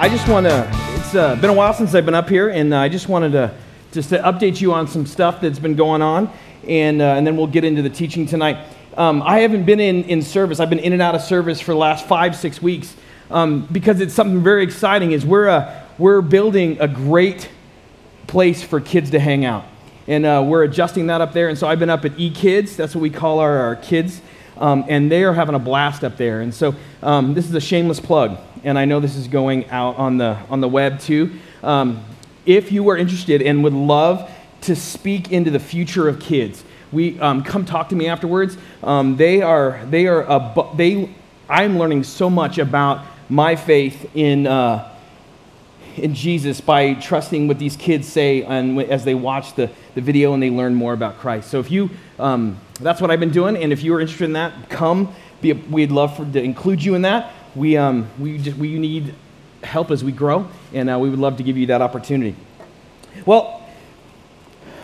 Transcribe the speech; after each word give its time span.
I 0.00 0.08
just 0.08 0.28
want 0.28 0.46
to, 0.46 0.70
it's 0.94 1.16
uh, 1.16 1.34
been 1.34 1.50
a 1.50 1.52
while 1.52 1.74
since 1.74 1.92
I've 1.92 2.04
been 2.04 2.14
up 2.14 2.28
here, 2.28 2.50
and 2.50 2.72
uh, 2.72 2.78
I 2.78 2.88
just 2.88 3.08
wanted 3.08 3.32
to 3.32 3.52
just 3.90 4.10
to 4.10 4.18
update 4.20 4.60
you 4.60 4.72
on 4.72 4.86
some 4.86 5.04
stuff 5.04 5.40
that's 5.40 5.58
been 5.58 5.74
going 5.74 6.02
on, 6.02 6.32
and, 6.68 7.02
uh, 7.02 7.16
and 7.16 7.26
then 7.26 7.36
we'll 7.36 7.48
get 7.48 7.64
into 7.64 7.82
the 7.82 7.90
teaching 7.90 8.24
tonight. 8.24 8.64
Um, 8.96 9.20
I 9.22 9.40
haven't 9.40 9.64
been 9.64 9.80
in, 9.80 10.04
in 10.04 10.22
service. 10.22 10.60
I've 10.60 10.70
been 10.70 10.78
in 10.78 10.92
and 10.92 11.02
out 11.02 11.16
of 11.16 11.20
service 11.22 11.60
for 11.60 11.72
the 11.72 11.78
last 11.78 12.06
five, 12.06 12.36
six 12.36 12.62
weeks 12.62 12.94
um, 13.28 13.66
because 13.72 14.00
it's 14.00 14.14
something 14.14 14.40
very 14.40 14.62
exciting 14.62 15.10
is 15.10 15.26
we're, 15.26 15.48
uh, 15.48 15.84
we're 15.98 16.20
building 16.20 16.80
a 16.80 16.86
great 16.86 17.50
place 18.28 18.62
for 18.62 18.80
kids 18.80 19.10
to 19.10 19.18
hang 19.18 19.44
out. 19.44 19.64
And 20.06 20.24
uh, 20.24 20.44
we're 20.46 20.62
adjusting 20.62 21.08
that 21.08 21.20
up 21.20 21.32
there. 21.32 21.48
And 21.48 21.58
so 21.58 21.66
I've 21.66 21.80
been 21.80 21.90
up 21.90 22.04
at 22.04 22.12
eKids. 22.12 22.76
That's 22.76 22.94
what 22.94 23.02
we 23.02 23.10
call 23.10 23.40
our, 23.40 23.58
our 23.58 23.74
kids. 23.74 24.20
Um, 24.60 24.84
and 24.88 25.10
they 25.10 25.24
are 25.24 25.32
having 25.32 25.54
a 25.54 25.58
blast 25.58 26.04
up 26.04 26.16
there. 26.16 26.40
And 26.40 26.54
so 26.54 26.74
um, 27.02 27.34
this 27.34 27.48
is 27.48 27.54
a 27.54 27.60
shameless 27.60 28.00
plug 28.00 28.38
and 28.64 28.78
I 28.78 28.84
know 28.84 29.00
this 29.00 29.16
is 29.16 29.28
going 29.28 29.68
out 29.70 29.96
on 29.96 30.18
the, 30.18 30.38
on 30.50 30.60
the 30.60 30.68
web 30.68 31.00
too. 31.00 31.32
Um, 31.62 32.04
if 32.46 32.72
you 32.72 32.88
are 32.90 32.96
interested 32.96 33.42
and 33.42 33.62
would 33.64 33.72
love 33.72 34.30
to 34.62 34.74
speak 34.74 35.32
into 35.32 35.50
the 35.50 35.60
future 35.60 36.08
of 36.08 36.20
kids, 36.20 36.64
we 36.90 37.18
um, 37.20 37.42
come 37.42 37.64
talk 37.64 37.90
to 37.90 37.96
me 37.96 38.08
afterwards. 38.08 38.56
Um, 38.82 39.16
they 39.16 39.42
are, 39.42 39.84
they 39.86 40.06
are, 40.06 40.22
a, 40.22 40.70
they, 40.76 41.14
I'm 41.48 41.78
learning 41.78 42.04
so 42.04 42.30
much 42.30 42.58
about 42.58 43.04
my 43.28 43.56
faith 43.56 44.10
in, 44.16 44.46
uh, 44.46 44.90
in 45.96 46.14
Jesus 46.14 46.60
by 46.60 46.94
trusting 46.94 47.46
what 47.46 47.58
these 47.58 47.76
kids 47.76 48.08
say 48.08 48.42
and 48.42 48.80
as 48.82 49.04
they 49.04 49.14
watch 49.14 49.54
the, 49.54 49.70
the 49.94 50.00
video 50.00 50.32
and 50.32 50.42
they 50.42 50.50
learn 50.50 50.74
more 50.74 50.94
about 50.94 51.18
Christ. 51.18 51.50
So 51.50 51.60
if 51.60 51.70
you, 51.70 51.90
um, 52.18 52.58
that's 52.84 53.00
what 53.00 53.10
I've 53.10 53.20
been 53.20 53.30
doing, 53.30 53.56
and 53.56 53.72
if 53.72 53.82
you 53.82 53.94
are 53.94 54.00
interested 54.00 54.24
in 54.24 54.34
that, 54.34 54.68
come. 54.68 55.14
A, 55.42 55.52
we'd 55.52 55.92
love 55.92 56.16
for, 56.16 56.24
to 56.24 56.42
include 56.42 56.82
you 56.82 56.96
in 56.96 57.02
that 57.02 57.32
we, 57.54 57.76
um, 57.76 58.08
we, 58.18 58.38
just, 58.38 58.56
we 58.56 58.78
need 58.78 59.14
help 59.62 59.90
as 59.90 60.04
we 60.04 60.12
grow, 60.12 60.48
and 60.72 60.88
uh, 60.88 60.98
we 60.98 61.10
would 61.10 61.18
love 61.18 61.36
to 61.38 61.42
give 61.42 61.56
you 61.56 61.66
that 61.66 61.82
opportunity. 61.82 62.36
Well, 63.26 63.66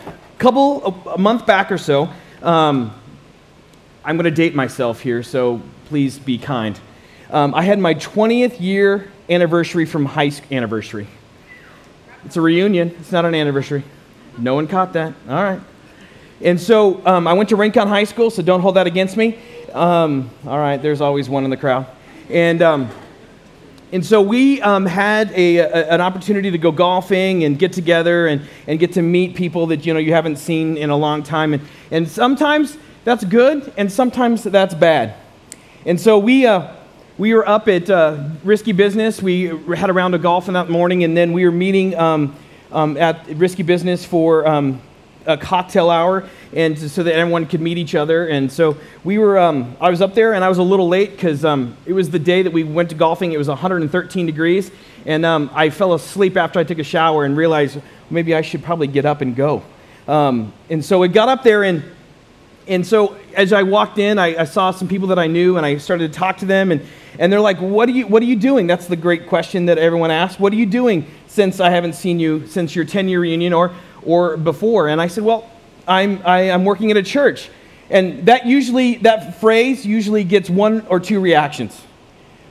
a 0.05 0.37
couple, 0.37 0.85
a, 1.07 1.17
month 1.17 1.45
back 1.45 1.71
or 1.71 1.77
so, 1.77 2.09
um, 2.41 2.93
I'm 4.03 4.17
going 4.17 4.25
to 4.25 4.31
date 4.31 4.53
myself 4.55 4.99
here, 4.99 5.23
so 5.23 5.61
please 5.85 6.19
be 6.19 6.37
kind. 6.37 6.79
Um, 7.29 7.55
I 7.55 7.63
had 7.63 7.79
my 7.79 7.95
20th 7.95 8.59
year 8.59 9.11
anniversary 9.29 9.85
from 9.85 10.05
high 10.05 10.29
school 10.29 10.55
anniversary. 10.55 11.07
It's 12.25 12.37
a 12.37 12.41
reunion, 12.41 12.93
it's 12.99 13.11
not 13.11 13.25
an 13.25 13.35
anniversary. 13.35 13.83
No 14.37 14.55
one 14.55 14.67
caught 14.67 14.93
that. 14.93 15.13
All 15.29 15.41
right. 15.41 15.61
And 16.41 16.59
so 16.59 17.05
um, 17.05 17.27
I 17.27 17.33
went 17.33 17.49
to 17.49 17.55
Rincon 17.55 17.87
High 17.87 18.03
School, 18.03 18.29
so 18.29 18.41
don't 18.41 18.59
hold 18.59 18.75
that 18.75 18.87
against 18.87 19.15
me. 19.15 19.39
Um, 19.73 20.29
all 20.45 20.57
right, 20.57 20.81
there's 20.81 21.01
always 21.01 21.29
one 21.29 21.43
in 21.43 21.49
the 21.49 21.57
crowd. 21.57 21.85
And, 22.29 22.61
um, 22.61 22.89
and 23.91 24.05
so 24.05 24.21
we 24.21 24.61
um, 24.61 24.85
had 24.85 25.31
a, 25.31 25.57
a, 25.57 25.89
an 25.91 26.01
opportunity 26.01 26.51
to 26.51 26.57
go 26.57 26.71
golfing 26.71 27.45
and 27.45 27.57
get 27.57 27.71
together 27.71 28.27
and, 28.27 28.41
and 28.67 28.79
get 28.79 28.93
to 28.93 29.01
meet 29.01 29.35
people 29.35 29.67
that 29.67 29.85
you, 29.85 29.93
know, 29.93 29.99
you 29.99 30.13
haven't 30.13 30.37
seen 30.37 30.75
in 30.75 30.89
a 30.89 30.97
long 30.97 31.23
time. 31.23 31.53
And, 31.53 31.63
and 31.91 32.07
sometimes 32.07 32.77
that's 33.05 33.23
good, 33.23 33.71
and 33.77 33.89
sometimes 33.89 34.43
that's 34.43 34.73
bad. 34.73 35.13
And 35.85 36.01
so 36.01 36.19
we, 36.19 36.45
uh, 36.45 36.73
we 37.17 37.33
were 37.33 37.47
up 37.47 37.69
at 37.69 37.89
uh, 37.89 38.27
Risky 38.43 38.73
Business. 38.73 39.21
We 39.21 39.43
had 39.75 39.89
a 39.89 39.93
round 39.93 40.15
of 40.15 40.21
golf 40.21 40.49
in 40.49 40.55
that 40.55 40.69
morning, 40.69 41.05
and 41.05 41.15
then 41.15 41.31
we 41.31 41.45
were 41.45 41.51
meeting 41.51 41.95
um, 41.95 42.35
um, 42.71 42.97
at 42.97 43.25
Risky 43.27 43.63
Business 43.63 44.03
for 44.03 44.45
um, 44.45 44.81
a 45.25 45.37
cocktail 45.37 45.89
hour 45.89 46.27
and 46.53 46.77
so 46.77 47.03
that 47.03 47.13
everyone 47.13 47.45
could 47.45 47.61
meet 47.61 47.77
each 47.77 47.95
other. 47.95 48.27
And 48.27 48.51
so 48.51 48.77
we 49.03 49.17
were, 49.17 49.37
um, 49.37 49.75
I 49.81 49.89
was 49.89 50.01
up 50.01 50.13
there 50.13 50.33
and 50.33 50.43
I 50.43 50.49
was 50.49 50.57
a 50.57 50.63
little 50.63 50.87
late 50.87 51.11
because 51.11 51.43
um, 51.43 51.75
it 51.85 51.93
was 51.93 52.09
the 52.09 52.19
day 52.19 52.41
that 52.41 52.53
we 52.53 52.63
went 52.63 52.89
to 52.89 52.95
golfing. 52.95 53.31
It 53.31 53.37
was 53.37 53.47
113 53.47 54.25
degrees. 54.25 54.71
And 55.05 55.25
um, 55.25 55.49
I 55.53 55.69
fell 55.69 55.93
asleep 55.93 56.37
after 56.37 56.59
I 56.59 56.63
took 56.63 56.79
a 56.79 56.83
shower 56.83 57.25
and 57.25 57.35
realized 57.35 57.79
maybe 58.09 58.35
I 58.35 58.41
should 58.41 58.63
probably 58.63 58.87
get 58.87 59.05
up 59.05 59.21
and 59.21 59.35
go. 59.35 59.63
Um, 60.07 60.53
and 60.69 60.83
so 60.83 60.99
we 60.99 61.07
got 61.07 61.29
up 61.29 61.43
there 61.43 61.63
and 61.63 61.83
and 62.67 62.85
so 62.85 63.15
as 63.35 63.53
I 63.53 63.63
walked 63.63 63.99
in, 63.99 64.17
I, 64.17 64.41
I, 64.41 64.43
saw 64.45 64.71
some 64.71 64.87
people 64.87 65.09
that 65.09 65.19
I 65.19 65.27
knew, 65.27 65.57
and 65.57 65.65
I 65.65 65.77
started 65.77 66.11
to 66.11 66.17
talk 66.17 66.37
to 66.37 66.45
them, 66.45 66.71
and, 66.71 66.81
and 67.19 67.31
they're 67.31 67.39
like, 67.39 67.59
what 67.59 67.87
are, 67.89 67.91
you, 67.91 68.07
what 68.07 68.23
are 68.23 68.25
you 68.25 68.35
doing? 68.35 68.65
That's 68.65 68.87
the 68.87 68.95
great 68.95 69.27
question 69.27 69.67
that 69.67 69.77
everyone 69.77 70.11
asks. 70.11 70.39
What 70.39 70.51
are 70.51 70.55
you 70.55 70.65
doing 70.65 71.05
since 71.27 71.59
I 71.59 71.69
haven't 71.69 71.93
seen 71.93 72.19
you 72.19 72.47
since 72.47 72.75
your 72.75 72.85
10 72.85 73.07
year 73.07 73.19
reunion 73.19 73.53
or, 73.53 73.71
or 74.05 74.37
before? 74.37 74.87
And 74.87 75.01
I 75.01 75.07
said, 75.07 75.23
well, 75.23 75.49
I'm, 75.87 76.21
I, 76.25 76.41
am 76.41 76.51
i 76.51 76.53
am 76.53 76.65
working 76.65 76.91
at 76.91 76.97
a 76.97 77.03
church. 77.03 77.49
And 77.89 78.25
that 78.25 78.45
usually, 78.45 78.95
that 78.97 79.39
phrase 79.39 79.85
usually 79.85 80.23
gets 80.23 80.49
one 80.49 80.85
or 80.87 80.99
two 80.99 81.19
reactions. 81.19 81.79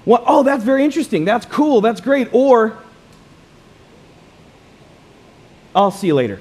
One, 0.04 0.22
oh, 0.26 0.42
that's 0.42 0.62
very 0.64 0.84
interesting. 0.84 1.24
That's 1.24 1.46
cool. 1.46 1.80
That's 1.80 2.00
great. 2.00 2.28
Or, 2.32 2.78
I'll 5.74 5.90
see 5.90 6.08
you 6.08 6.14
later. 6.14 6.40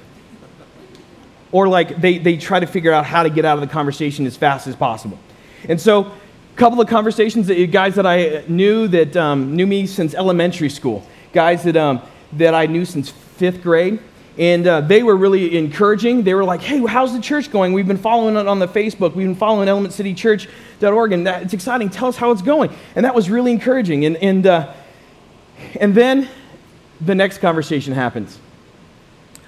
Or 1.50 1.68
like 1.68 2.00
they, 2.00 2.18
they 2.18 2.36
try 2.36 2.60
to 2.60 2.66
figure 2.66 2.92
out 2.92 3.04
how 3.04 3.22
to 3.22 3.30
get 3.30 3.44
out 3.44 3.56
of 3.56 3.60
the 3.60 3.72
conversation 3.72 4.26
as 4.26 4.36
fast 4.36 4.66
as 4.66 4.76
possible. 4.76 5.18
And 5.68 5.80
so, 5.80 6.02
a 6.02 6.56
couple 6.56 6.80
of 6.80 6.88
conversations, 6.88 7.48
that, 7.48 7.66
guys 7.72 7.96
that 7.96 8.06
I 8.06 8.44
knew 8.46 8.86
that 8.88 9.16
um, 9.16 9.56
knew 9.56 9.66
me 9.66 9.86
since 9.86 10.14
elementary 10.14 10.68
school, 10.68 11.04
guys 11.32 11.64
that, 11.64 11.76
um, 11.76 12.00
that 12.34 12.54
I 12.54 12.66
knew 12.66 12.84
since 12.84 13.10
fifth 13.10 13.62
grade, 13.62 13.98
and 14.36 14.66
uh, 14.66 14.80
they 14.80 15.02
were 15.02 15.16
really 15.16 15.56
encouraging. 15.56 16.24
They 16.24 16.34
were 16.34 16.44
like, 16.44 16.60
hey, 16.60 16.84
how's 16.84 17.12
the 17.12 17.20
church 17.20 17.52
going? 17.52 17.72
We've 17.72 17.86
been 17.86 17.98
following 17.98 18.36
it 18.36 18.48
on 18.48 18.58
the 18.58 18.66
Facebook. 18.66 19.14
We've 19.14 19.26
been 19.26 19.36
following 19.36 19.68
elementcitychurch.org, 19.68 21.12
and 21.12 21.26
that, 21.26 21.42
it's 21.42 21.54
exciting. 21.54 21.88
Tell 21.88 22.08
us 22.08 22.16
how 22.16 22.32
it's 22.32 22.42
going. 22.42 22.70
And 22.96 23.04
that 23.04 23.14
was 23.14 23.30
really 23.30 23.52
encouraging. 23.52 24.04
And, 24.04 24.16
and, 24.16 24.46
uh, 24.46 24.72
and 25.80 25.94
then 25.94 26.28
the 27.00 27.14
next 27.14 27.38
conversation 27.38 27.92
happens. 27.92 28.38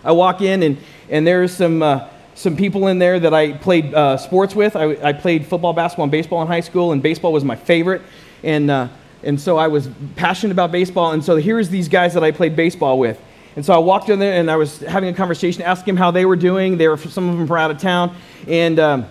I 0.05 0.13
walk 0.13 0.41
in, 0.41 0.63
and, 0.63 0.79
and 1.11 1.27
there's 1.27 1.53
some, 1.53 1.83
uh, 1.83 2.09
some 2.37 2.57
people 2.57 2.87
in 2.87 3.01
there 3.01 3.19
that 3.19 3.35
I 3.35 3.55
played 3.55 3.93
uh, 3.93 4.17
sports 4.19 4.55
with. 4.55 4.77
I, 4.77 4.97
I, 5.03 5.13
played 5.13 5.47
football, 5.47 5.73
basketball, 5.73 6.05
and 6.05 6.13
baseball 6.13 6.43
in 6.43 6.49
high 6.49 6.61
school, 6.61 6.93
and 6.93 7.03
baseball 7.03 7.33
was 7.33 7.45
my 7.45 7.57
favorite. 7.57 8.03
And, 8.45 8.71
uh, 8.71 8.89
and 9.25 9.41
so 9.41 9.57
I 9.57 9.67
was 9.67 9.89
passionate 10.15 10.53
about 10.53 10.71
baseball. 10.71 11.11
And 11.11 11.25
so 11.25 11.35
here's 11.35 11.71
these 11.71 11.89
guys 11.89 12.15
that 12.15 12.23
I 12.23 12.31
played 12.31 12.55
baseball 12.55 13.01
with. 13.01 13.21
And 13.57 13.65
so 13.65 13.73
I 13.73 13.79
walked 13.79 14.11
in 14.11 14.19
there 14.19 14.39
and 14.39 14.51
I 14.51 14.57
was 14.57 14.81
having 14.81 15.09
a 15.09 15.15
conversation, 15.15 15.63
asking 15.63 15.95
them 15.95 15.97
how 15.97 16.11
they 16.11 16.27
were 16.27 16.37
doing. 16.37 16.77
They 16.77 16.89
were 16.89 16.99
some 16.99 17.29
of 17.29 17.39
them 17.39 17.47
were 17.47 17.59
out 17.59 17.71
of 17.71 17.79
town, 17.79 18.15
and 18.47 18.79
um, 18.79 19.07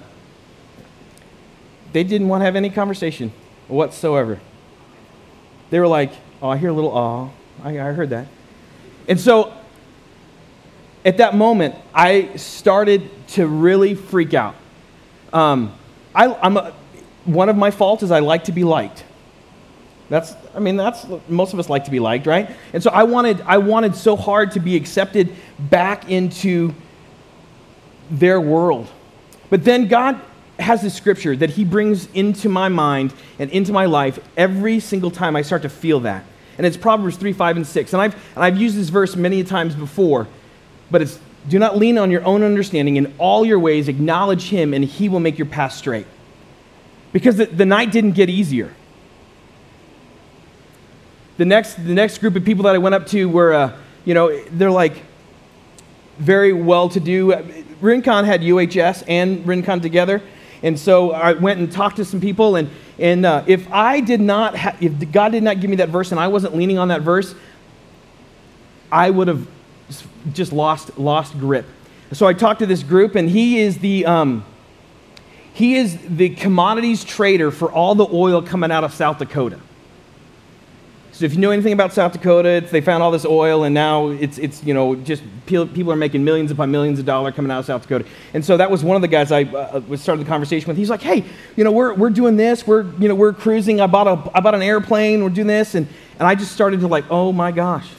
they 1.92 2.04
didn't 2.04 2.28
want 2.28 2.42
to 2.42 2.46
have 2.46 2.56
any 2.56 2.70
conversation 2.70 3.34
whatsoever. 3.68 4.40
They 5.72 5.80
were 5.80 5.88
like, 5.88 6.12
"Oh, 6.44 6.50
I 6.50 6.58
hear 6.58 6.70
a 6.70 6.74
little 6.74 6.92
awe. 6.92 7.30
I, 7.64 7.80
I 7.80 7.92
heard 7.94 8.12
that." 8.12 8.28
And 9.08 9.20
so 9.20 9.52
at 11.04 11.18
that 11.18 11.36
moment, 11.36 11.76
I 11.94 12.36
started 12.36 13.10
to 13.30 13.48
really 13.48 13.96
freak 13.96 14.34
out. 14.34 14.56
Um, 15.34 15.74
I, 16.14 16.26
am 16.46 16.58
one 17.26 17.50
of 17.50 17.56
my 17.56 17.72
faults 17.72 18.04
is 18.04 18.12
I 18.12 18.20
like 18.20 18.46
to 18.46 18.52
be 18.52 18.64
liked. 18.64 19.04
That's, 20.10 20.36
I 20.54 20.60
mean, 20.60 20.78
that's, 20.78 21.06
most 21.28 21.54
of 21.54 21.60
us 21.60 21.70
like 21.70 21.86
to 21.86 21.92
be 21.92 22.00
liked, 22.00 22.28
right? 22.28 22.50
And 22.74 22.84
so 22.84 22.92
I 22.92 23.04
wanted, 23.04 23.42
I 23.42 23.58
wanted 23.58 23.96
so 23.96 24.16
hard 24.16 24.52
to 24.52 24.60
be 24.60 24.76
accepted 24.76 25.34
back 25.60 26.10
into 26.10 26.74
their 28.12 28.40
world. 28.40 28.88
But 29.50 29.64
then 29.64 29.88
God 29.88 30.22
has 30.60 30.82
this 30.82 30.94
scripture 30.94 31.36
that 31.36 31.52
He 31.52 31.66
brings 31.66 32.08
into 32.14 32.50
my 32.50 32.70
mind 32.70 33.14
and 33.40 33.50
into 33.50 33.74
my 33.74 33.86
life 33.86 34.20
every 34.38 34.80
single 34.80 35.12
time 35.12 35.36
I 35.36 35.42
start 35.42 35.64
to 35.64 35.70
feel 35.70 36.02
that. 36.02 36.24
And 36.58 36.66
it's 36.66 36.78
Proverbs 36.78 37.18
3, 37.18 37.34
5, 37.34 37.58
and 37.58 37.68
6. 37.68 37.94
And 37.94 38.02
I've, 38.02 38.14
and 38.36 38.44
I've 38.44 38.58
used 38.58 38.78
this 38.78 38.90
verse 38.90 39.16
many 39.16 39.44
times 39.44 39.76
before, 39.76 40.28
but 40.92 41.02
it's 41.02 41.20
do 41.48 41.60
not 41.60 41.78
lean 41.78 42.00
on 42.00 42.10
your 42.10 42.24
own 42.26 42.42
understanding. 42.42 42.96
In 42.96 43.14
all 43.20 43.46
your 43.46 43.60
ways, 43.60 43.88
acknowledge 43.88 44.50
Him, 44.50 44.74
and 44.74 44.84
He 44.84 45.10
will 45.10 45.20
make 45.20 45.38
your 45.38 45.46
path 45.46 45.74
straight. 45.74 46.08
Because 47.12 47.38
the, 47.38 47.46
the 47.46 47.66
night 47.66 47.92
didn't 47.92 48.14
get 48.14 48.30
easier 48.30 48.74
the 51.38 51.46
next, 51.46 51.76
the 51.76 51.94
next 51.94 52.20
group 52.20 52.36
of 52.36 52.46
people 52.46 52.64
that 52.64 52.76
I 52.76 52.78
went 52.78 52.96
up 52.96 53.08
to 53.08 53.28
were, 53.28 53.54
uh, 53.54 53.78
you 54.06 54.14
know, 54.14 54.38
they're 54.52 54.72
like 54.72 55.04
very 56.18 56.54
well 56.54 56.90
to 56.90 57.00
do. 57.00 57.34
Rincon 57.82 58.26
had 58.26 58.42
UHS 58.42 59.04
and 59.08 59.46
Rincon 59.46 59.82
together. 59.82 60.22
And 60.64 60.80
so 60.80 61.12
I 61.12 61.34
went 61.34 61.60
and 61.60 61.72
talked 61.72 61.98
to 61.98 62.06
some 62.06 62.22
people. 62.22 62.56
And, 62.56 62.70
and 62.98 63.26
uh, 63.26 63.44
if 63.48 63.72
I 63.72 64.00
did 64.00 64.22
not, 64.22 64.58
ha- 64.58 64.76
if 64.80 65.12
God 65.12 65.32
did 65.32 65.44
not 65.44 65.60
give 65.60 65.70
me 65.70 65.76
that 65.78 65.90
verse 65.90 66.12
and 66.12 66.20
I 66.20 66.28
wasn't 66.28 66.56
leaning 66.56 66.78
on 66.78 66.88
that 66.88 67.02
verse, 67.02 67.36
I 68.92 69.10
would 69.10 69.28
have 69.28 69.48
just 70.34 70.54
lost, 70.54 70.98
lost 70.98 71.38
grip. 71.38 71.66
So 72.14 72.28
I 72.28 72.34
talked 72.34 72.60
to 72.60 72.66
this 72.66 72.84
group, 72.84 73.16
and 73.16 73.30
he 73.30 73.60
is 73.60 73.80
the, 73.80 74.06
um, 74.06 74.46
he 75.54 75.76
is 75.76 75.98
the 76.08 76.30
commodities 76.30 77.04
trader 77.04 77.52
for 77.52 77.72
all 77.72 77.96
the 77.96 78.08
oil 78.12 78.42
coming 78.42 78.72
out 78.72 78.84
of 78.84 78.94
South 78.94 79.18
Dakota. 79.18 79.60
So 81.16 81.24
if 81.24 81.34
you 81.34 81.40
know 81.40 81.52
anything 81.52 81.72
about 81.72 81.94
South 81.94 82.12
Dakota, 82.12 82.62
they 82.70 82.82
found 82.82 83.02
all 83.02 83.10
this 83.10 83.24
oil, 83.24 83.64
and 83.64 83.74
now 83.74 84.10
it's, 84.10 84.38
it's 84.38 84.62
you 84.66 84.74
know, 84.74 84.98
just 84.98 85.24
people 85.46 85.90
are 85.90 85.96
making 85.96 86.26
millions 86.26 86.52
upon 86.52 86.72
millions 86.72 87.00
of 87.00 87.06
dollars 87.06 87.34
coming 87.36 87.50
out 87.50 87.60
of 87.60 87.66
South 87.66 87.84
Dakota. 87.84 88.04
And 88.34 88.44
so 88.44 88.58
that 88.58 88.70
was 88.70 88.84
one 88.84 88.98
of 88.98 89.02
the 89.02 89.08
guys 89.08 89.32
I 89.32 89.44
uh, 89.44 89.96
started 89.96 90.26
the 90.26 90.28
conversation 90.28 90.68
with. 90.68 90.76
He's 90.76 90.90
like, 90.90 91.02
hey, 91.02 91.24
you 91.56 91.64
know, 91.64 91.72
we're, 91.72 91.94
we're 91.94 92.10
doing 92.10 92.36
this. 92.36 92.68
We're, 92.68 92.84
you 93.00 93.08
know, 93.08 93.16
we're 93.16 93.32
cruising. 93.32 93.80
I 93.80 93.88
bought, 93.88 94.08
a, 94.08 94.38
I 94.38 94.42
bought 94.42 94.56
an 94.56 94.62
airplane. 94.62 95.24
We're 95.24 95.30
doing 95.30 95.48
this. 95.48 95.74
And, 95.74 95.88
and 96.20 96.28
I 96.28 96.36
just 96.36 96.52
started 96.52 96.82
to 96.82 96.88
like, 96.90 97.06
oh 97.10 97.32
my 97.32 97.54
gosh. 97.54 97.90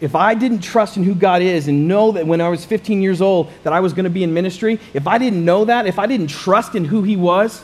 If 0.00 0.16
I 0.16 0.34
didn't 0.34 0.62
trust 0.62 0.96
in 0.96 1.04
who 1.04 1.14
God 1.14 1.40
is 1.40 1.68
and 1.68 1.86
know 1.86 2.10
that 2.10 2.26
when 2.26 2.40
I 2.40 2.48
was 2.48 2.64
15 2.64 3.00
years 3.00 3.22
old 3.22 3.48
that 3.62 3.72
I 3.72 3.78
was 3.78 3.92
going 3.92 4.06
to 4.06 4.10
be 4.10 4.24
in 4.24 4.34
ministry, 4.34 4.80
if 4.92 5.06
I 5.06 5.18
didn't 5.18 5.44
know 5.44 5.66
that, 5.66 5.86
if 5.86 6.00
I 6.00 6.08
didn't 6.08 6.30
trust 6.30 6.74
in 6.74 6.84
who 6.84 7.04
he 7.04 7.14
was, 7.14 7.62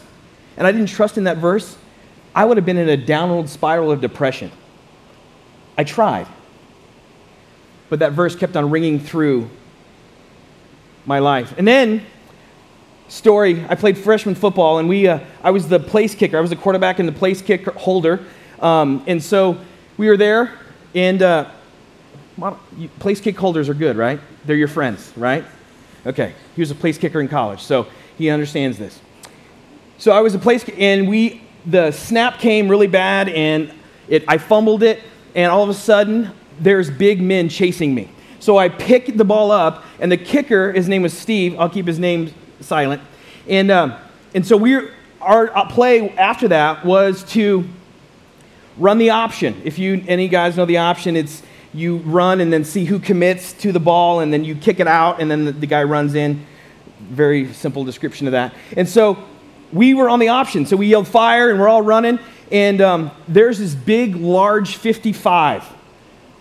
and 0.57 0.65
I 0.65 0.71
didn't 0.71 0.91
trust 0.91 1.19
in 1.19 1.25
that 1.25 1.39
verse, 1.39 1.77
I 2.39 2.45
would 2.45 2.57
have 2.57 2.65
been 2.65 2.77
in 2.77 2.89
a 2.89 2.97
downward 2.97 3.49
spiral 3.49 3.91
of 3.91 4.01
depression. 4.01 4.53
I 5.77 5.83
tried. 5.83 6.29
But 7.91 7.99
that 7.99 8.13
verse 8.13 8.37
kept 8.37 8.57
on 8.57 8.71
ringing 8.71 9.01
through 9.01 9.51
my 11.05 11.19
life. 11.19 11.53
And 11.59 11.67
then, 11.67 12.07
story, 13.09 13.67
I 13.69 13.75
played 13.75 13.99
freshman 13.99 14.37
football, 14.37 14.79
and 14.79 14.89
we, 14.89 15.09
uh, 15.09 15.19
I 15.43 15.51
was 15.51 15.69
the 15.69 15.81
place 15.81 16.15
kicker. 16.15 16.39
I 16.39 16.41
was 16.41 16.51
the 16.51 16.55
quarterback 16.55 17.01
and 17.01 17.09
the 17.09 17.13
place 17.13 17.43
kicker 17.43 17.73
holder. 17.73 18.25
Um, 18.61 19.03
and 19.09 19.21
so 19.21 19.61
we 19.97 20.07
were 20.07 20.17
there, 20.17 20.57
and 20.95 21.21
uh, 21.21 21.51
place 23.01 23.21
kick 23.21 23.37
holders 23.37 23.69
are 23.69 23.75
good, 23.75 23.97
right? 23.97 24.21
They're 24.45 24.55
your 24.55 24.69
friends, 24.69 25.13
right? 25.17 25.45
Okay, 26.07 26.35
he 26.55 26.63
was 26.63 26.71
a 26.71 26.77
place 26.77 26.99
kicker 26.99 27.21
in 27.21 27.27
college, 27.27 27.63
so 27.63 27.89
he 28.17 28.31
understands 28.31 28.79
this. 28.79 29.01
So 29.97 30.13
I 30.13 30.21
was 30.21 30.37
a 30.37 30.39
place, 30.39 30.65
and 30.69 31.09
we 31.09 31.43
the 31.67 31.91
snap 31.91 32.39
came 32.39 32.69
really 32.69 32.87
bad 32.87 33.29
and 33.29 33.73
it, 34.09 34.25
I 34.27 34.39
fumbled 34.39 34.83
it, 34.83 35.03
and 35.35 35.53
all 35.53 35.63
of 35.63 35.69
a 35.69 35.75
sudden, 35.75 36.31
there's 36.61 36.91
big 36.91 37.21
men 37.21 37.49
chasing 37.49 37.95
me. 37.95 38.11
So 38.41 38.57
I 38.57 38.69
pick 38.69 39.17
the 39.17 39.25
ball 39.25 39.51
up, 39.51 39.85
and 40.01 40.11
the 40.11 40.17
kicker, 40.17 40.73
his 40.73 40.89
name 40.89 41.03
was 41.03 41.17
Steve, 41.17 41.59
I'll 41.59 41.69
keep 41.69 41.87
his 41.87 41.99
name 41.99 42.33
silent. 42.61 43.03
And, 43.49 43.71
um, 43.71 43.95
and 44.35 44.47
so 44.47 44.57
we 44.57 44.89
our 45.21 45.67
play 45.67 46.11
after 46.11 46.49
that 46.49 46.85
was 46.85 47.25
to 47.25 47.69
run 48.79 48.99
the 48.99 49.11
option. 49.11 49.61
If 49.65 49.79
you 49.79 50.05
any 50.07 50.29
guys 50.29 50.57
know 50.57 50.65
the 50.65 50.79
option, 50.79 51.17
it's 51.17 51.43
you 51.75 51.99
run 51.99 52.41
and 52.41 52.53
then 52.53 52.65
see 52.65 52.85
who 52.85 52.99
commits 52.99 53.53
to 53.55 53.73
the 53.73 53.81
ball, 53.81 54.21
and 54.21 54.33
then 54.33 54.45
you 54.45 54.55
kick 54.55 54.81
it 54.81 54.87
out, 54.87 55.21
and 55.21 55.31
then 55.31 55.45
the, 55.45 55.53
the 55.53 55.67
guy 55.67 55.83
runs 55.83 56.15
in. 56.15 56.47
Very 57.01 57.53
simple 57.53 57.85
description 57.85 58.27
of 58.27 58.33
that. 58.33 58.55
And 58.77 58.89
so 58.89 59.19
we 59.73 59.95
were 59.95 60.09
on 60.09 60.19
the 60.19 60.29
option. 60.29 60.67
So 60.67 60.77
we 60.77 60.87
yelled 60.87 61.09
fire 61.09 61.51
and 61.51 61.61
we're 61.61 61.69
all 61.69 61.83
running. 61.83 62.19
And 62.51 62.81
um, 62.81 63.11
there's 63.27 63.59
this 63.59 63.75
big, 63.75 64.17
large 64.17 64.77
55. 64.77 65.65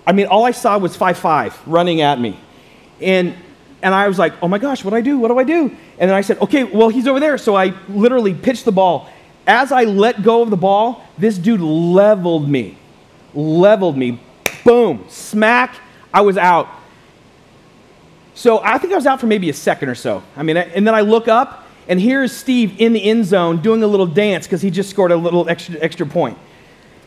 I 0.06 0.12
mean, 0.14 0.28
all 0.28 0.46
I 0.46 0.52
saw 0.52 0.78
was 0.78 0.96
5'5 0.96 1.54
running 1.66 2.02
at 2.02 2.20
me. 2.20 2.40
And, 3.02 3.36
and 3.82 3.94
I 3.94 4.08
was 4.08 4.18
like, 4.18 4.34
oh 4.42 4.48
my 4.48 4.58
gosh, 4.58 4.84
what 4.84 4.92
do 4.92 4.98
I 4.98 5.02
do? 5.02 5.20
What 5.20 5.28
do 5.28 5.38
I 5.38 5.44
do? 5.44 5.64
And 6.00 6.10
then 6.10 6.14
I 6.14 6.22
said, 6.22 6.40
okay, 6.40 6.64
well, 6.64 6.90
he's 6.90 7.08
over 7.08 7.20
there. 7.20 7.38
So 7.38 7.56
I 7.56 7.74
literally 7.90 8.34
pitched 8.34 8.66
the 8.66 8.72
ball. 8.72 9.10
As 9.46 9.72
I 9.72 9.84
let 9.84 10.24
go 10.24 10.42
of 10.42 10.50
the 10.50 10.58
ball, 10.58 11.06
this 11.18 11.38
dude 11.38 11.62
leveled 11.62 12.50
me. 12.50 12.78
Leveled 13.34 13.98
me. 13.98 14.20
Boom. 14.64 15.06
Smack. 15.10 15.76
I 16.14 16.22
was 16.22 16.38
out. 16.38 16.70
So 18.34 18.62
I 18.64 18.78
think 18.78 18.94
I 18.94 18.96
was 18.96 19.08
out 19.08 19.20
for 19.20 19.26
maybe 19.26 19.50
a 19.50 19.54
second 19.54 19.90
or 19.90 19.96
so. 19.96 20.24
I 20.36 20.44
mean, 20.44 20.58
and 20.58 20.86
then 20.86 20.94
I 20.94 21.02
look 21.02 21.28
up 21.28 21.67
and 21.88 22.02
here's 22.02 22.36
Steve 22.36 22.80
in 22.80 22.94
the 22.94 23.04
end 23.04 23.26
zone 23.26 23.62
doing 23.62 23.82
a 23.82 23.88
little 23.88 24.06
dance 24.06 24.46
because 24.46 24.62
he 24.62 24.70
just 24.70 24.90
scored 24.90 25.12
a 25.12 25.16
little 25.16 25.48
extra, 25.48 25.80
extra 25.80 26.06
point. 26.06 26.38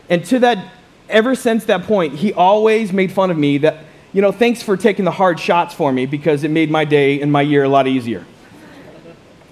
And 0.09 0.25
to 0.27 0.39
that, 0.41 0.73
ever 1.09 1.35
since 1.35 1.67
that 1.67 1.85
point, 1.85 2.15
he 2.15 2.33
always 2.33 2.93
made 2.93 3.13
fun 3.13 3.31
of 3.31 3.37
me 3.37 3.59
that, 3.59 3.85
you 4.13 4.23
know, 4.23 4.33
thanks 4.33 4.63
for 4.63 4.77
taking 4.77 5.05
the 5.05 5.11
hard 5.11 5.39
shots 5.39 5.75
for 5.75 5.93
me 5.93 6.07
because 6.07 6.45
it 6.45 6.51
made 6.51 6.71
my 6.71 6.85
day 6.85 7.21
and 7.21 7.31
my 7.31 7.43
year 7.43 7.65
a 7.65 7.69
lot 7.69 7.87
easier. 7.87 8.25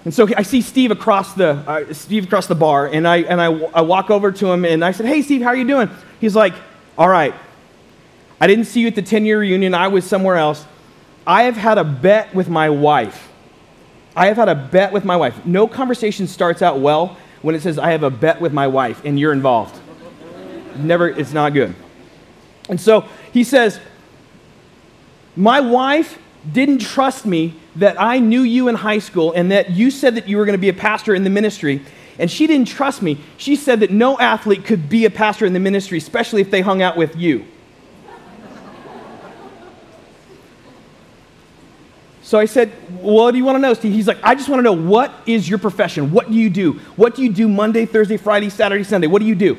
And 0.03 0.13
so 0.13 0.27
I 0.35 0.41
see 0.41 0.61
Steve 0.61 0.91
across 0.91 1.33
the, 1.33 1.49
uh, 1.49 1.93
Steve 1.93 2.23
across 2.25 2.47
the 2.47 2.55
bar, 2.55 2.87
and, 2.87 3.07
I, 3.07 3.17
and 3.17 3.39
I, 3.39 3.47
I 3.47 3.81
walk 3.81 4.09
over 4.09 4.31
to 4.31 4.51
him 4.51 4.65
and 4.65 4.83
I 4.83 4.91
said, 4.91 5.05
Hey, 5.05 5.21
Steve, 5.21 5.41
how 5.41 5.49
are 5.49 5.55
you 5.55 5.67
doing? 5.67 5.89
He's 6.19 6.35
like, 6.35 6.53
All 6.97 7.07
right. 7.07 7.35
I 8.41 8.47
didn't 8.47 8.65
see 8.65 8.79
you 8.81 8.87
at 8.87 8.95
the 8.95 9.01
10 9.01 9.25
year 9.25 9.39
reunion. 9.39 9.73
I 9.73 9.89
was 9.89 10.05
somewhere 10.05 10.37
else. 10.37 10.65
I 11.27 11.43
have 11.43 11.57
had 11.57 11.77
a 11.77 11.83
bet 11.83 12.33
with 12.33 12.49
my 12.49 12.69
wife 12.69 13.28
I 14.15 14.27
have 14.27 14.37
had 14.37 14.49
a 14.49 14.55
bet 14.55 14.91
with 14.91 15.05
my 15.05 15.15
wife. 15.15 15.45
No 15.45 15.67
conversation 15.67 16.27
starts 16.27 16.61
out 16.61 16.79
well 16.79 17.17
when 17.41 17.55
it 17.55 17.61
says, 17.61 17.77
I 17.77 17.91
have 17.91 18.03
a 18.03 18.09
bet 18.09 18.41
with 18.41 18.53
my 18.53 18.67
wife 18.67 19.01
and 19.05 19.19
you're 19.19 19.33
involved. 19.33 19.79
Never, 20.77 21.09
it's 21.09 21.33
not 21.33 21.53
good. 21.53 21.75
And 22.69 22.79
so 22.79 23.05
he 23.31 23.43
says, 23.43 23.79
My 25.35 25.59
wife 25.59 26.17
didn't 26.49 26.79
trust 26.79 27.25
me 27.25 27.55
that 27.75 27.99
I 27.99 28.19
knew 28.19 28.41
you 28.41 28.67
in 28.67 28.75
high 28.75 28.99
school 28.99 29.33
and 29.33 29.51
that 29.51 29.71
you 29.71 29.91
said 29.91 30.15
that 30.15 30.27
you 30.27 30.37
were 30.37 30.45
going 30.45 30.57
to 30.57 30.61
be 30.61 30.69
a 30.69 30.73
pastor 30.73 31.13
in 31.13 31.23
the 31.23 31.29
ministry. 31.29 31.81
And 32.17 32.29
she 32.29 32.47
didn't 32.47 32.67
trust 32.67 33.01
me. 33.01 33.19
She 33.37 33.55
said 33.55 33.79
that 33.79 33.91
no 33.91 34.19
athlete 34.19 34.65
could 34.65 34.89
be 34.89 35.05
a 35.05 35.09
pastor 35.09 35.45
in 35.45 35.53
the 35.53 35.59
ministry, 35.59 35.97
especially 35.97 36.41
if 36.41 36.51
they 36.51 36.61
hung 36.61 36.81
out 36.81 36.97
with 36.97 37.15
you. 37.15 37.45
So 42.29 42.37
I 42.37 42.45
said, 42.45 42.69
What 43.01 43.31
do 43.31 43.39
you 43.39 43.43
want 43.43 43.55
to 43.55 43.59
know, 43.59 43.73
Steve? 43.73 43.91
He's 43.91 44.07
like, 44.07 44.19
I 44.21 44.35
just 44.35 44.49
want 44.49 44.59
to 44.59 44.63
know 44.63 44.71
what 44.71 45.11
is 45.25 45.49
your 45.49 45.57
profession? 45.57 46.11
What 46.11 46.27
do 46.27 46.35
you 46.35 46.51
do? 46.51 46.73
What 46.95 47.15
do 47.15 47.23
you 47.23 47.33
do 47.33 47.47
Monday, 47.47 47.87
Thursday, 47.87 48.17
Friday, 48.17 48.51
Saturday, 48.51 48.83
Sunday? 48.83 49.07
What 49.07 49.23
do 49.23 49.27
you 49.27 49.33
do? 49.33 49.57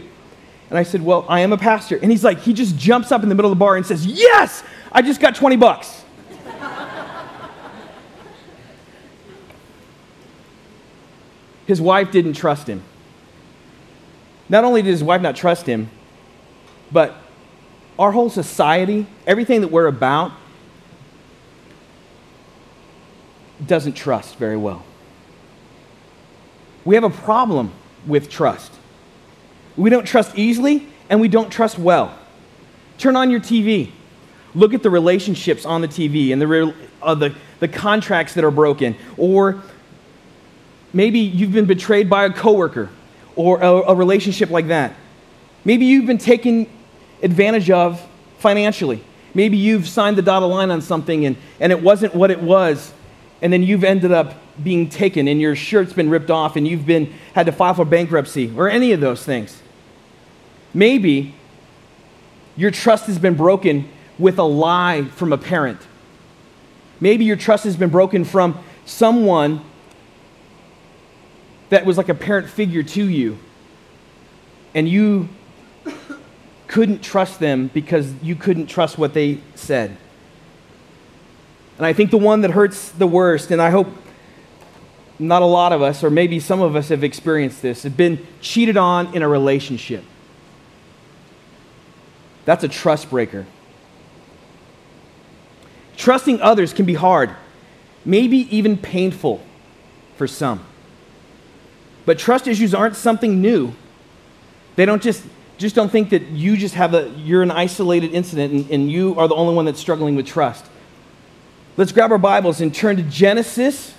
And 0.69 0.79
I 0.79 0.85
said, 0.85 1.03
Well, 1.03 1.27
I 1.29 1.41
am 1.41 1.53
a 1.53 1.59
pastor. 1.59 1.99
And 2.01 2.13
he's 2.13 2.23
like, 2.23 2.39
He 2.39 2.53
just 2.53 2.77
jumps 2.77 3.11
up 3.11 3.25
in 3.25 3.29
the 3.29 3.35
middle 3.35 3.51
of 3.51 3.59
the 3.59 3.61
bar 3.61 3.75
and 3.75 3.85
says, 3.85 4.07
Yes, 4.07 4.63
I 4.93 5.03
just 5.03 5.21
got 5.21 5.35
20 5.35 5.57
bucks. 5.57 6.05
his 11.67 11.81
wife 11.81 12.13
didn't 12.13 12.35
trust 12.35 12.69
him. 12.69 12.85
Not 14.49 14.63
only 14.63 14.83
did 14.83 14.91
his 14.91 15.03
wife 15.03 15.21
not 15.21 15.35
trust 15.35 15.67
him, 15.67 15.91
but 16.93 17.17
our 17.99 18.13
whole 18.13 18.31
society, 18.31 19.09
everything 19.27 19.61
that 19.63 19.73
we're 19.73 19.89
about, 19.89 20.31
doesn't 23.67 23.95
trust 23.95 24.37
very 24.37 24.57
well. 24.57 24.85
We 26.85 26.95
have 26.95 27.05
a 27.05 27.11
problem 27.11 27.73
with 28.07 28.31
trust. 28.31 28.73
We 29.77 29.91
don't 29.91 30.07
trust 30.07 30.37
easily, 30.37 30.87
and 31.09 31.21
we 31.21 31.29
don't 31.29 31.51
trust 31.51 31.79
well. 31.79 32.17
Turn 32.99 33.17
on 33.17 33.31
your 33.31 33.41
TV. 33.41 33.91
Look 34.55 34.75
at 34.75 34.83
the 34.83 34.91
relationships 34.91 35.65
on 35.65 35.81
the 35.81 35.89
TV 35.89 36.33
and 36.33 36.43
the, 36.43 36.75
uh, 37.03 37.15
the, 37.15 37.35
the 37.61 37.69
contracts 37.69 38.35
that 38.35 38.45
are 38.45 38.51
broken. 38.51 38.97
Or 39.17 39.63
maybe 40.93 41.21
you've 41.21 41.53
been 41.53 41.67
betrayed 41.67 42.11
by 42.11 42.25
a 42.25 42.33
coworker 42.33 42.91
or 43.37 43.61
a, 43.61 43.91
a 43.91 43.95
relationship 43.95 44.51
like 44.51 44.69
that. 44.69 44.95
Maybe 45.65 45.87
you've 45.87 46.07
been 46.07 46.19
taken 46.19 46.69
advantage 47.23 47.71
of 47.71 48.05
financially. 48.39 49.05
Maybe 49.35 49.57
you've 49.57 49.87
signed 49.87 50.19
the 50.19 50.23
dotted 50.23 50.49
line 50.49 50.71
on 50.71 50.81
something 50.81 51.27
and, 51.27 51.37
and 51.61 51.71
it 51.71 51.81
wasn't 51.81 52.15
what 52.15 52.31
it 52.31 52.43
was 52.43 52.93
and 53.43 53.53
then 53.53 53.63
you've 53.63 53.85
ended 53.85 54.13
up 54.13 54.35
being 54.63 54.89
taken 54.89 55.29
and 55.29 55.41
your 55.41 55.57
shirt's 55.57 55.93
been 55.93 56.11
ripped 56.11 56.31
off 56.31 56.57
and 56.57 56.67
you've 56.69 56.87
been 56.87 57.13
had 57.35 57.47
to 57.47 57.53
file 57.53 57.75
for 57.75 57.85
bankruptcy 57.85 58.53
or 58.57 58.69
any 58.69 58.93
of 58.93 59.01
those 59.01 59.25
things. 59.25 59.63
Maybe 60.75 61.35
your 62.57 62.71
trust 62.71 63.07
has 63.07 63.19
been 63.19 63.35
broken 63.35 63.89
with 64.19 64.39
a 64.39 64.45
lie 64.45 65.05
from 65.05 65.33
a 65.33 65.39
parent. 65.39 65.81
Maybe 67.01 67.25
your 67.25 67.37
trust 67.37 67.65
has 67.65 67.77
been 67.77 67.89
broken 67.89 68.25
from 68.25 68.59
someone 68.85 69.63
that 71.71 71.87
was 71.87 71.97
like 71.97 72.09
a 72.09 72.15
parent 72.15 72.49
figure 72.49 72.83
to 72.83 73.09
you 73.09 73.39
and 74.75 74.89
you 74.89 75.29
couldn't 76.67 77.03
trust 77.03 77.41
them 77.41 77.69
because 77.73 78.13
you 78.23 78.37
couldn't 78.37 78.67
trust 78.67 78.99
what 78.99 79.15
they 79.15 79.41
said. 79.55 79.97
And 81.81 81.87
I 81.87 81.95
think 81.95 82.11
the 82.11 82.19
one 82.19 82.43
that 82.43 82.51
hurts 82.51 82.91
the 82.91 83.07
worst, 83.07 83.51
and 83.51 83.63
I 83.63 83.71
hope 83.71 83.89
not 85.19 85.41
a 85.41 85.47
lot 85.47 85.73
of 85.73 85.81
us, 85.81 86.05
or 86.05 86.11
maybe 86.11 86.39
some 86.39 86.61
of 86.61 86.77
us 86.77 86.91
have 86.91 87.03
experienced 87.03 87.63
this, 87.63 87.85
have 87.85 87.97
been 87.97 88.27
cheated 88.43 88.77
on 88.77 89.15
in 89.15 89.23
a 89.23 89.29
relationship. 89.29 90.05
That's 92.45 92.65
a 92.65 92.69
trust 92.69 93.09
breaker. 93.09 93.47
Trusting 95.97 96.43
others 96.43 96.75
can 96.75 96.85
be 96.85 96.93
hard, 96.93 97.35
maybe 98.05 98.55
even 98.55 98.77
painful 98.77 99.41
for 100.19 100.27
some. 100.27 100.63
But 102.05 102.19
trust 102.19 102.47
issues 102.47 102.75
aren't 102.75 102.97
something 102.97 103.41
new. 103.41 103.73
They 104.77 104.85
don't 104.85 105.01
just 105.01 105.25
just 105.57 105.75
don't 105.75 105.91
think 105.91 106.11
that 106.11 106.27
you 106.29 106.59
just 106.59 106.75
have 106.75 106.93
a 106.93 107.09
you're 107.17 107.43
an 107.43 107.51
isolated 107.51 108.13
incident 108.13 108.53
and, 108.53 108.71
and 108.71 108.93
you 108.93 109.19
are 109.19 109.29
the 109.29 109.35
only 109.35 109.55
one 109.55 109.65
that's 109.65 109.81
struggling 109.81 110.15
with 110.15 110.27
trust. 110.27 110.67
Let's 111.77 111.93
grab 111.93 112.11
our 112.11 112.19
Bibles 112.19 112.61
and 112.61 112.75
turn 112.75 112.97
to 112.97 113.03
Genesis. 113.05 113.95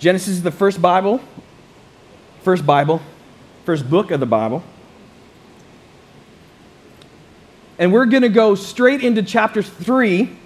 Genesis 0.00 0.28
is 0.28 0.42
the 0.42 0.50
first 0.50 0.82
Bible, 0.82 1.20
first 2.42 2.66
Bible, 2.66 3.00
first 3.64 3.88
book 3.88 4.10
of 4.10 4.18
the 4.18 4.26
Bible. 4.26 4.64
And 7.78 7.92
we're 7.92 8.06
going 8.06 8.24
to 8.24 8.28
go 8.28 8.56
straight 8.56 9.04
into 9.04 9.22
chapter 9.22 9.62
3. 9.62 10.36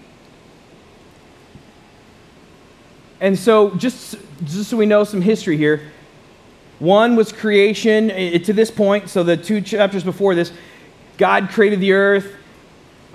And 3.22 3.38
so, 3.38 3.74
just, 3.76 4.16
just 4.44 4.68
so 4.68 4.76
we 4.76 4.84
know 4.84 5.04
some 5.04 5.22
history 5.22 5.56
here, 5.56 5.80
one 6.78 7.16
was 7.16 7.32
creation 7.32 8.08
to 8.42 8.52
this 8.52 8.70
point. 8.70 9.08
So, 9.08 9.22
the 9.22 9.38
two 9.38 9.62
chapters 9.62 10.04
before 10.04 10.34
this, 10.34 10.52
God 11.16 11.48
created 11.48 11.80
the 11.80 11.92
earth. 11.92 12.36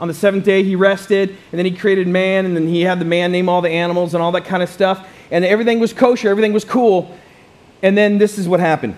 On 0.01 0.07
the 0.07 0.13
seventh 0.13 0.43
day, 0.43 0.63
he 0.63 0.75
rested, 0.75 1.29
and 1.29 1.59
then 1.59 1.65
he 1.65 1.71
created 1.71 2.07
man, 2.07 2.45
and 2.45 2.57
then 2.57 2.67
he 2.67 2.81
had 2.81 2.99
the 2.99 3.05
man 3.05 3.31
name 3.31 3.47
all 3.47 3.61
the 3.61 3.69
animals 3.69 4.13
and 4.13 4.21
all 4.21 4.31
that 4.33 4.45
kind 4.45 4.63
of 4.63 4.67
stuff. 4.67 5.07
And 5.29 5.45
everything 5.45 5.79
was 5.79 5.93
kosher, 5.93 6.27
everything 6.27 6.51
was 6.51 6.65
cool. 6.65 7.15
And 7.83 7.97
then 7.97 8.17
this 8.17 8.37
is 8.37 8.47
what 8.47 8.59
happened 8.59 8.97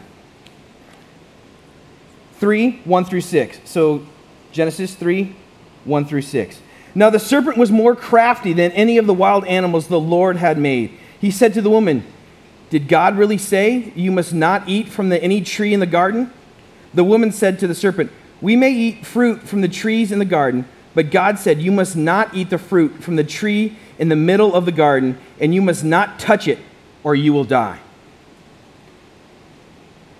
3, 2.36 2.80
1 2.86 3.06
through 3.06 3.22
6. 3.22 3.60
So, 3.66 4.06
Genesis 4.52 4.96
3, 4.96 5.36
1 5.86 6.06
through 6.06 6.22
6. 6.22 6.60
Now 6.96 7.10
the 7.10 7.20
serpent 7.20 7.58
was 7.58 7.72
more 7.72 7.96
crafty 7.96 8.54
than 8.54 8.72
any 8.72 8.98
of 8.98 9.08
the 9.08 9.14
wild 9.14 9.46
animals 9.46 9.88
the 9.88 10.00
Lord 10.00 10.38
had 10.38 10.58
made. 10.58 10.92
He 11.20 11.32
said 11.32 11.54
to 11.56 11.62
the 11.62 11.70
woman, 11.70 12.06
Did 12.70 12.88
God 12.88 13.18
really 13.18 13.38
say, 13.38 13.92
You 13.96 14.12
must 14.12 14.34
not 14.34 14.70
eat 14.70 14.90
from 14.90 15.10
the, 15.10 15.22
any 15.24 15.42
tree 15.42 15.74
in 15.74 15.80
the 15.80 15.86
garden? 15.86 16.32
The 16.94 17.04
woman 17.04 17.32
said 17.32 17.60
to 17.60 17.68
the 17.68 17.76
serpent, 17.76 18.12
We 18.42 18.56
may 18.56 18.72
eat 18.72 19.06
fruit 19.06 19.42
from 19.42 19.62
the 19.62 19.68
trees 19.68 20.12
in 20.12 20.20
the 20.20 20.26
garden, 20.26 20.66
but 20.96 21.12
God 21.12 21.40
said, 21.40 21.62
You 21.62 21.72
must 21.72 21.96
not 21.96 22.34
eat 22.34 22.50
the 22.50 22.58
fruit 22.58 23.04
from 23.04 23.16
the 23.16 23.24
tree 23.24 23.78
in 23.98 24.10
the 24.10 24.16
middle 24.16 24.54
of 24.54 24.66
the 24.66 24.72
garden, 24.72 25.18
and 25.40 25.54
you 25.54 25.62
must 25.62 25.84
not 25.84 26.20
touch 26.20 26.48
it, 26.48 26.60
or 27.04 27.16
you 27.16 27.34
will 27.34 27.44
die. 27.44 27.80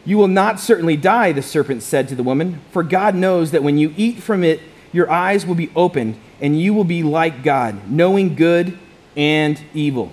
You 0.06 0.18
will 0.18 0.28
not 0.28 0.60
certainly 0.60 0.98
die, 0.98 1.32
the 1.32 1.42
serpent 1.42 1.82
said 1.84 2.08
to 2.10 2.16
the 2.16 2.24
woman, 2.24 2.60
for 2.72 2.84
God 2.84 3.16
knows 3.16 3.52
that 3.52 3.64
when 3.64 3.78
you 3.78 3.94
eat 3.96 4.22
from 4.22 4.44
it, 4.44 4.60
your 4.92 5.10
eyes 5.10 5.46
will 5.46 5.56
be 5.56 5.72
opened, 5.76 6.18
and 6.42 6.60
you 6.60 6.74
will 6.74 6.84
be 6.84 7.04
like 7.04 7.44
God, 7.44 7.90
knowing 7.90 8.36
good 8.36 8.78
and 9.16 9.62
evil. 9.74 10.12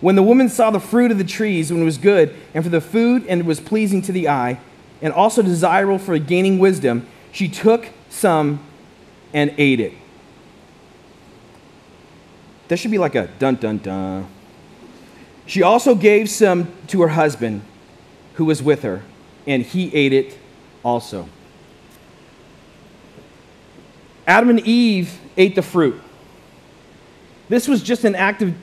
When 0.00 0.14
the 0.14 0.22
woman 0.22 0.48
saw 0.48 0.70
the 0.70 0.80
fruit 0.80 1.10
of 1.10 1.18
the 1.18 1.24
trees, 1.24 1.72
when 1.72 1.82
it 1.82 1.84
was 1.84 1.98
good, 1.98 2.34
and 2.54 2.64
for 2.64 2.70
the 2.70 2.80
food, 2.80 3.26
and 3.28 3.40
it 3.40 3.46
was 3.46 3.60
pleasing 3.60 4.00
to 4.02 4.12
the 4.12 4.28
eye, 4.28 4.60
and 5.02 5.12
also 5.12 5.42
desirable 5.42 5.98
for 5.98 6.18
gaining 6.18 6.58
wisdom, 6.58 7.06
she 7.32 7.48
took 7.48 7.88
some 8.08 8.60
and 9.32 9.54
ate 9.58 9.80
it. 9.80 9.92
That 12.68 12.78
should 12.78 12.90
be 12.90 12.98
like 12.98 13.14
a 13.14 13.28
dun 13.38 13.56
dun 13.56 13.78
dun. 13.78 14.26
She 15.46 15.62
also 15.62 15.94
gave 15.94 16.28
some 16.28 16.70
to 16.88 17.00
her 17.02 17.08
husband 17.08 17.62
who 18.34 18.44
was 18.44 18.62
with 18.62 18.82
her 18.82 19.02
and 19.46 19.62
he 19.62 19.94
ate 19.94 20.12
it 20.12 20.38
also. 20.84 21.28
Adam 24.26 24.50
and 24.50 24.60
Eve 24.60 25.18
ate 25.38 25.54
the 25.54 25.62
fruit. 25.62 25.98
This 27.48 27.66
was 27.66 27.82
just 27.82 28.04
an 28.04 28.14
act 28.14 28.42
of 28.42 28.54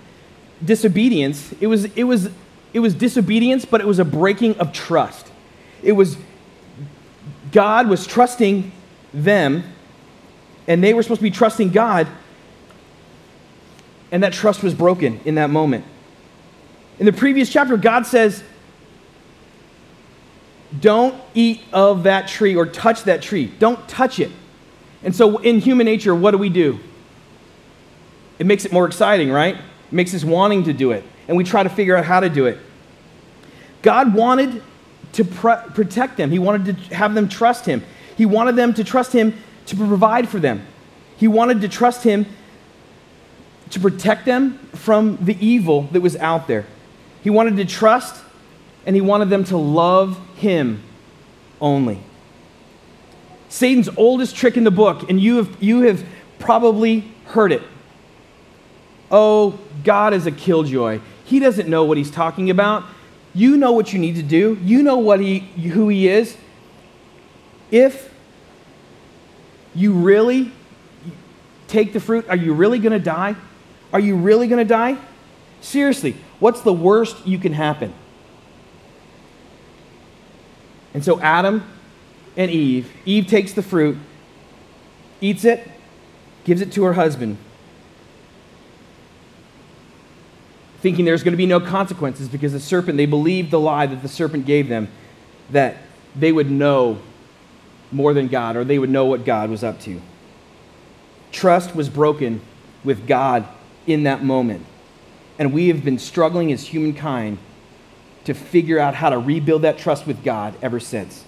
disobedience. 0.64 1.52
It 1.60 1.66
was, 1.66 1.86
it 1.96 2.04
was, 2.04 2.30
it 2.72 2.80
was 2.80 2.94
disobedience, 2.94 3.66
but 3.66 3.82
it 3.82 3.88
was 3.88 3.98
a 3.98 4.06
breaking 4.06 4.60
of 4.60 4.72
trust. 4.72 5.32
It 5.82 5.94
was 5.94 6.18
God 7.52 7.88
was 7.88 8.06
trusting 8.06 8.72
them, 9.14 9.64
and 10.68 10.84
they 10.84 10.94
were 10.94 11.04
supposed 11.04 11.20
to 11.20 11.24
be 11.24 11.32
trusting 11.32 11.70
God, 11.70 12.08
and 14.12 14.24
that 14.24 14.34
trust 14.34 14.64
was 14.64 14.74
broken 14.74 15.20
in 15.26 15.36
that 15.36 15.50
moment. 15.50 15.86
In 17.00 17.06
the 17.06 17.14
previous 17.14 17.52
chapter, 17.52 17.78
God 17.78 18.06
says, 18.06 18.44
don't 20.80 21.16
eat 21.34 21.62
of 21.72 22.04
that 22.04 22.28
tree 22.28 22.56
or 22.56 22.66
touch 22.66 23.04
that 23.04 23.22
tree. 23.22 23.52
Don't 23.60 23.88
touch 23.88 24.20
it. 24.20 24.32
And 25.04 25.16
so, 25.16 25.38
in 25.38 25.60
human 25.60 25.86
nature, 25.86 26.16
what 26.16 26.32
do 26.32 26.38
we 26.38 26.50
do? 26.50 26.80
It 28.40 28.46
makes 28.46 28.66
it 28.66 28.72
more 28.72 28.86
exciting, 28.86 29.32
right? 29.32 29.56
It 29.56 29.94
makes 29.94 30.14
us 30.14 30.24
wanting 30.24 30.64
to 30.66 30.74
do 30.74 30.92
it. 30.92 31.04
And 31.28 31.38
we 31.38 31.44
try 31.44 31.64
to 31.64 31.70
figure 31.70 31.96
out 31.96 32.06
how 32.06 32.20
to 32.20 32.30
do 32.30 32.48
it. 32.48 32.58
God 33.82 34.14
wanted 34.14 34.62
to 35.14 35.24
pr- 35.24 35.70
protect 35.74 36.18
them, 36.18 36.32
He 36.32 36.40
wanted 36.40 36.66
to 36.66 36.96
have 36.96 37.14
them 37.14 37.30
trust 37.30 37.66
Him. 37.66 37.84
He 38.18 38.26
wanted 38.26 38.56
them 38.56 38.74
to 38.74 38.84
trust 38.84 39.14
Him 39.14 39.34
to 39.68 39.76
provide 39.76 40.30
for 40.30 40.40
them. 40.40 40.66
He 41.18 41.28
wanted 41.28 41.62
to 41.62 41.68
trust 41.68 42.04
Him 42.04 42.26
to 43.72 43.80
protect 43.80 44.26
them 44.26 44.58
from 44.74 45.18
the 45.22 45.38
evil 45.46 45.84
that 45.92 46.02
was 46.02 46.16
out 46.18 46.48
there. 46.48 46.66
He 47.24 47.30
wanted 47.30 47.58
to 47.58 47.66
trust 47.66 48.24
and 48.86 48.96
he 48.96 49.02
wanted 49.02 49.30
them 49.30 49.44
to 49.46 49.58
love 49.58 50.20
him 50.36 50.84
only. 51.60 52.00
Satan's 53.50 53.90
oldest 53.98 54.36
trick 54.36 54.58
in 54.58 54.64
the 54.64 54.72
book, 54.72 55.10
and 55.10 55.20
you 55.20 55.38
have, 55.38 55.64
you 55.64 55.82
have 55.82 56.06
probably 56.40 57.12
heard 57.26 57.52
it. 57.52 57.64
Oh, 59.10 59.60
God 59.84 60.14
is 60.14 60.28
a 60.28 60.32
killjoy. 60.32 61.00
He 61.24 61.40
doesn't 61.40 61.68
know 61.68 61.84
what 61.84 61.98
he's 61.98 62.12
talking 62.12 62.50
about. 62.50 62.84
You 63.34 63.58
know 63.58 63.72
what 63.72 63.94
you 63.94 64.00
need 64.00 64.16
to 64.16 64.24
do. 64.24 64.60
You 64.64 64.84
know 64.84 64.98
what 64.98 65.20
he, 65.20 65.40
who 65.40 65.90
he 65.90 66.08
is. 66.08 66.38
If 67.72 68.14
you 69.76 69.94
really 69.94 70.52
take 71.68 71.94
the 71.94 72.00
fruit, 72.00 72.28
are 72.30 72.36
you 72.36 72.54
really 72.54 72.80
going 72.80 72.94
to 72.94 73.00
die? 73.00 73.36
Are 73.92 74.00
you 74.00 74.16
really 74.16 74.48
going 74.48 74.66
to 74.66 74.70
die? 74.70 74.98
Seriously, 75.62 76.16
what's 76.40 76.62
the 76.62 76.74
worst 76.74 77.26
you 77.28 77.38
can 77.38 77.54
happen? 77.54 77.94
And 80.94 81.04
so 81.04 81.20
Adam 81.20 81.64
and 82.38 82.50
Eve, 82.50 82.92
Eve 83.06 83.28
takes 83.28 83.54
the 83.54 83.62
fruit, 83.62 83.98
eats 85.20 85.44
it, 85.44 85.68
gives 86.46 86.62
it 86.62 86.72
to 86.74 86.84
her 86.86 86.94
husband, 86.94 87.38
thinking 90.80 91.04
there's 91.04 91.24
going 91.24 91.34
to 91.34 91.38
be 91.38 91.46
no 91.46 91.60
consequences 91.60 92.30
because 92.30 92.54
the 92.54 92.60
serpent, 92.60 92.96
they 92.96 93.06
believed 93.06 93.52
the 93.52 93.60
lie 93.60 93.88
that 93.88 94.02
the 94.02 94.08
serpent 94.08 94.46
gave 94.46 94.70
them, 94.70 94.88
that 95.50 95.78
they 96.16 96.32
would 96.32 96.50
know 96.50 97.00
more 97.96 98.14
than 98.14 98.28
God 98.28 98.58
or 98.58 98.64
they 98.64 98.78
would 98.78 98.90
know 98.90 99.06
what 99.06 99.24
God 99.24 99.50
was 99.50 99.64
up 99.64 99.80
to. 99.82 100.02
Trust 101.32 101.76
was 101.76 101.90
broken 101.90 102.42
with 102.84 103.08
God 103.08 103.48
in 103.88 104.04
that 104.04 104.24
moment. 104.24 104.66
And 105.40 105.54
we 105.54 105.70
have 105.70 105.84
been 105.84 105.98
struggling 105.98 106.52
as 106.52 106.68
humankind 106.68 107.38
to 108.26 108.34
figure 108.34 108.80
out 108.80 108.96
how 108.96 109.10
to 109.10 109.18
rebuild 109.18 109.62
that 109.62 109.78
trust 109.78 110.06
with 110.06 110.24
God 110.24 110.56
ever 110.62 110.80
since. 110.80 111.24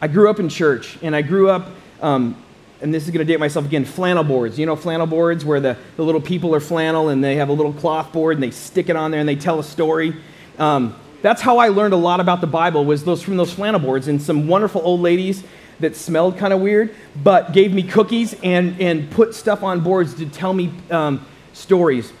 I 0.00 0.08
grew 0.08 0.28
up 0.28 0.38
in 0.38 0.48
church, 0.48 0.98
and 1.02 1.16
I 1.16 1.22
grew 1.22 1.48
up, 1.48 1.68
um, 2.02 2.36
and 2.82 2.92
this 2.92 3.04
is 3.04 3.10
going 3.10 3.24
to 3.26 3.32
date 3.32 3.40
myself 3.40 3.64
again, 3.64 3.84
flannel 3.84 4.24
boards. 4.24 4.58
You 4.58 4.66
know, 4.66 4.76
flannel 4.76 5.06
boards 5.06 5.44
where 5.44 5.60
the, 5.60 5.76
the 5.96 6.02
little 6.02 6.20
people 6.20 6.54
are 6.54 6.60
flannel 6.60 7.08
and 7.08 7.24
they 7.24 7.36
have 7.36 7.48
a 7.48 7.52
little 7.52 7.72
cloth 7.72 8.12
board 8.12 8.36
and 8.36 8.42
they 8.42 8.50
stick 8.50 8.88
it 8.88 8.96
on 8.96 9.10
there 9.10 9.20
and 9.20 9.28
they 9.28 9.36
tell 9.36 9.58
a 9.58 9.64
story. 9.64 10.14
Um, 10.58 10.94
that's 11.24 11.40
how 11.40 11.56
I 11.56 11.68
learned 11.68 11.94
a 11.94 11.96
lot 11.96 12.20
about 12.20 12.42
the 12.42 12.46
Bible 12.46 12.84
was 12.84 13.02
those 13.02 13.22
from 13.22 13.38
those 13.38 13.50
flannel 13.50 13.80
boards 13.80 14.08
and 14.08 14.20
some 14.20 14.46
wonderful 14.46 14.82
old 14.84 15.00
ladies 15.00 15.42
that 15.80 15.96
smelled 15.96 16.36
kind 16.36 16.52
of 16.52 16.60
weird, 16.60 16.94
but 17.16 17.54
gave 17.54 17.72
me 17.72 17.82
cookies 17.82 18.34
and, 18.42 18.78
and 18.78 19.10
put 19.10 19.34
stuff 19.34 19.62
on 19.62 19.80
boards 19.80 20.12
to 20.16 20.26
tell 20.26 20.52
me 20.52 20.70
um, 20.90 21.24
stories. 21.54 22.12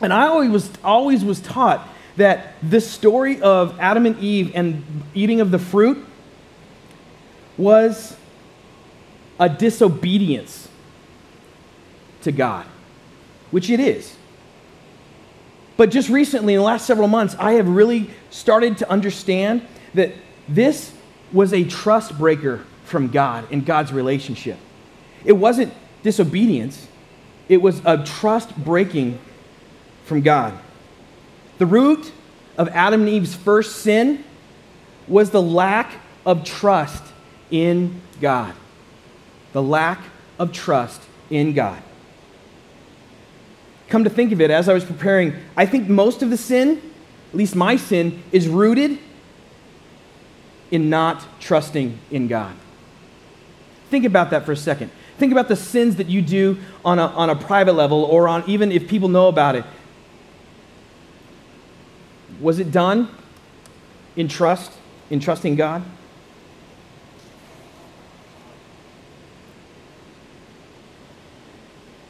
And 0.00 0.12
I 0.12 0.28
always 0.28 0.50
was, 0.50 0.70
always 0.84 1.24
was 1.24 1.40
taught 1.40 1.88
that 2.18 2.54
the 2.62 2.80
story 2.80 3.42
of 3.42 3.76
Adam 3.80 4.06
and 4.06 4.16
Eve 4.20 4.52
and 4.54 4.84
eating 5.12 5.40
of 5.40 5.50
the 5.50 5.58
fruit 5.58 6.06
was 7.58 8.16
a 9.40 9.48
disobedience 9.48 10.68
to 12.22 12.30
God, 12.30 12.64
which 13.50 13.70
it 13.70 13.80
is. 13.80 14.16
But 15.76 15.90
just 15.90 16.08
recently, 16.08 16.54
in 16.54 16.60
the 16.60 16.64
last 16.64 16.86
several 16.86 17.08
months, 17.08 17.36
I 17.38 17.52
have 17.52 17.68
really 17.68 18.10
started 18.30 18.78
to 18.78 18.90
understand 18.90 19.66
that 19.94 20.12
this 20.48 20.92
was 21.32 21.52
a 21.52 21.64
trust 21.64 22.16
breaker 22.16 22.64
from 22.84 23.08
God 23.08 23.50
in 23.50 23.62
God's 23.62 23.92
relationship. 23.92 24.58
It 25.24 25.32
wasn't 25.32 25.72
disobedience, 26.02 26.88
it 27.48 27.60
was 27.60 27.82
a 27.84 28.02
trust 28.04 28.56
breaking 28.56 29.18
from 30.04 30.22
God. 30.22 30.58
The 31.58 31.66
root 31.66 32.12
of 32.56 32.68
Adam 32.68 33.02
and 33.02 33.08
Eve's 33.10 33.34
first 33.34 33.76
sin 33.76 34.24
was 35.08 35.30
the 35.30 35.42
lack 35.42 35.92
of 36.24 36.44
trust 36.44 37.02
in 37.50 38.00
God. 38.20 38.54
The 39.52 39.62
lack 39.62 40.00
of 40.38 40.52
trust 40.52 41.02
in 41.30 41.54
God 41.54 41.82
come 43.88 44.04
to 44.04 44.10
think 44.10 44.32
of 44.32 44.40
it, 44.40 44.50
as 44.50 44.68
I 44.68 44.74
was 44.74 44.84
preparing, 44.84 45.34
I 45.56 45.66
think 45.66 45.88
most 45.88 46.22
of 46.22 46.30
the 46.30 46.36
sin, 46.36 46.80
at 47.30 47.36
least 47.36 47.54
my 47.54 47.76
sin, 47.76 48.22
is 48.32 48.48
rooted 48.48 48.98
in 50.70 50.90
not 50.90 51.24
trusting 51.40 51.98
in 52.10 52.26
God. 52.26 52.54
Think 53.90 54.04
about 54.04 54.30
that 54.30 54.44
for 54.44 54.52
a 54.52 54.56
second. 54.56 54.90
Think 55.18 55.32
about 55.32 55.48
the 55.48 55.56
sins 55.56 55.96
that 55.96 56.08
you 56.08 56.20
do 56.20 56.58
on 56.84 56.98
a, 56.98 57.06
on 57.06 57.30
a 57.30 57.36
private 57.36 57.72
level 57.72 58.04
or 58.04 58.28
on 58.28 58.44
even 58.46 58.72
if 58.72 58.88
people 58.88 59.08
know 59.08 59.28
about 59.28 59.54
it. 59.54 59.64
Was 62.40 62.58
it 62.58 62.70
done 62.70 63.08
in 64.16 64.28
trust, 64.28 64.72
in 65.08 65.20
trusting 65.20 65.56
God? 65.56 65.82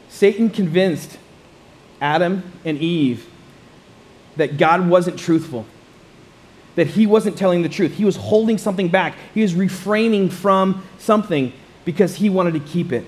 Satan 0.09 0.49
convinced 0.49 1.19
Adam 2.01 2.43
and 2.63 2.77
Eve 2.77 3.27
that 4.35 4.57
God 4.57 4.87
wasn't 4.87 5.17
truthful, 5.17 5.65
that 6.75 6.87
he 6.87 7.07
wasn't 7.07 7.37
telling 7.37 7.63
the 7.63 7.69
truth. 7.69 7.93
He 7.93 8.05
was 8.05 8.15
holding 8.15 8.57
something 8.57 8.87
back, 8.87 9.15
he 9.33 9.41
was 9.41 9.55
refraining 9.55 10.29
from 10.29 10.83
something 10.99 11.53
because 11.85 12.15
he 12.15 12.29
wanted 12.29 12.53
to 12.53 12.59
keep 12.59 12.91
it. 12.91 13.05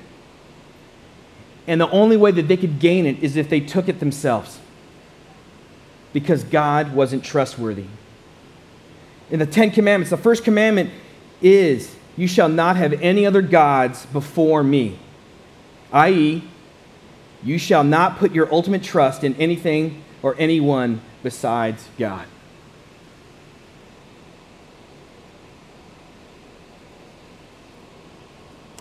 And 1.67 1.79
the 1.79 1.89
only 1.91 2.17
way 2.17 2.31
that 2.31 2.47
they 2.47 2.57
could 2.57 2.79
gain 2.79 3.05
it 3.05 3.21
is 3.21 3.35
if 3.35 3.49
they 3.49 3.59
took 3.59 3.87
it 3.87 3.99
themselves 3.99 4.59
because 6.13 6.43
God 6.43 6.95
wasn't 6.95 7.23
trustworthy. 7.23 7.85
In 9.29 9.39
the 9.39 9.45
Ten 9.45 9.69
Commandments, 9.69 10.09
the 10.09 10.17
first 10.17 10.43
commandment 10.43 10.89
is, 11.41 11.95
You 12.17 12.27
shall 12.27 12.49
not 12.49 12.75
have 12.75 12.93
any 12.93 13.25
other 13.25 13.43
gods 13.43 14.05
before 14.07 14.63
me, 14.63 14.97
i.e., 15.93 16.43
you 17.43 17.57
shall 17.57 17.83
not 17.83 18.17
put 18.17 18.33
your 18.33 18.51
ultimate 18.53 18.83
trust 18.83 19.23
in 19.23 19.35
anything 19.35 20.03
or 20.21 20.35
anyone 20.37 21.01
besides 21.23 21.87
God. 21.97 22.25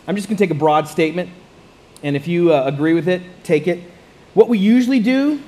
I'm 0.07 0.17
just 0.17 0.27
going 0.27 0.39
to 0.39 0.43
take 0.43 0.51
a 0.51 0.59
broad 0.59 0.89
statement, 0.89 1.29
and 2.03 2.17
if 2.17 2.27
you 2.27 2.53
uh, 2.53 2.65
agree 2.65 2.95
with 2.95 3.09
it, 3.09 3.23
take 3.45 3.69
it. 3.69 3.81
What 4.33 4.49
we 4.49 4.59
usually 4.59 5.01
do 5.01 5.41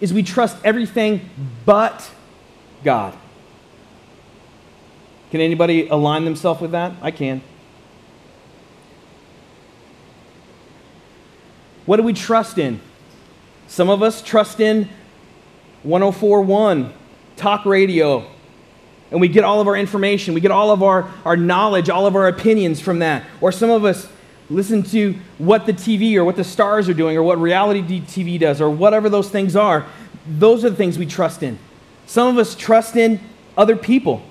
is 0.00 0.14
we 0.14 0.22
trust 0.22 0.56
everything 0.64 1.28
but 1.66 2.10
God. 2.82 3.14
Can 5.30 5.42
anybody 5.42 5.88
align 5.88 6.24
themselves 6.24 6.60
with 6.60 6.70
that? 6.70 6.92
I 7.02 7.10
can. 7.10 7.42
What 11.88 11.96
do 11.96 12.02
we 12.02 12.12
trust 12.12 12.58
in? 12.58 12.80
Some 13.66 13.88
of 13.88 14.02
us 14.02 14.20
trust 14.20 14.60
in 14.60 14.90
1041, 15.84 16.92
talk 17.36 17.64
radio, 17.64 18.30
and 19.10 19.22
we 19.22 19.28
get 19.28 19.42
all 19.42 19.62
of 19.62 19.66
our 19.66 19.74
information, 19.74 20.34
we 20.34 20.42
get 20.42 20.50
all 20.50 20.70
of 20.70 20.82
our, 20.82 21.10
our 21.24 21.34
knowledge, 21.34 21.88
all 21.88 22.06
of 22.06 22.14
our 22.14 22.28
opinions 22.28 22.78
from 22.78 22.98
that. 22.98 23.24
Or 23.40 23.50
some 23.52 23.70
of 23.70 23.86
us 23.86 24.06
listen 24.50 24.82
to 24.82 25.14
what 25.38 25.64
the 25.64 25.72
TV 25.72 26.14
or 26.16 26.26
what 26.26 26.36
the 26.36 26.44
stars 26.44 26.90
are 26.90 26.94
doing 26.94 27.16
or 27.16 27.22
what 27.22 27.40
reality 27.40 28.02
TV 28.02 28.38
does 28.38 28.60
or 28.60 28.68
whatever 28.68 29.08
those 29.08 29.30
things 29.30 29.56
are. 29.56 29.86
Those 30.26 30.66
are 30.66 30.70
the 30.70 30.76
things 30.76 30.98
we 30.98 31.06
trust 31.06 31.42
in. 31.42 31.58
Some 32.04 32.28
of 32.28 32.36
us 32.36 32.54
trust 32.54 32.96
in 32.96 33.18
other 33.56 33.76
people. 33.76 34.22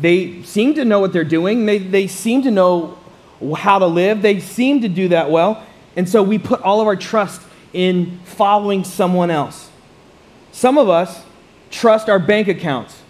They 0.00 0.42
seem 0.42 0.72
to 0.76 0.86
know 0.86 1.00
what 1.00 1.12
they're 1.12 1.22
doing, 1.22 1.66
they, 1.66 1.76
they 1.76 2.06
seem 2.06 2.44
to 2.44 2.50
know 2.50 2.96
how 3.58 3.78
to 3.78 3.86
live, 3.86 4.22
they 4.22 4.40
seem 4.40 4.80
to 4.80 4.88
do 4.88 5.08
that 5.08 5.30
well. 5.30 5.66
And 5.96 6.08
so 6.08 6.22
we 6.22 6.38
put 6.38 6.60
all 6.62 6.80
of 6.80 6.86
our 6.86 6.96
trust 6.96 7.42
in 7.72 8.18
following 8.24 8.84
someone 8.84 9.30
else. 9.30 9.70
Some 10.52 10.78
of 10.78 10.88
us 10.88 11.22
trust 11.70 12.08
our 12.08 12.18
bank 12.18 12.48
accounts. 12.48 13.00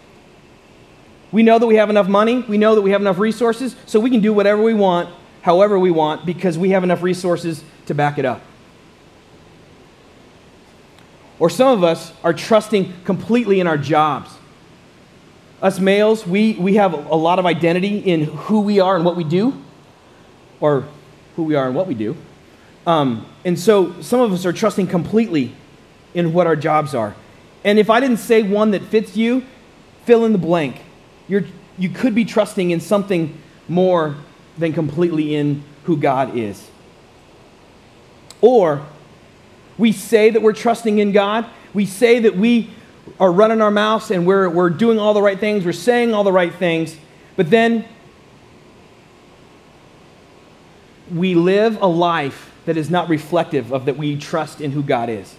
We 1.32 1.42
know 1.42 1.58
that 1.58 1.66
we 1.66 1.76
have 1.76 1.90
enough 1.90 2.08
money, 2.08 2.40
we 2.40 2.58
know 2.58 2.74
that 2.74 2.82
we 2.82 2.90
have 2.90 3.00
enough 3.00 3.18
resources, 3.18 3.74
so 3.86 3.98
we 3.98 4.10
can 4.10 4.20
do 4.20 4.32
whatever 4.32 4.62
we 4.62 4.74
want, 4.74 5.08
however 5.40 5.78
we 5.78 5.90
want, 5.90 6.26
because 6.26 6.58
we 6.58 6.70
have 6.70 6.84
enough 6.84 7.02
resources 7.02 7.64
to 7.86 7.94
back 7.94 8.18
it 8.18 8.24
up. 8.24 8.42
Or 11.38 11.50
some 11.50 11.68
of 11.68 11.82
us 11.82 12.12
are 12.22 12.34
trusting 12.34 12.92
completely 13.04 13.58
in 13.58 13.66
our 13.66 13.78
jobs. 13.78 14.30
Us 15.60 15.80
males, 15.80 16.26
we, 16.26 16.54
we 16.54 16.74
have 16.74 16.92
a 16.92 17.14
lot 17.16 17.38
of 17.38 17.46
identity 17.46 17.98
in 17.98 18.24
who 18.24 18.60
we 18.60 18.78
are 18.78 18.94
and 18.94 19.04
what 19.04 19.16
we 19.16 19.24
do, 19.24 19.60
or 20.60 20.84
who 21.34 21.44
we 21.44 21.54
are 21.54 21.66
and 21.66 21.74
what 21.74 21.86
we 21.86 21.94
do. 21.94 22.16
Um, 22.86 23.26
and 23.44 23.58
so 23.58 24.00
some 24.00 24.20
of 24.20 24.32
us 24.32 24.44
are 24.44 24.52
trusting 24.52 24.88
completely 24.88 25.54
in 26.14 26.32
what 26.32 26.46
our 26.46 26.56
jobs 26.56 26.94
are. 26.94 27.14
And 27.64 27.78
if 27.78 27.90
I 27.90 28.00
didn't 28.00 28.16
say 28.16 28.42
one 28.42 28.72
that 28.72 28.82
fits 28.82 29.16
you, 29.16 29.44
fill 30.04 30.24
in 30.24 30.32
the 30.32 30.38
blank. 30.38 30.80
You're, 31.28 31.44
you 31.78 31.88
could 31.88 32.14
be 32.14 32.24
trusting 32.24 32.70
in 32.70 32.80
something 32.80 33.38
more 33.68 34.16
than 34.58 34.72
completely 34.72 35.34
in 35.34 35.62
who 35.84 35.96
God 35.96 36.36
is. 36.36 36.68
Or 38.40 38.84
we 39.78 39.92
say 39.92 40.30
that 40.30 40.42
we're 40.42 40.52
trusting 40.52 40.98
in 40.98 41.12
God, 41.12 41.46
we 41.72 41.86
say 41.86 42.18
that 42.20 42.36
we 42.36 42.70
are 43.18 43.32
running 43.32 43.60
our 43.60 43.70
mouths 43.70 44.10
and 44.10 44.26
we're, 44.26 44.48
we're 44.48 44.70
doing 44.70 44.98
all 44.98 45.14
the 45.14 45.22
right 45.22 45.38
things, 45.38 45.64
we're 45.64 45.72
saying 45.72 46.12
all 46.12 46.24
the 46.24 46.32
right 46.32 46.54
things, 46.54 46.96
but 47.36 47.48
then 47.48 47.84
we 51.10 51.34
live 51.34 51.80
a 51.80 51.86
life 51.86 52.51
that 52.66 52.76
is 52.76 52.90
not 52.90 53.08
reflective 53.08 53.72
of 53.72 53.86
that 53.86 53.96
we 53.96 54.16
trust 54.16 54.60
in 54.60 54.72
who 54.72 54.82
God 54.82 55.08
is. 55.08 55.34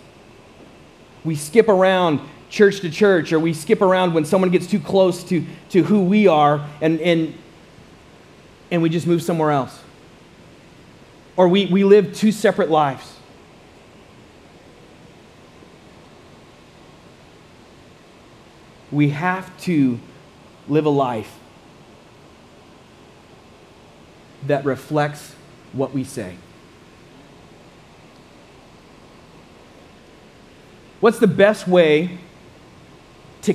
We 1.24 1.36
skip 1.36 1.70
around 1.70 2.20
church 2.50 2.82
to 2.82 2.90
church, 2.90 3.34
or 3.34 3.40
we 3.40 3.54
skip 3.54 3.82
around 3.82 4.14
when 4.14 4.26
someone 4.26 4.52
gets 4.52 4.68
too 4.68 4.80
close 4.80 5.24
to, 5.26 5.44
to 5.70 5.84
who 5.84 6.04
we 6.04 6.28
are, 6.28 6.68
and, 6.82 7.00
and, 7.02 7.34
and 8.70 8.82
we 8.82 8.90
just 8.90 9.08
move 9.08 9.24
somewhere 9.24 9.52
else. 9.52 9.82
Or 11.36 11.48
we, 11.48 11.66
we 11.66 11.84
live 11.84 12.14
two 12.14 12.32
separate 12.32 12.70
lives. 12.70 13.16
We 18.92 19.10
have 19.10 19.58
to 19.62 20.00
live 20.68 20.86
a 20.86 20.90
life 20.90 21.40
that 24.46 24.64
reflects 24.64 25.34
what 25.72 25.94
we 25.94 26.04
say. 26.04 26.36
What's 31.04 31.20
the 31.20 31.28
best 31.28 31.68
way 31.68 32.18
to 33.42 33.54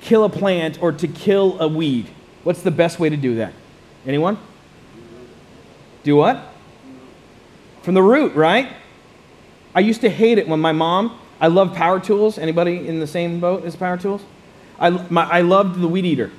kill 0.00 0.24
a 0.24 0.30
plant 0.30 0.82
or 0.82 0.90
to 0.90 1.06
kill 1.06 1.60
a 1.60 1.68
weed? 1.68 2.08
What's 2.44 2.62
the 2.62 2.70
best 2.70 2.98
way 2.98 3.10
to 3.10 3.16
do 3.18 3.34
that? 3.34 3.52
Anyone? 4.06 4.38
Do 6.02 6.16
what? 6.16 6.40
From 7.82 7.92
the 7.92 8.02
root, 8.02 8.34
right? 8.34 8.72
I 9.74 9.80
used 9.80 10.00
to 10.00 10.08
hate 10.08 10.38
it 10.38 10.48
when 10.48 10.60
my 10.60 10.72
mom, 10.72 11.20
I 11.42 11.48
love 11.48 11.74
power 11.74 12.00
tools. 12.00 12.38
Anybody 12.38 12.88
in 12.88 13.00
the 13.00 13.06
same 13.06 13.38
boat 13.38 13.66
as 13.66 13.76
power 13.76 13.98
tools? 13.98 14.22
I, 14.80 14.88
my, 14.88 15.28
I 15.28 15.42
loved 15.42 15.78
the 15.78 15.88
weed 15.88 16.06
eater. 16.06 16.30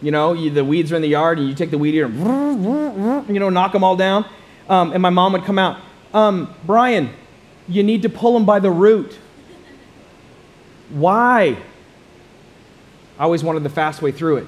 You 0.00 0.10
know, 0.10 0.32
you, 0.32 0.48
the 0.48 0.64
weeds 0.64 0.90
are 0.90 0.96
in 0.96 1.02
the 1.02 1.08
yard, 1.08 1.38
and 1.38 1.46
you 1.46 1.54
take 1.54 1.70
the 1.70 1.76
weed 1.76 1.94
eater, 1.94 2.06
and, 2.06 3.28
you 3.28 3.40
know, 3.40 3.50
knock 3.50 3.72
them 3.72 3.84
all 3.84 3.94
down. 3.94 4.24
Um, 4.70 4.92
and 4.92 5.02
my 5.02 5.10
mom 5.10 5.34
would 5.34 5.44
come 5.44 5.58
out, 5.58 5.82
um, 6.14 6.54
Brian, 6.64 7.10
you 7.68 7.82
need 7.82 8.00
to 8.00 8.08
pull 8.08 8.32
them 8.32 8.46
by 8.46 8.58
the 8.58 8.70
root. 8.70 9.18
Why? 10.90 11.56
I 13.18 13.22
always 13.22 13.44
wanted 13.44 13.62
the 13.62 13.70
fast 13.70 14.02
way 14.02 14.12
through 14.12 14.38
it. 14.38 14.46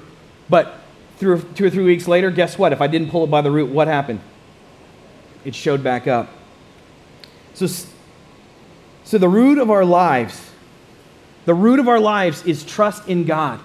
But 0.49 0.79
through 1.17 1.41
two 1.55 1.65
or 1.65 1.69
three 1.69 1.85
weeks 1.85 2.07
later, 2.07 2.29
guess 2.31 2.57
what? 2.57 2.73
If 2.73 2.81
I 2.81 2.87
didn't 2.87 3.09
pull 3.09 3.23
it 3.23 3.31
by 3.31 3.41
the 3.41 3.51
root, 3.51 3.71
what 3.71 3.87
happened? 3.87 4.19
It 5.43 5.55
showed 5.55 5.83
back 5.83 6.07
up. 6.07 6.29
So, 7.53 7.67
so 9.03 9.17
the 9.17 9.29
root 9.29 9.57
of 9.57 9.71
our 9.71 9.85
lives, 9.85 10.51
the 11.45 11.53
root 11.53 11.79
of 11.79 11.87
our 11.87 11.99
lives 11.99 12.45
is 12.45 12.63
trust 12.63 13.07
in 13.07 13.23
God. 13.23 13.59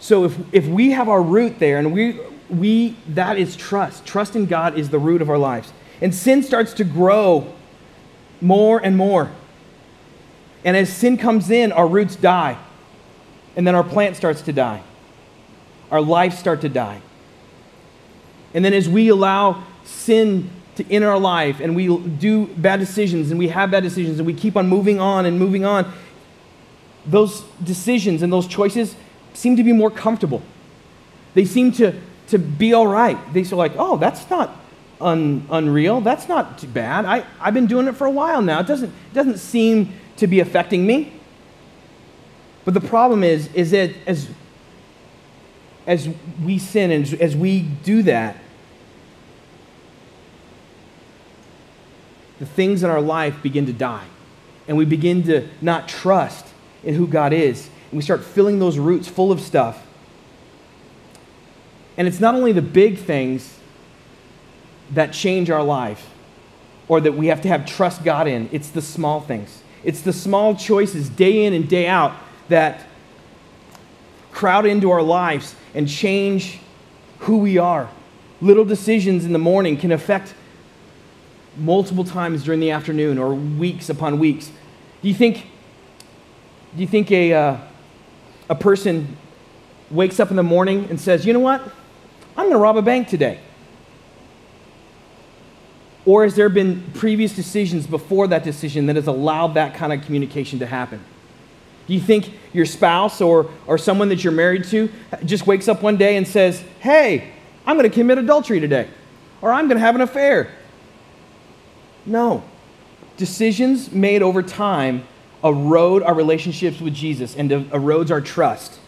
So 0.00 0.24
if, 0.24 0.38
if 0.52 0.66
we 0.66 0.90
have 0.90 1.08
our 1.08 1.22
root 1.22 1.58
there 1.58 1.78
and 1.78 1.92
we, 1.92 2.20
we 2.50 2.96
that 3.08 3.38
is 3.38 3.56
trust. 3.56 4.04
Trust 4.04 4.36
in 4.36 4.46
God 4.46 4.78
is 4.78 4.90
the 4.90 4.98
root 4.98 5.22
of 5.22 5.30
our 5.30 5.38
lives. 5.38 5.72
And 6.00 6.14
sin 6.14 6.42
starts 6.42 6.74
to 6.74 6.84
grow 6.84 7.52
more 8.40 8.78
and 8.84 8.96
more. 8.96 9.30
And 10.64 10.76
as 10.76 10.92
sin 10.92 11.16
comes 11.16 11.50
in, 11.50 11.72
our 11.72 11.86
roots 11.86 12.16
die. 12.16 12.58
And 13.56 13.66
then 13.66 13.74
our 13.74 13.84
plant 13.84 14.16
starts 14.16 14.42
to 14.42 14.52
die. 14.52 14.82
Our 15.90 16.00
lives 16.00 16.38
start 16.38 16.60
to 16.62 16.68
die. 16.68 17.00
And 18.52 18.64
then 18.64 18.74
as 18.74 18.88
we 18.88 19.08
allow 19.08 19.64
sin 19.84 20.50
to 20.76 20.92
enter 20.92 21.08
our 21.08 21.18
life 21.18 21.60
and 21.60 21.74
we 21.74 21.96
do 21.96 22.46
bad 22.46 22.80
decisions 22.80 23.30
and 23.30 23.38
we 23.38 23.48
have 23.48 23.70
bad 23.70 23.82
decisions 23.82 24.18
and 24.18 24.26
we 24.26 24.34
keep 24.34 24.56
on 24.56 24.68
moving 24.68 25.00
on 25.00 25.26
and 25.26 25.38
moving 25.38 25.64
on, 25.64 25.92
those 27.06 27.42
decisions 27.62 28.22
and 28.22 28.32
those 28.32 28.46
choices 28.46 28.94
seem 29.32 29.56
to 29.56 29.64
be 29.64 29.72
more 29.72 29.90
comfortable. 29.90 30.42
They 31.34 31.44
seem 31.44 31.72
to, 31.72 31.94
to 32.28 32.38
be 32.38 32.72
all 32.72 32.86
right. 32.86 33.18
They 33.32 33.44
feel 33.44 33.58
like, 33.58 33.72
oh, 33.76 33.96
that's 33.96 34.28
not 34.28 34.56
un, 35.00 35.46
unreal. 35.50 36.00
That's 36.00 36.28
not 36.28 36.58
too 36.58 36.66
bad. 36.66 37.04
I, 37.04 37.24
I've 37.40 37.54
been 37.54 37.66
doing 37.66 37.86
it 37.86 37.94
for 37.94 38.06
a 38.06 38.10
while 38.10 38.42
now. 38.42 38.60
It 38.60 38.66
doesn't, 38.66 38.88
it 38.88 39.14
doesn't 39.14 39.38
seem 39.38 39.92
to 40.16 40.26
be 40.26 40.40
affecting 40.40 40.86
me. 40.86 41.12
But 42.64 42.74
the 42.74 42.80
problem 42.80 43.22
is, 43.22 43.52
is 43.54 43.70
that 43.70 43.92
as, 44.06 44.28
as 45.86 46.08
we 46.42 46.58
sin 46.58 46.90
and 46.90 47.12
as 47.14 47.36
we 47.36 47.60
do 47.60 48.02
that, 48.02 48.36
the 52.38 52.46
things 52.46 52.82
in 52.82 52.90
our 52.90 53.00
life 53.00 53.42
begin 53.42 53.66
to 53.66 53.72
die. 53.72 54.04
And 54.68 54.76
we 54.76 54.84
begin 54.84 55.22
to 55.24 55.48
not 55.60 55.88
trust 55.88 56.46
in 56.82 56.94
who 56.94 57.06
God 57.06 57.32
is. 57.32 57.68
And 57.90 57.98
we 57.98 58.02
start 58.02 58.24
filling 58.24 58.58
those 58.58 58.78
roots 58.78 59.08
full 59.08 59.30
of 59.30 59.40
stuff. 59.40 59.86
And 61.96 62.06
it's 62.06 62.20
not 62.20 62.34
only 62.34 62.52
the 62.52 62.62
big 62.62 62.98
things 62.98 63.58
that 64.92 65.12
change 65.12 65.50
our 65.50 65.62
life, 65.62 66.10
or 66.88 67.00
that 67.00 67.12
we 67.12 67.28
have 67.28 67.40
to 67.42 67.48
have 67.48 67.66
trust 67.66 68.04
God 68.04 68.28
in. 68.28 68.48
It's 68.52 68.70
the 68.70 68.82
small 68.82 69.20
things. 69.20 69.62
It's 69.86 70.00
the 70.00 70.12
small 70.12 70.56
choices 70.56 71.08
day 71.08 71.44
in 71.44 71.54
and 71.54 71.68
day 71.68 71.86
out 71.86 72.12
that 72.48 72.84
crowd 74.32 74.66
into 74.66 74.90
our 74.90 75.00
lives 75.00 75.54
and 75.74 75.88
change 75.88 76.58
who 77.20 77.38
we 77.38 77.56
are. 77.56 77.88
Little 78.40 78.64
decisions 78.64 79.24
in 79.24 79.32
the 79.32 79.38
morning 79.38 79.76
can 79.76 79.92
affect 79.92 80.34
multiple 81.56 82.02
times 82.02 82.42
during 82.42 82.58
the 82.58 82.72
afternoon 82.72 83.16
or 83.16 83.32
weeks 83.32 83.88
upon 83.88 84.18
weeks. 84.18 84.50
Do 85.02 85.08
you 85.08 85.14
think, 85.14 85.46
do 86.74 86.82
you 86.82 86.88
think 86.88 87.12
a, 87.12 87.32
uh, 87.32 87.56
a 88.50 88.56
person 88.56 89.16
wakes 89.88 90.18
up 90.18 90.30
in 90.30 90.36
the 90.36 90.42
morning 90.42 90.88
and 90.90 91.00
says, 91.00 91.24
you 91.24 91.32
know 91.32 91.38
what? 91.38 91.62
I'm 92.36 92.46
going 92.46 92.50
to 92.50 92.58
rob 92.58 92.76
a 92.76 92.82
bank 92.82 93.06
today. 93.06 93.38
Or 96.06 96.22
has 96.22 96.36
there 96.36 96.48
been 96.48 96.82
previous 96.94 97.34
decisions 97.34 97.86
before 97.86 98.28
that 98.28 98.44
decision 98.44 98.86
that 98.86 98.96
has 98.96 99.08
allowed 99.08 99.54
that 99.54 99.74
kind 99.74 99.92
of 99.92 100.02
communication 100.02 100.60
to 100.60 100.66
happen? 100.66 101.04
Do 101.88 101.94
you 101.94 102.00
think 102.00 102.32
your 102.52 102.64
spouse 102.64 103.20
or, 103.20 103.50
or 103.66 103.76
someone 103.76 104.08
that 104.08 104.22
you're 104.22 104.32
married 104.32 104.64
to 104.66 104.88
just 105.24 105.46
wakes 105.46 105.68
up 105.68 105.82
one 105.82 105.96
day 105.96 106.16
and 106.16 106.26
says, 106.26 106.62
Hey, 106.80 107.32
I'm 107.66 107.76
going 107.76 107.88
to 107.90 107.94
commit 107.94 108.18
adultery 108.18 108.60
today, 108.60 108.88
or 109.40 109.52
I'm 109.52 109.66
going 109.66 109.78
to 109.78 109.84
have 109.84 109.96
an 109.96 110.00
affair? 110.00 110.52
No. 112.06 112.44
Decisions 113.16 113.90
made 113.90 114.22
over 114.22 114.42
time 114.42 115.06
erode 115.42 116.02
our 116.02 116.14
relationships 116.14 116.80
with 116.80 116.94
Jesus 116.94 117.34
and 117.36 117.50
erodes 117.50 118.10
our 118.10 118.20
trust. 118.20 118.78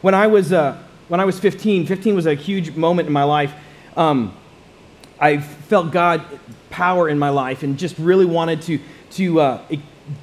When 0.00 0.14
I 0.14 0.28
was, 0.28 0.52
uh, 0.52 0.80
when 1.08 1.20
I 1.20 1.24
was 1.24 1.40
15, 1.40 1.86
15 1.86 2.14
was 2.14 2.26
a 2.26 2.34
huge 2.34 2.76
moment 2.76 3.06
in 3.06 3.12
my 3.12 3.24
life. 3.24 3.52
Um, 3.96 4.36
I 5.22 5.38
felt 5.38 5.92
God 5.92 6.24
power 6.68 7.08
in 7.08 7.16
my 7.16 7.28
life 7.28 7.62
and 7.62 7.78
just 7.78 7.96
really 7.96 8.26
wanted 8.26 8.60
to, 8.62 8.80
to 9.12 9.40
uh, 9.40 9.62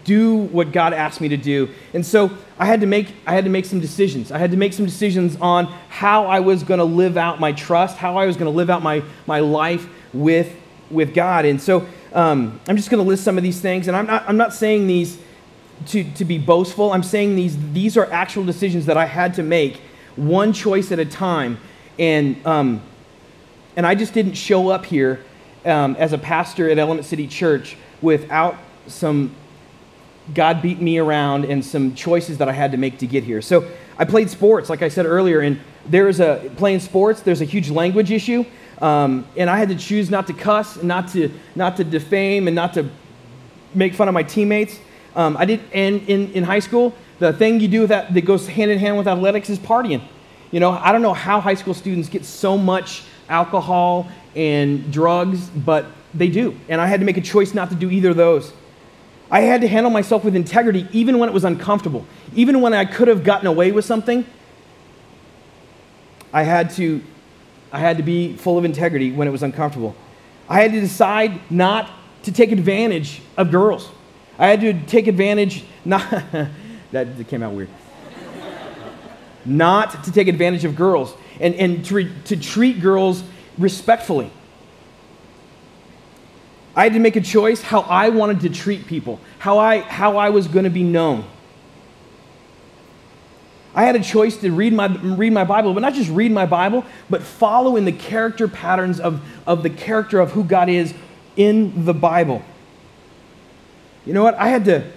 do 0.04 0.36
what 0.36 0.74
God 0.74 0.92
asked 0.92 1.22
me 1.22 1.30
to 1.30 1.38
do. 1.38 1.70
And 1.94 2.06
so 2.06 2.30
I 2.60 2.66
had 2.66 2.82
to 2.82 2.86
make, 2.86 3.14
I 3.26 3.34
had 3.34 3.46
to 3.46 3.50
make 3.50 3.66
some 3.66 3.80
decisions. 3.80 4.30
I 4.30 4.38
had 4.40 4.52
to 4.52 4.58
make 4.58 4.74
some 4.74 4.86
decisions 4.86 5.38
on 5.38 5.68
how 5.88 6.26
I 6.26 6.42
was 6.42 6.64
going 6.64 6.80
to 6.80 6.84
live 6.84 7.16
out 7.16 7.40
my 7.40 7.54
trust, 7.54 7.98
how 7.98 8.18
I 8.18 8.26
was 8.26 8.36
going 8.36 8.52
to 8.52 8.56
live 8.56 8.70
out 8.70 8.84
my, 8.84 9.02
my 9.26 9.40
life 9.40 9.88
with, 10.12 10.54
with 10.92 11.14
God. 11.14 11.46
And 11.46 11.62
so 11.62 11.88
um, 12.12 12.60
I'm 12.68 12.76
just 12.76 12.90
going 12.90 13.02
to 13.02 13.08
list 13.08 13.24
some 13.24 13.38
of 13.38 13.44
these 13.44 13.62
things. 13.62 13.88
And 13.88 13.96
I'm 13.96 14.06
not, 14.06 14.28
I'm 14.28 14.38
not 14.38 14.54
saying 14.54 14.88
these 14.88 15.18
to, 15.88 16.04
to 16.16 16.26
be 16.26 16.38
boastful. 16.38 16.92
I'm 16.92 17.04
saying 17.04 17.38
these, 17.38 17.58
these 17.72 17.96
are 17.96 18.12
actual 18.12 18.44
decisions 18.44 18.86
that 18.88 18.98
I 18.98 19.06
had 19.06 19.34
to 19.36 19.44
make 19.44 19.78
one 20.18 20.52
choice 20.52 20.92
at 20.92 21.00
a 21.00 21.06
time. 21.06 21.58
And, 21.98 22.46
um, 22.46 22.82
and 23.80 23.88
I 23.88 23.96
just 23.96 24.14
didn't 24.14 24.34
show 24.34 24.68
up 24.68 24.86
here 24.86 25.24
um, 25.64 25.96
as 25.96 26.12
a 26.12 26.18
pastor 26.18 26.70
at 26.70 26.78
Element 26.78 27.06
City 27.08 27.28
Church 27.28 27.78
without 28.02 28.58
some 28.88 29.34
God 30.34 30.62
beat 30.62 30.82
me 30.82 30.98
around 30.98 31.46
and 31.46 31.64
some 31.64 31.96
choices 31.96 32.40
that 32.40 32.50
I 32.50 32.52
had 32.52 32.74
to 32.74 32.78
make 32.78 32.98
to 32.98 33.08
get 33.08 33.24
here. 33.24 33.42
So 33.42 33.72
I 33.98 34.04
played 34.04 34.30
sports, 34.30 34.70
like 34.70 34.82
I 34.82 34.90
said 34.90 35.06
earlier, 35.06 35.40
and 35.40 35.62
there's 35.86 36.20
a 36.20 36.52
playing 36.58 36.82
sports. 36.82 37.22
There's 37.22 37.40
a 37.40 37.46
huge 37.46 37.70
language 37.70 38.12
issue, 38.12 38.44
um, 38.82 39.26
and 39.38 39.50
I 39.50 39.58
had 39.58 39.70
to 39.70 39.78
choose 39.78 40.10
not 40.10 40.28
to 40.28 40.34
cuss, 40.34 40.84
not 40.84 41.08
to 41.14 41.32
not 41.56 41.78
to 41.78 41.86
defame, 41.86 42.50
and 42.50 42.56
not 42.56 42.74
to 42.74 42.90
make 43.74 43.94
fun 43.94 44.10
of 44.10 44.14
my 44.14 44.24
teammates. 44.24 44.78
Um, 45.16 45.38
I 45.38 45.46
did, 45.46 45.62
and 45.74 46.02
in, 46.10 46.34
in 46.34 46.44
high 46.44 46.60
school, 46.60 46.94
the 47.20 47.32
thing 47.32 47.62
you 47.62 47.70
do 47.70 47.88
that 47.88 48.14
that 48.14 48.26
goes 48.26 48.46
hand 48.46 48.72
in 48.72 48.78
hand 48.78 48.98
with 48.98 49.08
athletics 49.08 49.50
is 49.50 49.58
partying. 49.58 50.02
You 50.52 50.60
know, 50.60 50.72
I 50.72 50.92
don't 50.92 51.02
know 51.02 51.14
how 51.14 51.40
high 51.40 51.54
school 51.54 51.74
students 51.74 52.10
get 52.10 52.26
so 52.26 52.58
much 52.58 53.04
alcohol 53.30 54.10
and 54.36 54.92
drugs, 54.92 55.50
but 55.50 55.86
they 56.14 56.28
do, 56.28 56.60
and 56.68 56.82
I 56.82 56.88
had 56.88 57.00
to 57.00 57.06
make 57.06 57.18
a 57.18 57.22
choice 57.22 57.54
not 57.54 57.70
to 57.70 57.76
do 57.76 57.90
either 57.90 58.10
of 58.10 58.18
those. 58.18 58.52
I 59.32 59.42
had 59.42 59.62
to 59.62 59.68
handle 59.68 59.92
myself 59.92 60.24
with 60.24 60.36
integrity 60.36 60.88
even 60.92 61.20
when 61.20 61.30
it 61.30 61.34
was 61.34 61.44
uncomfortable. 61.44 62.06
Even 62.36 62.62
when 62.62 62.74
I 62.74 62.86
could 62.86 63.08
have 63.08 63.24
gotten 63.24 63.48
away 63.48 63.72
with 63.72 63.86
something, 63.86 64.26
I 66.34 66.44
had 66.44 66.72
to, 66.72 67.02
I 67.72 67.80
had 67.80 67.98
to 67.98 68.04
be 68.04 68.36
full 68.36 68.58
of 68.58 68.66
integrity 68.66 69.12
when 69.12 69.28
it 69.28 69.32
was 69.32 69.44
uncomfortable. 69.44 69.96
I 70.48 70.62
had 70.62 70.72
to 70.72 70.82
decide 70.82 71.40
not 71.52 71.92
to 72.24 72.32
take 72.32 72.52
advantage 72.52 73.22
of 73.38 73.52
girls. 73.52 73.90
I 74.40 74.48
had 74.48 74.62
to 74.62 74.74
take 74.74 75.08
advantage, 75.08 75.64
not, 75.86 76.10
that 76.92 77.28
came 77.28 77.44
out 77.44 77.54
weird. 77.54 77.70
not 79.46 80.04
to 80.06 80.12
take 80.12 80.28
advantage 80.28 80.66
of 80.66 80.76
girls 80.76 81.14
and, 81.40 81.56
and 81.56 81.86
to, 81.86 82.10
to 82.26 82.38
treat 82.38 82.82
girls 82.82 83.24
respectfully. 83.58 84.32
I 86.76 86.84
had 86.84 86.94
to 86.94 87.00
make 87.00 87.16
a 87.16 87.22
choice 87.22 87.62
how 87.62 87.82
I 87.82 88.10
wanted 88.10 88.42
to 88.42 88.50
treat 88.50 88.88
people, 88.88 89.20
how 89.40 89.58
I, 89.58 89.80
how 89.80 90.18
I 90.18 90.30
was 90.30 90.48
going 90.48 90.64
to 90.64 90.70
be 90.70 90.84
known. 90.84 91.26
I 93.76 93.84
had 93.84 93.96
a 93.96 94.02
choice 94.02 94.38
to 94.38 94.52
read 94.52 94.74
my, 94.74 94.88
read 94.88 95.32
my 95.32 95.44
Bible, 95.44 95.74
but 95.74 95.82
not 95.82 95.94
just 95.94 96.10
read 96.10 96.32
my 96.32 96.46
Bible, 96.46 96.86
but 97.10 97.22
follow 97.22 97.76
in 97.76 97.86
the 97.86 97.92
character 97.92 98.48
patterns 98.48 99.00
of, 99.00 99.22
of 99.46 99.64
the 99.64 99.70
character 99.70 100.20
of 100.20 100.32
who 100.32 100.44
God 100.44 100.70
is 100.70 100.94
in 101.36 101.86
the 101.86 101.94
Bible. 101.94 102.44
You 104.06 104.14
know 104.14 104.24
what? 104.24 104.36
I 104.36 104.48
had 104.48 104.66
to 104.66 104.92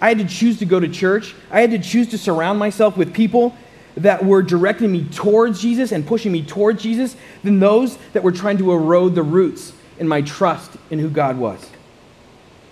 I 0.00 0.08
had 0.08 0.18
to 0.18 0.24
choose 0.24 0.58
to 0.60 0.64
go 0.64 0.80
to 0.80 0.88
church. 0.88 1.34
I 1.50 1.60
had 1.60 1.72
to 1.72 1.78
choose 1.78 2.08
to 2.08 2.18
surround 2.18 2.58
myself 2.58 2.96
with 2.96 3.12
people 3.12 3.54
that 3.96 4.24
were 4.24 4.42
directing 4.42 4.92
me 4.92 5.04
towards 5.04 5.60
Jesus 5.60 5.92
and 5.92 6.06
pushing 6.06 6.32
me 6.32 6.42
towards 6.42 6.82
Jesus 6.82 7.16
than 7.42 7.58
those 7.58 7.96
that 8.12 8.22
were 8.22 8.32
trying 8.32 8.58
to 8.58 8.72
erode 8.72 9.14
the 9.14 9.22
roots 9.22 9.72
in 9.98 10.08
my 10.08 10.22
trust 10.22 10.72
in 10.90 10.98
who 10.98 11.10
God 11.10 11.36
was. 11.36 11.68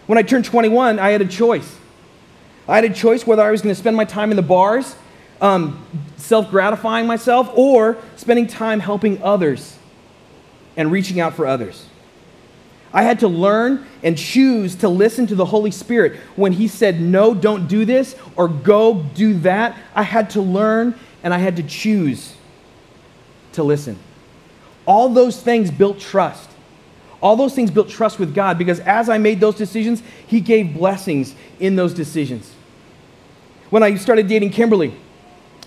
When 0.06 0.16
I 0.16 0.22
turned 0.22 0.44
21, 0.46 0.98
I 0.98 1.10
had 1.10 1.20
a 1.20 1.26
choice. 1.26 1.76
I 2.66 2.76
had 2.76 2.84
a 2.84 2.92
choice 2.92 3.26
whether 3.26 3.42
I 3.42 3.50
was 3.50 3.62
going 3.62 3.74
to 3.74 3.78
spend 3.78 3.96
my 3.96 4.04
time 4.04 4.30
in 4.30 4.36
the 4.36 4.42
bars, 4.42 4.96
um, 5.40 5.84
self 6.16 6.50
gratifying 6.50 7.06
myself, 7.06 7.50
or 7.54 7.98
spending 8.16 8.46
time 8.46 8.80
helping 8.80 9.22
others 9.22 9.76
and 10.76 10.90
reaching 10.90 11.20
out 11.20 11.34
for 11.34 11.46
others. 11.46 11.86
I 12.92 13.02
had 13.02 13.20
to 13.20 13.28
learn 13.28 13.86
and 14.02 14.16
choose 14.16 14.76
to 14.76 14.88
listen 14.88 15.26
to 15.26 15.34
the 15.34 15.44
Holy 15.44 15.70
Spirit. 15.70 16.16
When 16.36 16.52
He 16.52 16.68
said, 16.68 17.00
No, 17.00 17.34
don't 17.34 17.68
do 17.68 17.84
this, 17.84 18.16
or 18.36 18.48
go 18.48 19.02
do 19.14 19.34
that, 19.40 19.76
I 19.94 20.02
had 20.02 20.30
to 20.30 20.40
learn 20.40 20.94
and 21.22 21.34
I 21.34 21.38
had 21.38 21.56
to 21.56 21.62
choose 21.62 22.34
to 23.52 23.62
listen. 23.62 23.98
All 24.86 25.08
those 25.08 25.40
things 25.40 25.70
built 25.70 26.00
trust. 26.00 26.48
All 27.20 27.36
those 27.36 27.54
things 27.54 27.70
built 27.70 27.88
trust 27.88 28.18
with 28.18 28.34
God 28.34 28.58
because 28.58 28.80
as 28.80 29.08
I 29.08 29.18
made 29.18 29.40
those 29.40 29.56
decisions, 29.56 30.02
He 30.26 30.40
gave 30.40 30.74
blessings 30.74 31.34
in 31.58 31.76
those 31.76 31.92
decisions. 31.92 32.52
When 33.70 33.82
I 33.82 33.96
started 33.96 34.28
dating 34.28 34.50
Kimberly, 34.50 34.94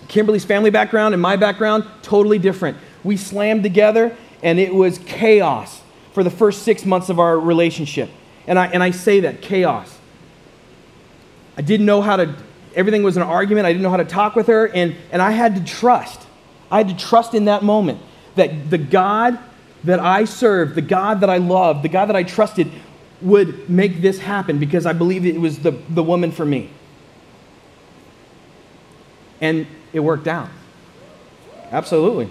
Kimberly's 0.08 0.44
family 0.44 0.70
background 0.70 1.14
and 1.14 1.22
my 1.22 1.36
background, 1.36 1.84
totally 2.02 2.38
different. 2.38 2.78
We 3.04 3.16
slammed 3.16 3.62
together 3.62 4.16
and 4.42 4.58
it 4.58 4.74
was 4.74 4.98
chaos 4.98 5.82
for 6.12 6.24
the 6.24 6.30
first 6.30 6.62
six 6.62 6.84
months 6.84 7.08
of 7.08 7.18
our 7.18 7.38
relationship. 7.38 8.10
And 8.46 8.58
I, 8.58 8.66
and 8.66 8.82
I 8.82 8.90
say 8.90 9.20
that 9.20 9.40
chaos. 9.40 9.98
I 11.56 11.62
didn't 11.62 11.86
know 11.86 12.02
how 12.02 12.16
to, 12.16 12.34
everything 12.74 13.02
was 13.02 13.16
an 13.16 13.22
argument. 13.22 13.66
I 13.66 13.72
didn't 13.72 13.82
know 13.82 13.90
how 13.90 13.96
to 13.96 14.04
talk 14.04 14.34
with 14.34 14.46
her. 14.48 14.68
And, 14.68 14.96
and 15.10 15.20
I 15.20 15.30
had 15.30 15.56
to 15.56 15.64
trust. 15.64 16.20
I 16.70 16.78
had 16.78 16.88
to 16.88 16.96
trust 16.96 17.34
in 17.34 17.46
that 17.46 17.62
moment 17.62 18.00
that 18.34 18.70
the 18.70 18.78
God 18.78 19.38
that 19.84 20.00
I 20.00 20.24
served, 20.24 20.74
the 20.74 20.82
God 20.82 21.20
that 21.20 21.30
I 21.30 21.38
loved, 21.38 21.82
the 21.82 21.88
God 21.88 22.06
that 22.06 22.16
I 22.16 22.22
trusted, 22.22 22.70
would 23.20 23.68
make 23.68 24.00
this 24.00 24.18
happen 24.18 24.58
because 24.58 24.86
I 24.86 24.92
believed 24.92 25.26
it 25.26 25.38
was 25.38 25.58
the, 25.60 25.72
the 25.90 26.02
woman 26.02 26.32
for 26.32 26.44
me. 26.44 26.70
And 29.40 29.66
it 29.92 30.00
worked 30.00 30.28
out. 30.28 30.48
Absolutely. 31.70 32.30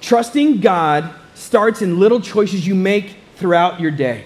Trusting 0.00 0.60
God 0.60 1.10
starts 1.34 1.82
in 1.82 1.98
little 1.98 2.20
choices 2.20 2.66
you 2.66 2.74
make 2.74 3.16
throughout 3.36 3.80
your 3.80 3.90
day. 3.90 4.24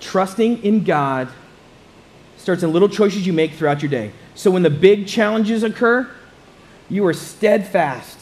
Trusting 0.00 0.62
in 0.64 0.84
God 0.84 1.28
starts 2.40 2.62
in 2.62 2.72
little 2.72 2.88
choices 2.88 3.26
you 3.26 3.32
make 3.32 3.52
throughout 3.52 3.82
your 3.82 3.90
day. 3.90 4.12
So 4.34 4.50
when 4.50 4.62
the 4.62 4.70
big 4.70 5.06
challenges 5.06 5.62
occur, 5.62 6.10
you 6.88 7.06
are 7.06 7.12
steadfast 7.12 8.18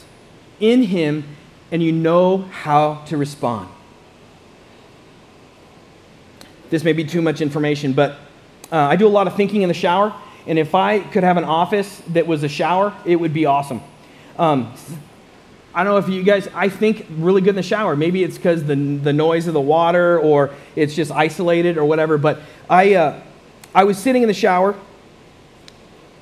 in 0.59 0.83
Him 0.83 1.24
and 1.70 1.83
you 1.83 1.92
know 1.92 2.38
how 2.38 3.04
to 3.07 3.16
respond. 3.16 3.68
This 6.70 6.85
may 6.85 6.92
be 6.92 7.04
too 7.04 7.22
much 7.22 7.40
information, 7.40 7.92
but 7.92 8.12
uh, 8.70 8.76
I 8.76 8.96
do 8.96 9.07
a 9.07 9.09
lot 9.09 9.26
of 9.26 9.37
thinking 9.37 9.62
in 9.62 9.68
the 9.68 9.74
shower, 9.74 10.12
and 10.46 10.59
if 10.59 10.74
I 10.74 11.00
could 11.00 11.24
have 11.24 11.37
an 11.37 11.44
office 11.44 12.02
that 12.09 12.26
was 12.26 12.42
a 12.42 12.48
shower, 12.48 12.92
it 13.07 13.16
would 13.16 13.33
be 13.33 13.46
awesome. 13.46 13.81
Um, 14.37 14.74
I 15.74 15.85
don't 15.85 15.92
know 15.92 15.98
if 15.98 16.09
you 16.09 16.22
guys, 16.22 16.48
I 16.54 16.68
think 16.68 17.07
really 17.11 17.40
good 17.40 17.50
in 17.50 17.57
the 17.57 17.62
shower. 17.62 17.94
Maybe 17.94 18.24
it's 18.24 18.37
because 18.37 18.64
the, 18.64 18.74
the 18.74 19.12
noise 19.12 19.46
of 19.46 19.54
the 19.54 19.61
water 19.61 20.18
or 20.18 20.50
it's 20.74 20.94
just 20.94 21.12
isolated 21.12 21.78
or 21.78 21.85
whatever. 21.85 22.18
But 22.18 22.40
I, 22.68 22.94
uh, 22.94 23.22
I 23.74 23.85
was 23.85 23.98
sitting 23.98 24.22
in 24.22 24.28
the 24.28 24.35
shower. 24.35 24.74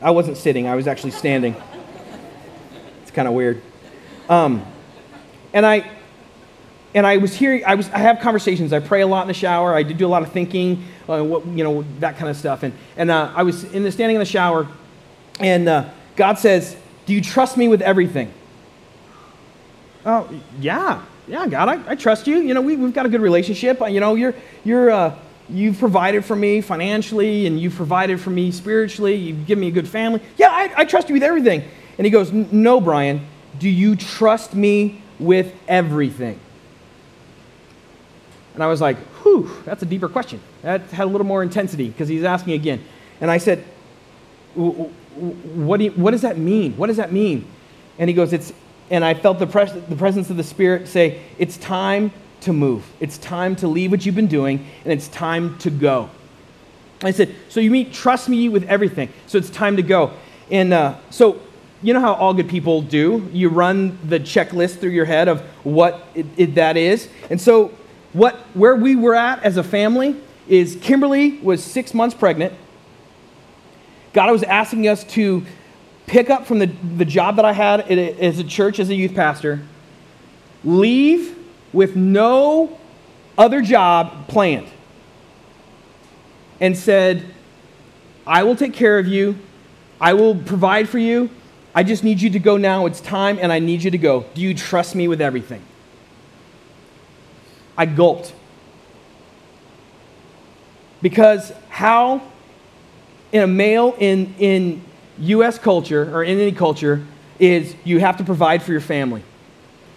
I 0.03 0.11
wasn't 0.11 0.37
sitting, 0.37 0.67
I 0.67 0.75
was 0.75 0.87
actually 0.87 1.13
standing. 1.13 1.57
It's 3.03 3.11
kind 3.11 3.27
of 3.27 3.35
weird. 3.35 3.63
Um, 4.29 4.65
and 5.55 5.65
I, 5.65 5.91
and 6.95 7.07
I 7.07 7.17
was 7.17 7.35
hearing, 7.35 7.65
I, 7.65 7.75
was, 7.75 7.89
I 7.91 7.99
have 7.99 8.21
conversations. 8.21 8.73
I 8.73 8.81
pray 8.81 9.01
a 9.01 9.07
lot 9.07 9.23
in 9.23 9.29
the 9.29 9.35
shower. 9.35 9.75
I 9.75 9.83
do 9.83 10.07
a 10.07 10.09
lot 10.09 10.23
of 10.23 10.33
thinking, 10.33 10.85
uh, 11.09 11.23
what, 11.23 11.47
you 11.47 11.65
know, 11.65 11.85
that 12.01 12.17
kind 12.17 12.29
of 12.29 12.37
stuff. 12.37 12.63
And, 12.63 12.73
and 12.97 13.11
uh, 13.11 13.33
I 13.35 13.43
was 13.43 13.65
in 13.65 13.85
the, 13.85 13.93
standing 13.93 14.17
in 14.17 14.21
the 14.21 14.27
shower, 14.27 14.69
and 15.41 15.69
uh, 15.69 15.89
God 16.17 16.39
says, 16.39 16.77
Do 17.07 17.15
you 17.15 17.23
trust 17.23 17.57
me 17.57 17.69
with 17.69 17.81
everything? 17.81 18.33
Oh, 20.05 20.29
yeah. 20.61 21.03
Yeah, 21.29 21.47
God, 21.49 21.69
I, 21.69 21.91
I 21.91 21.95
trust 21.97 22.27
you. 22.27 22.39
You 22.39 22.55
know, 22.55 22.63
we, 22.63 22.77
we've 22.77 22.95
got 22.95 23.07
a 23.07 23.09
good 23.09 23.21
relationship. 23.21 23.81
You 23.89 24.01
know, 24.01 24.15
you're, 24.15 24.35
you're, 24.65 24.91
uh, 24.91 25.19
you've 25.49 25.79
provided 25.79 26.25
for 26.25 26.37
me 26.37 26.61
financially, 26.61 27.47
and 27.47 27.61
you've 27.61 27.75
provided 27.75 28.21
for 28.21 28.31
me 28.31 28.51
spiritually. 28.51 29.15
You've 29.15 29.47
given 29.47 29.61
me 29.61 29.69
a 29.69 29.73
good 29.73 29.89
family. 29.89 30.21
Yeah, 30.37 30.49
I, 30.51 30.73
I 30.79 30.85
trust 30.85 31.09
you 31.09 31.15
with 31.15 31.23
everything. 31.23 31.63
And 31.99 32.05
he 32.05 32.11
goes, 32.11 32.33
No, 32.33 32.81
Brian, 32.81 33.27
do 33.59 33.69
you 33.69 33.97
trust 33.97 34.55
me 34.55 35.01
with 35.19 35.55
everything? 35.69 36.39
And 38.57 38.63
I 38.63 38.69
was 38.69 38.81
like, 38.81 38.97
whew, 39.23 39.51
that's 39.67 39.83
a 39.83 39.87
deeper 39.87 40.09
question. 40.09 40.41
That 40.63 40.81
had 40.91 41.05
a 41.05 41.11
little 41.11 41.27
more 41.27 41.43
intensity 41.43 41.89
because 41.89 42.09
he's 42.09 42.25
asking 42.25 42.55
again. 42.55 42.83
And 43.21 43.31
I 43.31 43.37
said, 43.37 43.63
what, 44.55 45.77
do 45.77 45.85
you, 45.85 45.91
what 45.91 46.13
does 46.13 46.23
that 46.23 46.39
mean? 46.39 46.75
What 46.79 46.87
does 46.87 46.97
that 46.97 47.13
mean? 47.13 47.47
And 47.99 48.09
he 48.09 48.15
goes, 48.15 48.33
it's, 48.33 48.55
and 48.89 49.05
I 49.05 49.13
felt 49.13 49.39
the, 49.39 49.47
pres- 49.47 49.75
the 49.75 49.97
presence 49.97 50.31
of 50.31 50.39
the 50.39 50.43
Spirit 50.43 50.89
say, 50.89 51.21
it's 51.39 51.59
time 51.59 52.13
to 52.43 52.53
move. 52.53 52.85
It's 53.01 53.19
time 53.19 53.57
to 53.57 53.69
leave 53.69 53.91
what 53.91 54.07
you've 54.07 54.15
been 54.15 54.27
doing, 54.27 54.67
and 54.85 54.93
it's 54.93 55.09
time 55.09 55.59
to 55.59 55.71
go. 55.71 56.11
I 57.03 57.11
said, 57.11 57.35
so 57.49 57.61
you 57.61 57.71
mean 57.71 57.91
trust 57.91 58.29
me 58.29 58.49
with 58.49 58.65
everything. 58.65 59.11
So 59.27 59.39
it's 59.39 59.51
time 59.51 59.77
to 59.77 59.83
go. 59.83 60.13
And 60.51 60.73
uh, 60.73 60.97
so 61.11 61.41
you 61.83 61.93
know 61.93 62.01
how 62.01 62.15
all 62.15 62.33
good 62.33 62.49
people 62.49 62.83
do. 62.83 63.29
You 63.33 63.49
run 63.49 63.99
the 64.05 64.19
checklist 64.19 64.79
through 64.79 64.91
your 64.91 65.05
head 65.05 65.29
of 65.29 65.43
what 65.63 66.07
it, 66.15 66.27
it, 66.37 66.55
that 66.55 66.77
is. 66.77 67.09
And 67.31 67.41
so 67.41 67.73
what, 68.13 68.37
where 68.55 68.75
we 68.75 68.97
were 68.97 69.15
at 69.15 69.43
as 69.43 69.57
a 69.57 69.63
family 69.63 70.17
is 70.49 70.79
Kimberly 70.81 71.39
was 71.39 71.63
six 71.63 71.93
months 71.93 72.15
pregnant. 72.15 72.55
God 74.13 74.31
was 74.31 74.43
asking 74.43 74.89
us 74.89 75.05
to 75.05 75.45
pick 76.07 76.31
up 76.31 76.47
from 76.47 76.61
the, 76.61 76.67
the 76.97 77.05
job 77.05 77.37
that 77.37 77.45
I 77.45 77.53
had 77.53 77.81
as 77.83 78.39
a 78.39 78.45
church 78.45 78.79
as 78.79 78.89
a 78.89 78.95
youth 78.95 79.15
pastor, 79.15 79.61
leave 80.65 81.36
with 81.77 81.95
no 81.95 82.79
other 83.37 83.61
job 83.61 84.29
planned, 84.29 84.67
and 86.59 86.75
said, 86.75 87.23
I 88.27 88.45
will 88.45 88.57
take 88.57 88.73
care 88.73 88.99
of 88.99 89.07
you, 89.07 89.37
I 90.01 90.15
will 90.15 90.35
provide 90.35 90.89
for 90.89 90.99
you. 90.99 91.29
I 91.75 91.83
just 91.83 92.03
need 92.03 92.23
you 92.23 92.31
to 92.31 92.39
go 92.39 92.57
now. 92.57 92.87
It's 92.87 93.03
time, 93.03 93.39
and 93.39 93.53
I 93.53 93.59
need 93.59 93.83
you 93.83 93.91
to 93.91 93.99
go. 93.99 94.25
Do 94.35 94.41
you 94.41 94.55
trust 94.55 94.95
me 94.95 95.07
with 95.07 95.21
everything? 95.21 95.63
I 97.77 97.85
gulped. 97.85 98.33
Because 101.03 101.53
how, 101.69 102.23
in 103.33 103.43
a 103.43 103.47
male 103.47 103.95
in, 103.99 104.35
in 104.39 104.83
US 105.19 105.59
culture 105.59 106.11
or 106.15 106.25
in 106.25 106.39
any 106.39 106.53
culture, 106.53 107.05
is 107.39 107.75
you 107.85 108.01
have 108.01 108.17
to 108.17 108.25
provide 108.25 108.63
for 108.63 108.73
your 108.73 108.81
family. 108.81 109.23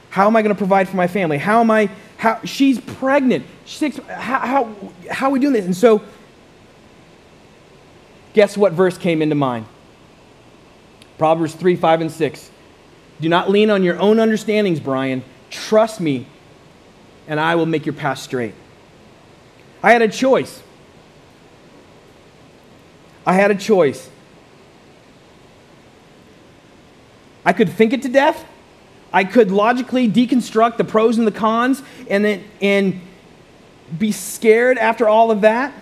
How 0.10 0.28
am 0.28 0.36
I 0.36 0.42
going 0.42 0.54
to 0.54 0.58
provide 0.58 0.90
for 0.90 0.98
my 0.98 1.08
family? 1.08 1.38
How 1.38 1.62
am 1.62 1.70
I, 1.70 1.90
how, 2.18 2.40
she's 2.44 2.80
pregnant. 2.80 3.46
Six, 3.66 3.98
how, 4.08 4.40
how, 4.40 4.76
how 5.12 5.28
are 5.28 5.32
we 5.32 5.40
doing 5.40 5.54
this? 5.54 5.66
And 5.66 5.76
so, 5.76 6.02
guess 8.34 8.58
what 8.58 8.74
verse 8.74 8.98
came 8.98 9.22
into 9.22 9.36
mind? 9.36 9.66
Proverbs 11.18 11.54
3, 11.54 11.76
5, 11.76 12.02
and 12.02 12.12
6. 12.12 12.52
Do 13.22 13.30
not 13.30 13.50
lean 13.50 13.70
on 13.70 13.84
your 13.84 14.00
own 14.00 14.20
understandings, 14.20 14.80
Brian. 14.80 15.24
Trust 15.50 16.00
me 16.00 16.26
and 17.30 17.40
I 17.40 17.56
will 17.56 17.68
make 17.68 17.86
your 17.86 17.94
path 17.94 18.18
straight. 18.18 18.56
I 19.84 19.94
had 19.94 20.02
a 20.02 20.08
choice. 20.08 20.62
I 23.26 23.34
had 23.34 23.52
a 23.52 23.56
choice. 23.56 24.10
I 27.46 27.54
could 27.54 27.70
think 27.70 27.94
it 27.94 28.02
to 28.02 28.10
death. 28.10 28.44
I 29.12 29.24
could 29.24 29.52
logically 29.52 30.10
deconstruct 30.10 30.78
the 30.78 30.84
pros 30.84 31.18
and 31.18 31.26
the 31.26 31.32
cons 31.32 31.82
and, 32.10 32.24
then, 32.24 32.44
and 32.62 33.02
be 33.98 34.12
scared 34.12 34.78
after 34.78 35.08
all 35.08 35.32
of 35.32 35.42
that, 35.42 35.74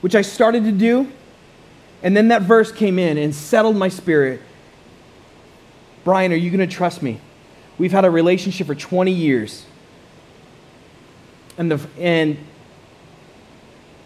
which 0.00 0.14
I 0.14 0.22
started 0.22 0.64
to 0.64 0.72
do. 0.72 1.10
And 2.02 2.16
then 2.16 2.28
that 2.28 2.42
verse 2.42 2.70
came 2.70 2.98
in 2.98 3.18
and 3.18 3.34
settled 3.34 3.76
my 3.76 3.88
spirit. 3.88 4.40
Brian, 6.04 6.32
are 6.32 6.36
you 6.36 6.50
going 6.50 6.66
to 6.66 6.74
trust 6.74 7.02
me? 7.02 7.20
We've 7.78 7.92
had 7.92 8.04
a 8.04 8.10
relationship 8.10 8.66
for 8.66 8.74
20 8.74 9.10
years. 9.10 9.64
And, 11.56 11.70
the, 11.70 11.88
and 11.98 12.36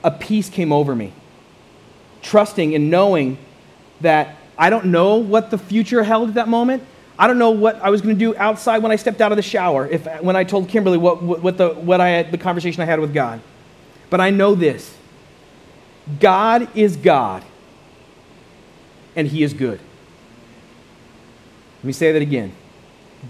a 0.02 0.10
peace 0.10 0.48
came 0.48 0.72
over 0.72 0.94
me, 0.94 1.12
trusting 2.22 2.74
and 2.74 2.90
knowing 2.90 3.36
that 4.00 4.36
I 4.56 4.70
don't 4.70 4.86
know 4.86 5.16
what 5.16 5.50
the 5.50 5.58
future 5.58 6.02
held 6.02 6.30
at 6.30 6.34
that 6.34 6.48
moment. 6.48 6.82
I 7.22 7.28
don't 7.28 7.38
know 7.38 7.52
what 7.52 7.80
I 7.80 7.88
was 7.90 8.00
going 8.00 8.16
to 8.16 8.18
do 8.18 8.36
outside 8.36 8.82
when 8.82 8.90
I 8.90 8.96
stepped 8.96 9.20
out 9.20 9.30
of 9.30 9.36
the 9.36 9.42
shower, 9.42 9.86
if, 9.86 10.06
when 10.22 10.34
I 10.34 10.42
told 10.42 10.68
Kimberly 10.68 10.98
what, 10.98 11.22
what, 11.22 11.56
the, 11.56 11.68
what 11.68 12.00
I 12.00 12.08
had, 12.08 12.32
the 12.32 12.36
conversation 12.36 12.82
I 12.82 12.84
had 12.84 12.98
with 12.98 13.14
God. 13.14 13.40
But 14.10 14.20
I 14.20 14.30
know 14.30 14.56
this 14.56 14.92
God 16.18 16.66
is 16.76 16.96
God, 16.96 17.44
and 19.14 19.28
He 19.28 19.44
is 19.44 19.54
good. 19.54 19.78
Let 21.78 21.84
me 21.84 21.92
say 21.92 22.10
that 22.10 22.22
again. 22.22 22.56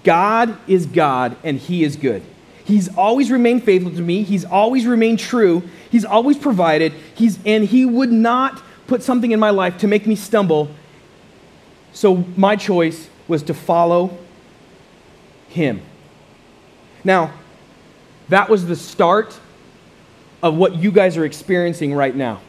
God 0.04 0.56
is 0.66 0.86
God 0.86 1.36
and 1.44 1.58
He 1.58 1.84
is 1.84 1.96
good. 1.96 2.22
He's 2.64 2.96
always 2.96 3.30
remained 3.30 3.62
faithful 3.62 3.90
to 3.90 4.00
me. 4.00 4.22
He's 4.22 4.46
always 4.46 4.86
remained 4.86 5.18
true. 5.18 5.64
He's 5.90 6.06
always 6.06 6.38
provided. 6.38 6.94
He's, 7.14 7.38
and 7.44 7.62
He 7.62 7.84
would 7.84 8.10
not 8.10 8.62
put 8.86 9.02
something 9.02 9.32
in 9.32 9.38
my 9.38 9.50
life 9.50 9.76
to 9.80 9.86
make 9.86 10.06
me 10.06 10.14
stumble. 10.16 10.70
So 11.92 12.24
my 12.38 12.56
choice 12.56 13.10
was 13.28 13.42
to 13.44 13.54
follow 13.54 14.16
Him. 15.48 15.82
Now, 17.04 17.32
that 18.28 18.48
was 18.48 18.66
the 18.66 18.76
start 18.76 19.38
of 20.42 20.56
what 20.56 20.76
you 20.76 20.90
guys 20.90 21.16
are 21.16 21.24
experiencing 21.24 21.94
right 21.94 22.14
now. 22.14 22.40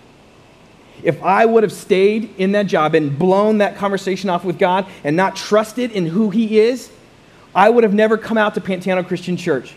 If 1.03 1.21
I 1.23 1.45
would 1.45 1.63
have 1.63 1.71
stayed 1.71 2.33
in 2.37 2.53
that 2.53 2.67
job 2.67 2.95
and 2.95 3.17
blown 3.17 3.57
that 3.57 3.75
conversation 3.75 4.29
off 4.29 4.43
with 4.43 4.57
God 4.57 4.85
and 5.03 5.15
not 5.15 5.35
trusted 5.35 5.91
in 5.91 6.05
who 6.05 6.29
He 6.29 6.59
is, 6.59 6.91
I 7.55 7.69
would 7.69 7.83
have 7.83 7.93
never 7.93 8.17
come 8.17 8.37
out 8.37 8.55
to 8.55 8.61
Pantano 8.61 9.05
Christian 9.05 9.37
Church. 9.37 9.73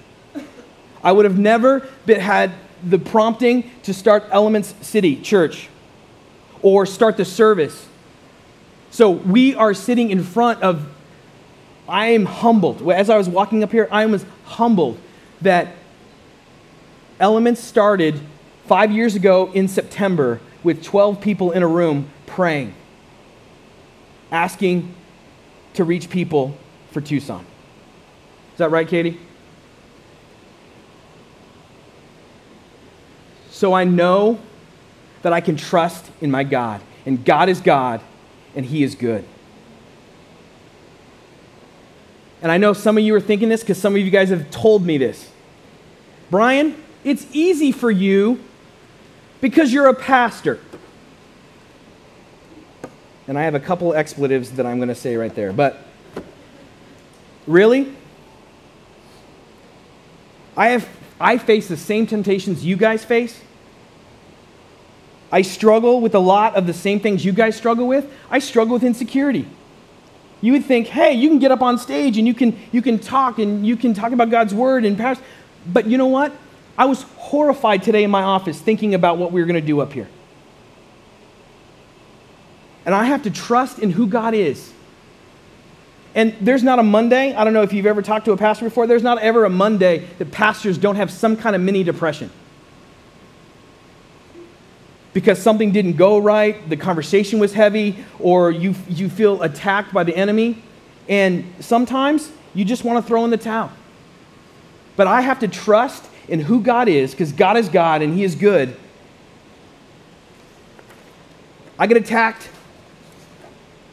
I 1.02 1.12
would 1.12 1.24
have 1.24 1.38
never 1.38 1.88
been, 2.04 2.20
had 2.20 2.52
the 2.82 2.98
prompting 2.98 3.70
to 3.82 3.94
start 3.94 4.24
Elements 4.30 4.74
City 4.82 5.20
Church 5.20 5.68
or 6.62 6.86
start 6.86 7.16
the 7.16 7.24
service. 7.24 7.86
So 8.90 9.10
we 9.10 9.54
are 9.54 9.74
sitting 9.74 10.10
in 10.10 10.22
front 10.22 10.62
of, 10.62 10.86
I 11.88 12.08
am 12.08 12.24
humbled. 12.24 12.88
As 12.90 13.10
I 13.10 13.16
was 13.16 13.28
walking 13.28 13.62
up 13.62 13.72
here, 13.72 13.88
I 13.90 14.06
was 14.06 14.24
humbled 14.44 14.98
that 15.42 15.68
Elements 17.18 17.62
started 17.62 18.20
five 18.66 18.92
years 18.92 19.14
ago 19.14 19.50
in 19.52 19.68
September 19.68 20.40
with 20.62 20.82
12 20.82 21.20
people 21.20 21.50
in 21.50 21.62
a 21.62 21.66
room 21.66 22.10
praying, 22.26 22.74
asking 24.30 24.94
to 25.74 25.84
reach 25.84 26.10
people 26.10 26.56
for 26.90 27.00
Tucson. 27.00 27.44
Is 28.52 28.58
that 28.58 28.70
right, 28.70 28.86
Katie? 28.86 29.18
So 33.50 33.72
I 33.72 33.84
know 33.84 34.38
that 35.22 35.32
I 35.32 35.40
can 35.40 35.56
trust 35.56 36.04
in 36.20 36.30
my 36.30 36.44
God. 36.44 36.82
And 37.06 37.24
God 37.24 37.48
is 37.48 37.60
God, 37.60 38.02
and 38.56 38.66
He 38.66 38.82
is 38.82 38.96
good. 38.96 39.24
And 42.42 42.50
I 42.50 42.58
know 42.58 42.72
some 42.72 42.98
of 42.98 43.04
you 43.04 43.14
are 43.14 43.20
thinking 43.20 43.48
this 43.48 43.60
because 43.60 43.78
some 43.78 43.94
of 43.94 44.02
you 44.02 44.10
guys 44.10 44.30
have 44.30 44.50
told 44.50 44.84
me 44.84 44.98
this. 44.98 45.30
Brian, 46.30 46.82
it's 47.04 47.26
easy 47.32 47.72
for 47.72 47.90
you 47.90 48.40
because 49.40 49.72
you're 49.72 49.86
a 49.86 49.94
pastor. 49.94 50.58
And 53.28 53.38
I 53.38 53.42
have 53.42 53.54
a 53.54 53.60
couple 53.60 53.94
expletives 53.94 54.52
that 54.52 54.66
I'm 54.66 54.76
going 54.76 54.88
to 54.88 54.94
say 54.94 55.16
right 55.16 55.34
there. 55.34 55.52
But 55.52 55.78
really? 57.46 57.92
I, 60.56 60.68
have, 60.68 60.88
I 61.20 61.38
face 61.38 61.68
the 61.68 61.76
same 61.76 62.06
temptations 62.06 62.64
you 62.64 62.76
guys 62.76 63.04
face. 63.04 63.40
I 65.36 65.42
struggle 65.42 66.00
with 66.00 66.14
a 66.14 66.18
lot 66.18 66.54
of 66.54 66.66
the 66.66 66.72
same 66.72 66.98
things 66.98 67.22
you 67.22 67.30
guys 67.30 67.56
struggle 67.56 67.86
with. 67.86 68.10
I 68.30 68.38
struggle 68.38 68.72
with 68.72 68.82
insecurity. 68.82 69.46
You 70.40 70.52
would 70.52 70.64
think, 70.64 70.86
hey, 70.86 71.12
you 71.12 71.28
can 71.28 71.38
get 71.38 71.50
up 71.50 71.60
on 71.60 71.76
stage 71.76 72.16
and 72.16 72.26
you 72.26 72.32
can, 72.32 72.58
you 72.72 72.80
can 72.80 72.98
talk 72.98 73.38
and 73.38 73.66
you 73.66 73.76
can 73.76 73.92
talk 73.92 74.12
about 74.12 74.30
God's 74.30 74.54
word 74.54 74.86
and 74.86 74.96
past. 74.96 75.20
But 75.70 75.88
you 75.88 75.98
know 75.98 76.06
what? 76.06 76.32
I 76.78 76.86
was 76.86 77.02
horrified 77.18 77.82
today 77.82 78.02
in 78.02 78.10
my 78.10 78.22
office 78.22 78.58
thinking 78.58 78.94
about 78.94 79.18
what 79.18 79.30
we 79.30 79.42
were 79.42 79.46
going 79.46 79.60
to 79.60 79.66
do 79.66 79.80
up 79.80 79.92
here. 79.92 80.08
And 82.86 82.94
I 82.94 83.04
have 83.04 83.24
to 83.24 83.30
trust 83.30 83.78
in 83.78 83.90
who 83.90 84.06
God 84.06 84.32
is 84.32 84.72
And 86.16 86.34
there's 86.40 86.62
not 86.62 86.78
a 86.78 86.82
Monday, 86.82 87.34
I 87.34 87.44
don't 87.44 87.52
know 87.52 87.60
if 87.60 87.74
you've 87.74 87.84
ever 87.84 88.00
talked 88.00 88.24
to 88.24 88.32
a 88.32 88.38
pastor 88.38 88.64
before, 88.64 88.86
there's 88.86 89.02
not 89.02 89.18
ever 89.18 89.44
a 89.44 89.50
Monday 89.50 90.06
that 90.16 90.32
pastors 90.32 90.78
don't 90.78 90.96
have 90.96 91.10
some 91.10 91.36
kind 91.36 91.54
of 91.54 91.60
mini 91.60 91.84
depression. 91.84 92.30
Because 95.16 95.40
something 95.40 95.72
didn't 95.72 95.94
go 95.94 96.18
right, 96.18 96.68
the 96.68 96.76
conversation 96.76 97.38
was 97.38 97.54
heavy, 97.54 98.04
or 98.18 98.50
you, 98.50 98.74
you 98.86 99.08
feel 99.08 99.42
attacked 99.42 99.94
by 99.94 100.04
the 100.04 100.14
enemy. 100.14 100.62
And 101.08 101.50
sometimes 101.58 102.30
you 102.52 102.66
just 102.66 102.84
want 102.84 103.02
to 103.02 103.08
throw 103.08 103.24
in 103.24 103.30
the 103.30 103.38
towel. 103.38 103.72
But 104.94 105.06
I 105.06 105.22
have 105.22 105.38
to 105.38 105.48
trust 105.48 106.04
in 106.28 106.40
who 106.40 106.60
God 106.60 106.86
is, 106.86 107.12
because 107.12 107.32
God 107.32 107.56
is 107.56 107.70
God 107.70 108.02
and 108.02 108.12
He 108.12 108.24
is 108.24 108.34
good. 108.34 108.76
I 111.78 111.86
get 111.86 111.96
attacked 111.96 112.50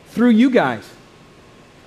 through 0.08 0.32
you 0.32 0.50
guys. 0.50 0.84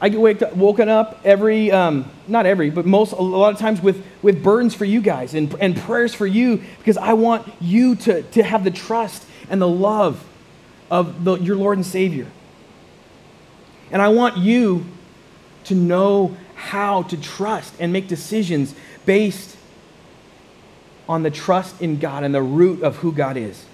I 0.00 0.10
get 0.10 0.20
waked 0.20 0.42
up, 0.42 0.54
woken 0.54 0.88
up 0.88 1.20
every, 1.24 1.70
um, 1.72 2.10
not 2.28 2.44
every, 2.44 2.68
but 2.68 2.84
most, 2.84 3.12
a 3.12 3.16
lot 3.16 3.54
of 3.54 3.58
times 3.58 3.80
with, 3.80 4.04
with 4.22 4.42
burdens 4.42 4.74
for 4.74 4.84
you 4.84 5.00
guys 5.00 5.32
and, 5.34 5.54
and 5.58 5.74
prayers 5.76 6.12
for 6.12 6.26
you 6.26 6.62
because 6.78 6.98
I 6.98 7.14
want 7.14 7.50
you 7.60 7.96
to, 7.96 8.22
to 8.22 8.42
have 8.42 8.62
the 8.62 8.70
trust 8.70 9.24
and 9.48 9.60
the 9.60 9.68
love 9.68 10.22
of 10.90 11.24
the, 11.24 11.36
your 11.36 11.56
Lord 11.56 11.78
and 11.78 11.86
Savior. 11.86 12.26
And 13.90 14.02
I 14.02 14.08
want 14.08 14.36
you 14.36 14.84
to 15.64 15.74
know 15.74 16.36
how 16.54 17.02
to 17.04 17.16
trust 17.16 17.74
and 17.80 17.92
make 17.92 18.06
decisions 18.06 18.74
based 19.06 19.56
on 21.08 21.22
the 21.22 21.30
trust 21.30 21.80
in 21.80 21.98
God 21.98 22.22
and 22.24 22.34
the 22.34 22.42
root 22.42 22.82
of 22.82 22.96
who 22.96 23.12
God 23.12 23.36
is. 23.36 23.64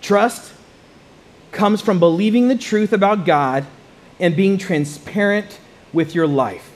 Trust 0.00 0.54
comes 1.52 1.80
from 1.80 1.98
believing 1.98 2.48
the 2.48 2.56
truth 2.56 2.92
about 2.92 3.24
God 3.24 3.66
and 4.20 4.36
being 4.36 4.58
transparent 4.58 5.58
with 5.92 6.14
your 6.14 6.26
life. 6.26 6.70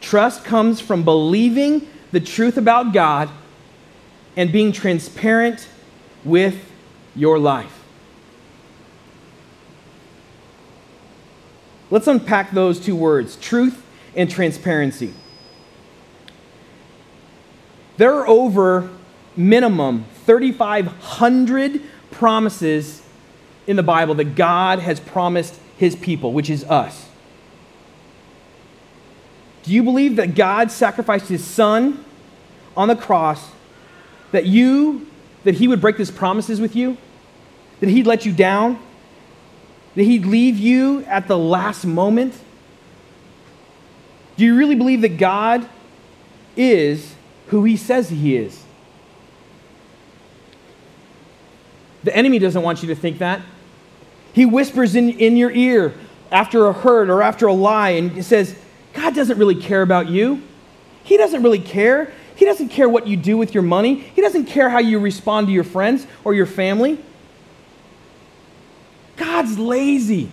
Trust 0.00 0.44
comes 0.44 0.80
from 0.80 1.04
believing 1.04 1.88
the 2.12 2.20
truth 2.20 2.56
about 2.56 2.92
God 2.92 3.28
and 4.36 4.50
being 4.50 4.72
transparent 4.72 5.68
with 6.24 6.70
your 7.14 7.38
life. 7.38 7.80
Let's 11.90 12.06
unpack 12.06 12.52
those 12.52 12.78
two 12.78 12.94
words 12.94 13.36
truth 13.36 13.84
and 14.14 14.30
transparency. 14.30 15.12
There 17.96 18.14
are 18.14 18.26
over 18.26 18.90
minimum 19.36 20.06
3,500 20.24 21.82
promises 22.10 23.02
in 23.70 23.76
the 23.76 23.82
Bible 23.84 24.16
that 24.16 24.34
God 24.34 24.80
has 24.80 24.98
promised 24.98 25.56
his 25.78 25.94
people, 25.94 26.32
which 26.32 26.50
is 26.50 26.64
us. 26.64 27.08
Do 29.62 29.72
you 29.72 29.84
believe 29.84 30.16
that 30.16 30.34
God 30.34 30.72
sacrificed 30.72 31.28
his 31.28 31.44
son 31.44 32.04
on 32.76 32.88
the 32.88 32.96
cross 32.96 33.52
that 34.32 34.44
you 34.44 35.06
that 35.44 35.54
he 35.54 35.68
would 35.68 35.80
break 35.80 35.96
his 35.96 36.10
promises 36.10 36.60
with 36.60 36.74
you? 36.74 36.96
That 37.78 37.88
he'd 37.88 38.08
let 38.08 38.26
you 38.26 38.32
down? 38.32 38.80
That 39.94 40.02
he'd 40.02 40.26
leave 40.26 40.58
you 40.58 41.04
at 41.04 41.28
the 41.28 41.38
last 41.38 41.84
moment? 41.84 42.34
Do 44.36 44.44
you 44.44 44.56
really 44.56 44.74
believe 44.74 45.02
that 45.02 45.16
God 45.16 45.68
is 46.56 47.14
who 47.46 47.62
he 47.62 47.76
says 47.76 48.10
he 48.10 48.36
is? 48.36 48.64
The 52.02 52.16
enemy 52.16 52.40
doesn't 52.40 52.62
want 52.62 52.82
you 52.82 52.88
to 52.88 52.96
think 52.96 53.18
that. 53.18 53.40
He 54.32 54.46
whispers 54.46 54.94
in, 54.94 55.10
in 55.10 55.36
your 55.36 55.50
ear 55.50 55.94
after 56.30 56.66
a 56.66 56.72
hurt 56.72 57.10
or 57.10 57.22
after 57.22 57.46
a 57.46 57.52
lie 57.52 57.90
and 57.90 58.12
he 58.12 58.22
says, 58.22 58.56
God 58.92 59.14
doesn't 59.14 59.38
really 59.38 59.60
care 59.60 59.82
about 59.82 60.08
you. 60.08 60.42
He 61.02 61.16
doesn't 61.16 61.42
really 61.42 61.58
care. 61.60 62.12
He 62.36 62.44
doesn't 62.44 62.68
care 62.68 62.88
what 62.88 63.06
you 63.06 63.16
do 63.16 63.36
with 63.36 63.54
your 63.54 63.62
money. 63.62 63.94
He 63.94 64.22
doesn't 64.22 64.46
care 64.46 64.70
how 64.70 64.78
you 64.78 64.98
respond 64.98 65.48
to 65.48 65.52
your 65.52 65.64
friends 65.64 66.06
or 66.24 66.34
your 66.34 66.46
family. 66.46 66.98
God's 69.16 69.58
lazy. 69.58 70.30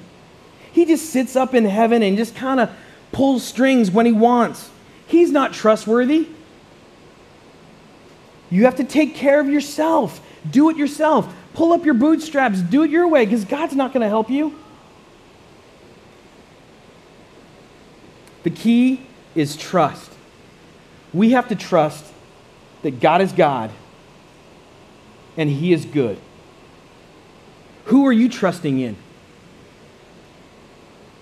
He 0.71 0.85
just 0.85 1.09
sits 1.09 1.35
up 1.35 1.53
in 1.53 1.65
heaven 1.65 2.03
and 2.03 2.17
just 2.17 2.35
kind 2.35 2.59
of 2.59 2.69
pulls 3.11 3.43
strings 3.43 3.91
when 3.91 4.05
he 4.05 4.11
wants. 4.11 4.69
He's 5.07 5.31
not 5.31 5.53
trustworthy. 5.53 6.27
You 8.49 8.65
have 8.65 8.75
to 8.77 8.83
take 8.83 9.15
care 9.15 9.39
of 9.39 9.49
yourself. 9.49 10.21
Do 10.49 10.69
it 10.69 10.77
yourself. 10.77 11.33
Pull 11.57 11.73
up 11.73 11.85
your 11.85 11.95
bootstraps. 11.95 12.61
Do 12.61 12.83
it 12.83 12.91
your 12.91 13.07
way 13.07 13.25
because 13.25 13.43
God's 13.43 13.75
not 13.75 13.91
going 13.91 14.03
to 14.03 14.07
help 14.07 14.29
you. 14.29 14.53
The 18.43 18.51
key 18.51 19.01
is 19.33 19.57
trust. 19.57 20.11
We 21.15 21.31
have 21.31 21.47
to 21.47 21.55
trust 21.55 22.05
that 22.83 22.99
God 22.99 23.21
is 23.21 23.31
God 23.31 23.71
and 25.35 25.49
He 25.49 25.73
is 25.73 25.83
good. 25.83 26.19
Who 27.85 28.05
are 28.05 28.13
you 28.13 28.29
trusting 28.29 28.79
in? 28.79 28.95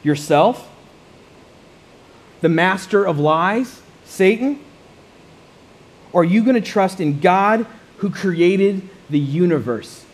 Yourself? 0.04 0.70
The 2.42 2.50
master 2.50 3.06
of 3.06 3.20
lies, 3.20 3.82
Satan? 4.04 4.60
Or 6.12 6.24
are 6.24 6.26
you 6.26 6.44
going 6.44 6.62
to 6.62 6.70
trust 6.70 7.00
in 7.00 7.22
God 7.22 7.66
who 8.00 8.10
created 8.10 8.90
the 9.10 9.18
universe? 9.18 10.05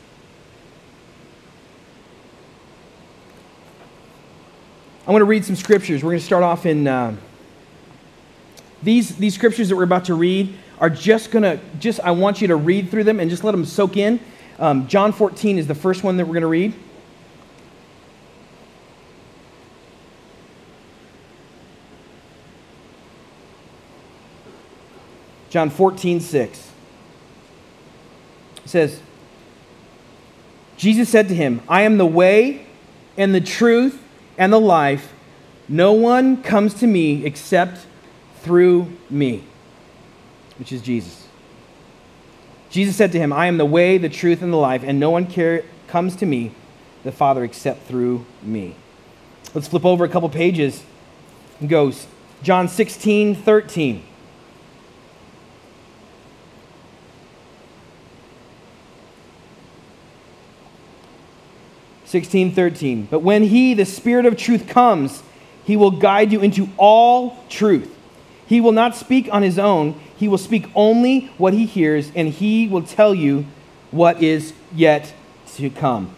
I'm 5.11 5.13
going 5.13 5.19
to 5.19 5.25
read 5.25 5.43
some 5.43 5.57
scriptures. 5.57 6.05
We're 6.05 6.11
going 6.11 6.19
to 6.21 6.25
start 6.25 6.41
off 6.41 6.65
in 6.65 6.87
uh, 6.87 7.13
these, 8.81 9.17
these 9.17 9.35
scriptures 9.35 9.67
that 9.67 9.75
we're 9.75 9.83
about 9.83 10.05
to 10.05 10.13
read 10.13 10.57
are 10.79 10.89
just 10.89 11.31
going 11.31 11.43
to, 11.43 11.59
just, 11.81 11.99
I 11.99 12.11
want 12.11 12.39
you 12.39 12.47
to 12.47 12.55
read 12.55 12.89
through 12.89 13.03
them 13.03 13.19
and 13.19 13.29
just 13.29 13.43
let 13.43 13.51
them 13.51 13.65
soak 13.65 13.97
in. 13.97 14.21
Um, 14.57 14.87
John 14.87 15.11
14 15.11 15.57
is 15.57 15.67
the 15.67 15.75
first 15.75 16.05
one 16.05 16.15
that 16.15 16.25
we're 16.25 16.31
going 16.31 16.43
to 16.43 16.47
read. 16.47 16.73
John 25.49 25.69
14, 25.69 26.21
6. 26.21 26.71
It 28.63 28.69
says, 28.69 29.01
Jesus 30.77 31.09
said 31.09 31.27
to 31.27 31.35
him, 31.35 31.61
I 31.67 31.81
am 31.81 31.97
the 31.97 32.05
way 32.05 32.65
and 33.17 33.35
the 33.35 33.41
truth 33.41 34.00
and 34.41 34.51
the 34.51 34.59
life. 34.59 35.13
No 35.69 35.93
one 35.93 36.41
comes 36.41 36.73
to 36.79 36.87
me 36.87 37.23
except 37.25 37.85
through 38.41 38.91
me, 39.07 39.43
which 40.57 40.71
is 40.71 40.81
Jesus. 40.81 41.27
Jesus 42.71 42.95
said 42.95 43.11
to 43.11 43.19
him, 43.19 43.31
I 43.31 43.45
am 43.45 43.59
the 43.59 43.65
way, 43.65 43.99
the 43.99 44.09
truth, 44.09 44.41
and 44.41 44.51
the 44.51 44.57
life, 44.57 44.81
and 44.83 44.99
no 44.99 45.11
one 45.11 45.27
care, 45.27 45.63
comes 45.87 46.15
to 46.15 46.25
me, 46.25 46.53
the 47.03 47.11
Father, 47.11 47.43
except 47.43 47.85
through 47.85 48.25
me. 48.41 48.75
Let's 49.53 49.67
flip 49.67 49.85
over 49.85 50.05
a 50.05 50.09
couple 50.09 50.27
pages 50.29 50.81
and 51.59 51.69
goes 51.69 52.07
John 52.41 52.67
16, 52.67 53.35
13. 53.35 54.03
Sixteen, 62.11 62.51
thirteen. 62.51 63.07
But 63.09 63.19
when 63.19 63.43
he, 63.43 63.73
the 63.73 63.85
Spirit 63.85 64.25
of 64.25 64.35
truth, 64.35 64.67
comes, 64.67 65.23
he 65.63 65.77
will 65.77 65.91
guide 65.91 66.33
you 66.33 66.41
into 66.41 66.67
all 66.75 67.41
truth. 67.47 67.97
He 68.45 68.59
will 68.59 68.73
not 68.73 68.97
speak 68.97 69.29
on 69.31 69.43
his 69.43 69.57
own. 69.57 69.97
He 70.17 70.27
will 70.27 70.37
speak 70.37 70.67
only 70.75 71.27
what 71.37 71.53
he 71.53 71.65
hears, 71.65 72.11
and 72.13 72.27
he 72.27 72.67
will 72.67 72.81
tell 72.83 73.15
you 73.15 73.45
what 73.91 74.21
is 74.21 74.51
yet 74.75 75.13
to 75.53 75.69
come. 75.69 76.13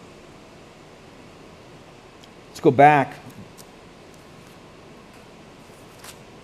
Let's 2.48 2.58
go 2.58 2.72
back. 2.72 3.14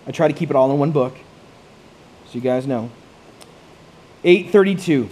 I 0.07 0.13
try 0.13 0.29
to 0.29 0.35
keep 0.35 0.51
it 0.51 0.55
all 0.55 0.71
in 0.71 0.79
one 0.79 0.93
book, 0.93 1.17
so 2.27 2.35
you 2.35 2.41
guys 2.41 2.69
know. 2.69 2.89
832. 4.23 5.09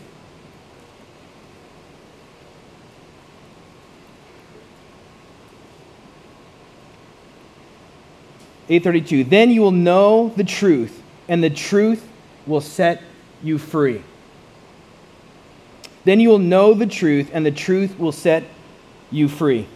832 8.69 9.25
then 9.25 9.51
you 9.51 9.63
will 9.63 9.73
know 9.73 10.33
the 10.37 10.45
truth 10.45 11.03
and 11.29 11.43
the 11.43 11.51
truth 11.51 12.07
will 12.47 12.61
set 12.61 13.03
you 13.43 13.59
free. 13.59 14.03
Then 16.05 16.21
you 16.21 16.31
will 16.31 16.39
know 16.39 16.75
the 16.75 16.87
truth 16.87 17.31
and 17.33 17.45
the 17.45 17.51
truth 17.51 17.99
will 17.99 18.13
set 18.13 18.45
you 19.11 19.29
free. 19.29 19.67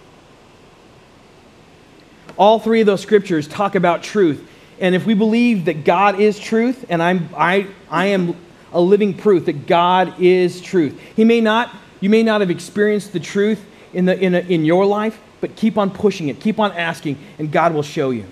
All 2.38 2.58
three 2.58 2.80
of 2.80 2.86
those 2.86 3.02
scriptures 3.02 3.46
talk 3.46 3.74
about 3.74 4.02
truth. 4.02 4.48
And 4.80 4.94
if 4.94 5.06
we 5.06 5.14
believe 5.14 5.66
that 5.66 5.84
god 5.84 6.18
is 6.18 6.38
truth 6.38 6.86
and 6.88 7.02
i'm 7.02 7.28
i 7.36 7.66
i 7.90 8.06
am 8.06 8.34
a 8.72 8.80
living 8.80 9.14
proof 9.14 9.44
that 9.46 9.66
god 9.66 10.20
is 10.20 10.60
truth. 10.60 10.98
He 11.14 11.24
may 11.24 11.40
not 11.40 11.74
you 12.00 12.10
may 12.10 12.22
not 12.22 12.40
have 12.40 12.50
experienced 12.50 13.12
the 13.12 13.20
truth 13.20 13.64
in 13.92 14.06
the 14.06 14.18
in, 14.18 14.34
a, 14.34 14.40
in 14.40 14.64
your 14.64 14.86
life 14.86 15.20
but 15.40 15.56
keep 15.56 15.76
on 15.76 15.90
pushing 15.90 16.28
it, 16.28 16.40
keep 16.40 16.58
on 16.60 16.72
asking, 16.72 17.18
and 17.38 17.50
God 17.50 17.74
will 17.74 17.82
show 17.82 18.10
you. 18.10 18.24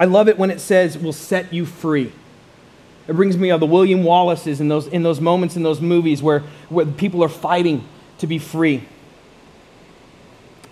I 0.00 0.06
love 0.06 0.28
it 0.28 0.38
when 0.38 0.50
it 0.50 0.60
says, 0.60 0.98
will 0.98 1.12
set 1.12 1.52
you 1.52 1.66
free. 1.66 2.10
It 3.06 3.12
brings 3.14 3.36
me 3.36 3.50
of 3.50 3.60
the 3.60 3.66
William 3.66 4.02
Wallaces 4.02 4.60
in 4.60 4.68
those, 4.68 4.86
in 4.86 5.02
those 5.02 5.20
moments 5.20 5.56
in 5.56 5.62
those 5.62 5.80
movies 5.80 6.22
where, 6.22 6.40
where 6.70 6.86
people 6.86 7.22
are 7.22 7.28
fighting 7.28 7.86
to 8.18 8.26
be 8.26 8.38
free. 8.38 8.82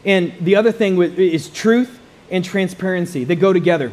And 0.04 0.32
the 0.40 0.56
other 0.56 0.72
thing 0.72 1.00
is 1.02 1.50
truth 1.50 2.00
and 2.30 2.44
transparency. 2.44 3.24
They 3.24 3.36
go 3.36 3.52
together. 3.52 3.92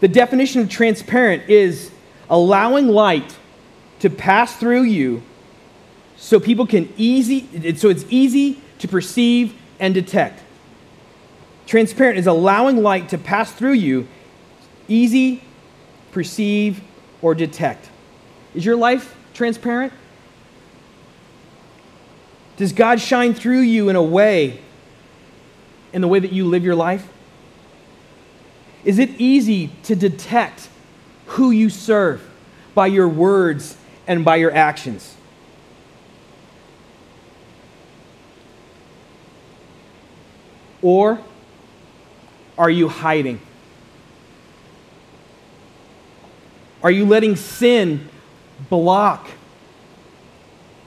The 0.00 0.08
definition 0.08 0.62
of 0.62 0.70
transparent 0.70 1.48
is 1.50 1.90
allowing 2.30 2.88
light 2.88 3.36
to 4.00 4.08
pass 4.10 4.56
through 4.56 4.82
you 4.82 5.22
so 6.16 6.40
people 6.40 6.66
can 6.66 6.92
easy 6.96 7.74
so 7.76 7.88
it's 7.88 8.04
easy 8.08 8.60
to 8.78 8.88
perceive 8.88 9.54
and 9.78 9.92
detect. 9.92 10.40
Transparent 11.66 12.18
is 12.18 12.26
allowing 12.26 12.82
light 12.82 13.08
to 13.10 13.18
pass 13.18 13.52
through 13.52 13.74
you, 13.74 14.08
easy, 14.92 15.42
perceive, 16.12 16.80
or 17.22 17.34
detect. 17.34 17.88
Is 18.54 18.64
your 18.64 18.76
life 18.76 19.16
transparent? 19.32 19.92
Does 22.58 22.72
God 22.72 23.00
shine 23.00 23.32
through 23.32 23.60
you 23.60 23.88
in 23.88 23.96
a 23.96 24.02
way, 24.02 24.60
in 25.92 26.02
the 26.02 26.08
way 26.08 26.18
that 26.18 26.32
you 26.32 26.44
live 26.44 26.62
your 26.62 26.74
life? 26.74 27.08
Is 28.84 28.98
it 28.98 29.10
easy 29.18 29.70
to 29.84 29.96
detect 29.96 30.68
who 31.26 31.50
you 31.50 31.70
serve 31.70 32.22
by 32.74 32.88
your 32.88 33.08
words 33.08 33.76
and 34.06 34.24
by 34.24 34.36
your 34.36 34.54
actions? 34.54 35.16
Or 40.82 41.20
are 42.58 42.70
you 42.70 42.88
hiding? 42.88 43.40
Are 46.82 46.90
you 46.90 47.04
letting 47.06 47.36
sin 47.36 48.08
block 48.68 49.28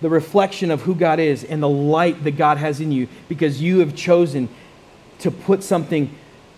the 0.02 0.10
reflection 0.10 0.72
of 0.72 0.82
who 0.82 0.94
God 0.94 1.20
is 1.20 1.44
and 1.44 1.64
the 1.64 1.70
light 1.70 2.24
that 2.24 2.32
God 2.32 2.58
has 2.58 2.82
in 2.82 2.92
you 2.92 3.08
because 3.30 3.62
you 3.62 3.80
have 3.80 3.96
chosen 3.96 4.50
to 5.20 5.32
put 5.32 5.64
something 5.64 6.14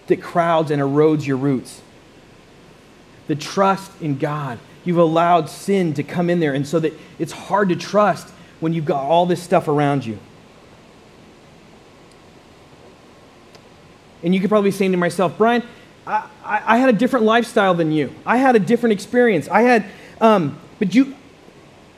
that 0.07 0.21
crowds 0.21 0.71
and 0.71 0.81
erodes 0.81 1.25
your 1.25 1.38
roots? 1.38 1.81
The 3.27 3.35
trust 3.35 3.91
in 4.01 4.17
God. 4.17 4.57
You've 4.83 4.97
allowed 4.97 5.49
sin 5.49 5.93
to 5.95 6.03
come 6.03 6.29
in 6.29 6.39
there, 6.39 6.53
and 6.53 6.65
so 6.65 6.79
that 6.79 6.93
it's 7.19 7.33
hard 7.33 7.69
to 7.69 7.75
trust 7.75 8.29
when 8.59 8.73
you've 8.73 8.85
got 8.85 9.03
all 9.03 9.25
this 9.25 9.43
stuff 9.43 9.67
around 9.67 10.05
you. 10.05 10.17
And 14.23 14.33
you 14.33 14.39
could 14.39 14.49
probably 14.49 14.71
be 14.71 14.75
saying 14.75 14.91
to 14.91 14.97
myself, 14.97 15.38
Brian, 15.38 15.61
I, 16.08 16.30
I, 16.45 16.78
had 16.78 16.88
a 16.88 16.93
different 16.93 17.26
lifestyle 17.26 17.74
than 17.74 17.91
you. 17.91 18.14
I 18.26 18.38
had 18.38 18.55
a 18.55 18.60
different 18.60 18.93
experience. 18.93 19.49
I 19.49 19.64
had, 19.64 19.86
um, 20.22 20.58
but 20.80 20.95
you, 20.95 21.16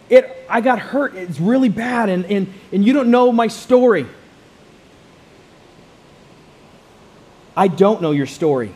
it, 0.10 0.46
I 0.50 0.62
got 0.62 0.80
hurt. 0.80 1.14
It's 1.14 1.40
really 1.40 1.70
bad, 1.70 2.10
and, 2.10 2.26
and, 2.26 2.52
and 2.72 2.84
you 2.84 2.92
don't 2.92 3.12
know 3.12 3.32
my 3.32 3.48
story. 3.48 4.08
I 7.56 7.68
don't 7.68 8.02
know 8.02 8.12
your 8.12 8.26
story, 8.26 8.74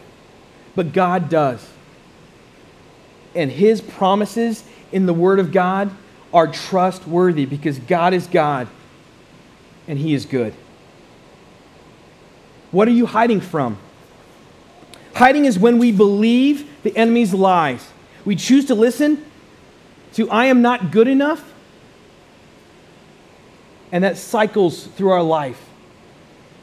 but 0.75 0.93
God 0.93 1.29
does. 1.29 1.67
And 3.33 3.51
His 3.51 3.81
promises 3.81 4.63
in 4.91 5.07
the 5.07 5.13
Word 5.13 5.39
of 5.39 5.51
God 5.51 5.89
are 6.31 6.47
trustworthy 6.47 7.47
because 7.47 7.79
God 7.79 8.13
is 8.13 8.27
God 8.27 8.67
and 9.87 9.97
He 9.97 10.13
is 10.13 10.25
good. 10.25 10.53
What 12.69 12.87
are 12.87 12.91
you 12.91 13.07
hiding 13.07 13.41
from? 13.41 13.77
Hiding 15.13 15.45
is 15.45 15.59
when 15.59 15.77
we 15.77 15.91
believe 15.91 16.69
the 16.83 16.95
enemy's 16.97 17.33
lies. 17.33 17.87
We 18.25 18.35
choose 18.35 18.65
to 18.65 18.75
listen 18.75 19.23
to, 20.13 20.29
I 20.29 20.45
am 20.45 20.61
not 20.61 20.91
good 20.91 21.07
enough. 21.07 21.53
And 23.91 24.03
that 24.03 24.17
cycles 24.17 24.87
through 24.87 25.11
our 25.11 25.21
life. 25.21 25.69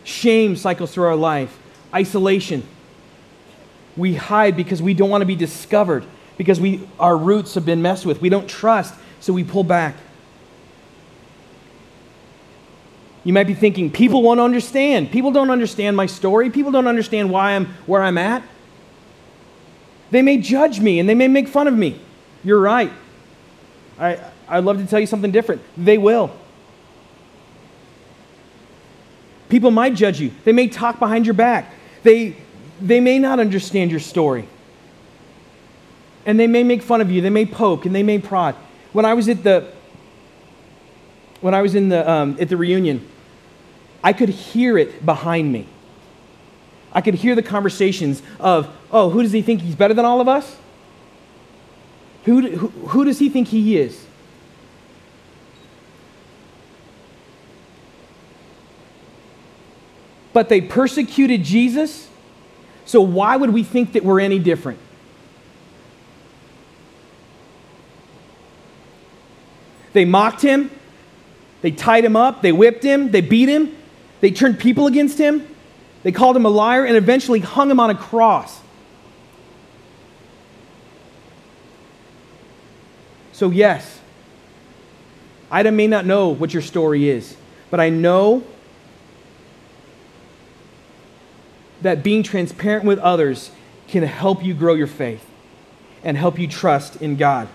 Shame 0.02 0.56
cycles 0.56 0.92
through 0.92 1.04
our 1.04 1.16
life. 1.16 1.56
Isolation. 1.94 2.66
We 3.96 4.14
hide 4.14 4.56
because 4.56 4.82
we 4.82 4.94
don't 4.94 5.10
want 5.10 5.22
to 5.22 5.26
be 5.26 5.36
discovered, 5.36 6.04
because 6.36 6.60
we, 6.60 6.88
our 6.98 7.16
roots 7.16 7.54
have 7.54 7.66
been 7.66 7.82
messed 7.82 8.06
with. 8.06 8.20
We 8.20 8.28
don't 8.28 8.48
trust, 8.48 8.94
so 9.20 9.32
we 9.32 9.44
pull 9.44 9.64
back. 9.64 9.94
You 13.24 13.32
might 13.32 13.46
be 13.46 13.54
thinking, 13.54 13.90
people 13.90 14.22
won't 14.22 14.40
understand. 14.40 15.10
People 15.10 15.30
don't 15.30 15.50
understand 15.50 15.96
my 15.96 16.06
story. 16.06 16.50
People 16.50 16.72
don't 16.72 16.86
understand 16.86 17.30
why 17.30 17.52
I'm 17.52 17.66
where 17.86 18.02
I'm 18.02 18.16
at. 18.16 18.42
They 20.10 20.22
may 20.22 20.38
judge 20.38 20.80
me 20.80 20.98
and 20.98 21.08
they 21.08 21.14
may 21.14 21.28
make 21.28 21.46
fun 21.46 21.68
of 21.68 21.74
me. 21.74 22.00
You're 22.42 22.60
right. 22.60 22.90
I, 23.98 24.18
I'd 24.48 24.64
love 24.64 24.78
to 24.78 24.86
tell 24.86 24.98
you 24.98 25.06
something 25.06 25.30
different. 25.30 25.62
They 25.76 25.98
will. 25.98 26.34
People 29.50 29.70
might 29.70 29.94
judge 29.94 30.20
you. 30.20 30.30
They 30.44 30.52
may 30.52 30.68
talk 30.68 30.98
behind 30.98 31.26
your 31.26 31.34
back. 31.34 31.74
They, 32.02 32.36
they 32.80 33.00
may 33.00 33.18
not 33.18 33.38
understand 33.38 33.90
your 33.90 34.00
story. 34.00 34.48
And 36.24 36.40
they 36.40 36.46
may 36.46 36.62
make 36.62 36.82
fun 36.82 37.00
of 37.00 37.10
you. 37.10 37.20
They 37.20 37.30
may 37.30 37.46
poke 37.46 37.84
and 37.84 37.94
they 37.94 38.02
may 38.02 38.18
prod. 38.18 38.54
When 38.92 39.04
I 39.04 39.14
was 39.14 39.28
at 39.28 39.42
the 39.42 39.70
when 41.40 41.54
I 41.54 41.62
was 41.62 41.74
in 41.74 41.88
the, 41.88 42.08
um, 42.08 42.36
at 42.40 42.48
the 42.48 42.56
reunion, 42.56 43.06
I 44.02 44.12
could 44.12 44.28
hear 44.28 44.78
it 44.78 45.04
behind 45.04 45.52
me. 45.52 45.66
I 46.92 47.00
could 47.00 47.14
hear 47.14 47.34
the 47.34 47.42
conversations 47.42 48.22
of, 48.38 48.68
oh, 48.90 49.10
who 49.10 49.22
does 49.22 49.32
he 49.32 49.42
think 49.42 49.62
he's 49.62 49.76
better 49.76 49.94
than 49.94 50.04
all 50.04 50.20
of 50.20 50.28
us? 50.28 50.56
Who, 52.24 52.48
who, 52.50 52.68
who 52.68 53.04
does 53.04 53.18
he 53.18 53.28
think 53.28 53.48
he 53.48 53.78
is? 53.78 54.04
But 60.32 60.48
they 60.48 60.60
persecuted 60.60 61.42
Jesus, 61.42 62.08
so 62.84 63.00
why 63.00 63.36
would 63.36 63.50
we 63.50 63.62
think 63.64 63.92
that 63.94 64.04
we're 64.04 64.20
any 64.20 64.38
different? 64.38 64.78
They 69.92 70.04
mocked 70.04 70.42
him, 70.42 70.70
they 71.62 71.70
tied 71.70 72.04
him 72.04 72.16
up, 72.16 72.42
they 72.42 72.52
whipped 72.52 72.82
him, 72.82 73.10
they 73.10 73.20
beat 73.20 73.48
him, 73.48 73.76
they 74.20 74.30
turned 74.30 74.58
people 74.58 74.86
against 74.86 75.18
him, 75.18 75.46
they 76.02 76.12
called 76.12 76.36
him 76.36 76.46
a 76.46 76.48
liar, 76.48 76.84
and 76.84 76.96
eventually 76.96 77.40
hung 77.40 77.70
him 77.70 77.78
on 77.80 77.90
a 77.90 77.94
cross. 77.94 78.60
So, 83.32 83.50
yes, 83.50 84.00
I 85.50 85.62
may 85.62 85.86
not 85.86 86.06
know 86.06 86.28
what 86.28 86.52
your 86.52 86.62
story 86.62 87.08
is, 87.08 87.36
but 87.70 87.80
I 87.80 87.88
know 87.88 88.44
that 91.82 92.02
being 92.02 92.22
transparent 92.22 92.84
with 92.84 92.98
others 92.98 93.50
can 93.88 94.02
help 94.02 94.44
you 94.44 94.54
grow 94.54 94.74
your 94.74 94.86
faith 94.86 95.24
and 96.04 96.16
help 96.16 96.38
you 96.38 96.46
trust 96.46 96.96
in 96.96 97.16
God. 97.16 97.48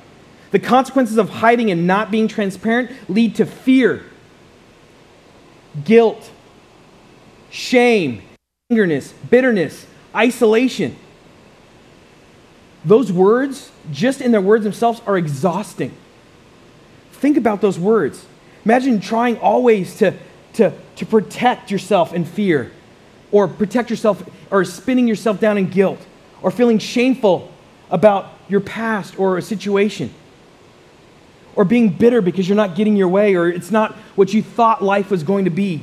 The 0.52 0.60
consequences 0.60 1.18
of 1.18 1.30
hiding 1.30 1.72
and 1.72 1.88
not 1.88 2.12
being 2.12 2.28
transparent 2.28 2.92
lead 3.10 3.36
to 3.36 3.46
fear, 3.46 4.04
guilt, 5.84 6.32
shame, 7.50 8.22
angerness, 8.72 9.14
bitterness, 9.30 9.86
isolation. 10.16 10.96
Those 12.84 13.12
words, 13.12 13.72
just 13.92 14.22
in 14.22 14.32
their 14.32 14.42
words 14.42 14.64
themselves, 14.64 15.02
are 15.08 15.18
exhausting. 15.18 15.92
Think 17.14 17.38
about 17.38 17.62
those 17.62 17.80
words. 17.80 18.26
Imagine 18.64 19.00
trying 19.00 19.38
always 19.40 19.96
to, 19.98 20.14
to, 20.54 20.74
to 20.96 21.06
protect 21.06 21.72
yourself 21.72 22.14
in 22.14 22.26
fear, 22.26 22.72
or 23.32 23.48
protect 23.48 23.90
yourself, 23.90 24.24
or 24.52 24.64
spinning 24.64 25.08
yourself 25.08 25.40
down 25.40 25.58
in 25.58 25.70
guilt, 25.70 26.06
or 26.42 26.52
feeling 26.52 26.78
shameful 26.78 27.52
about 27.90 28.32
your 28.48 28.62
past 28.62 29.20
or 29.20 29.38
a 29.38 29.42
situation 29.42 30.14
or 31.56 31.66
being 31.66 31.90
bitter 31.90 32.22
because 32.22 32.48
you're 32.48 32.56
not 32.56 32.76
getting 32.76 32.96
your 32.96 33.08
way 33.08 33.36
or 33.36 33.48
it's 33.48 33.72
not 33.72 33.94
what 34.16 34.34
you 34.34 34.44
thought 34.44 34.84
life 34.84 35.10
was 35.10 35.24
going 35.24 35.46
to 35.46 35.52
be. 35.52 35.82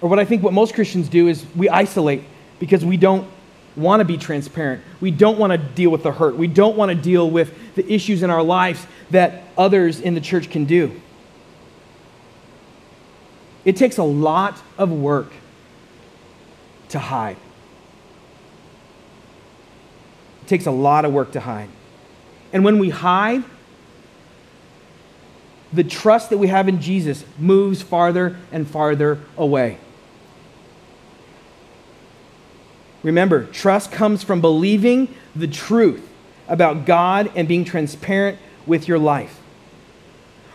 Or 0.00 0.08
what 0.08 0.18
I 0.18 0.24
think 0.24 0.42
what 0.42 0.52
most 0.52 0.74
Christians 0.74 1.08
do 1.08 1.28
is 1.28 1.44
we 1.56 1.68
isolate 1.68 2.22
because 2.60 2.84
we 2.84 2.96
don't 2.96 3.28
want 3.76 4.00
to 4.00 4.04
be 4.04 4.16
transparent. 4.16 4.82
We 5.00 5.10
don't 5.10 5.38
want 5.38 5.52
to 5.52 5.58
deal 5.58 5.90
with 5.90 6.02
the 6.02 6.12
hurt. 6.12 6.36
We 6.36 6.46
don't 6.46 6.76
want 6.76 6.90
to 6.90 6.94
deal 6.94 7.30
with 7.30 7.74
the 7.74 7.92
issues 7.92 8.22
in 8.22 8.30
our 8.30 8.42
lives 8.42 8.86
that 9.10 9.44
others 9.56 10.00
in 10.00 10.14
the 10.14 10.20
church 10.20 10.50
can 10.50 10.64
do. 10.64 11.00
It 13.64 13.76
takes 13.76 13.98
a 13.98 14.04
lot 14.04 14.60
of 14.76 14.90
work 14.90 15.32
to 16.90 16.98
hide. 16.98 17.36
It 20.42 20.48
takes 20.48 20.66
a 20.66 20.70
lot 20.70 21.04
of 21.04 21.12
work 21.12 21.32
to 21.32 21.40
hide. 21.40 21.68
And 22.52 22.64
when 22.64 22.78
we 22.78 22.90
hide, 22.90 23.44
the 25.72 25.84
trust 25.84 26.30
that 26.30 26.38
we 26.38 26.48
have 26.48 26.68
in 26.68 26.80
Jesus 26.80 27.24
moves 27.38 27.82
farther 27.82 28.36
and 28.50 28.68
farther 28.68 29.18
away. 29.36 29.78
Remember, 33.02 33.44
trust 33.44 33.92
comes 33.92 34.22
from 34.22 34.40
believing 34.40 35.14
the 35.36 35.46
truth 35.46 36.06
about 36.48 36.86
God 36.86 37.30
and 37.36 37.46
being 37.46 37.64
transparent 37.64 38.38
with 38.66 38.88
your 38.88 38.98
life. 38.98 39.40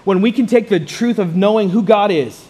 When 0.04 0.22
we 0.22 0.32
can 0.32 0.48
take 0.48 0.68
the 0.68 0.80
truth 0.80 1.20
of 1.20 1.36
knowing 1.36 1.70
who 1.70 1.82
God 1.82 2.12
is 2.12 2.46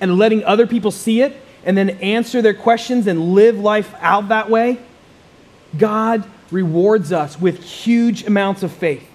and 0.00 0.16
letting 0.18 0.44
other 0.44 0.66
people 0.66 0.90
see 0.90 1.22
it 1.22 1.36
and 1.64 1.76
then 1.76 1.90
answer 1.90 2.40
their 2.42 2.54
questions 2.54 3.06
and 3.06 3.34
live 3.34 3.58
life 3.58 3.92
out 4.00 4.28
that 4.28 4.48
way, 4.48 4.78
God 5.78 6.24
rewards 6.50 7.12
us 7.12 7.40
with 7.40 7.62
huge 7.62 8.24
amounts 8.24 8.62
of 8.62 8.72
faith. 8.72 9.08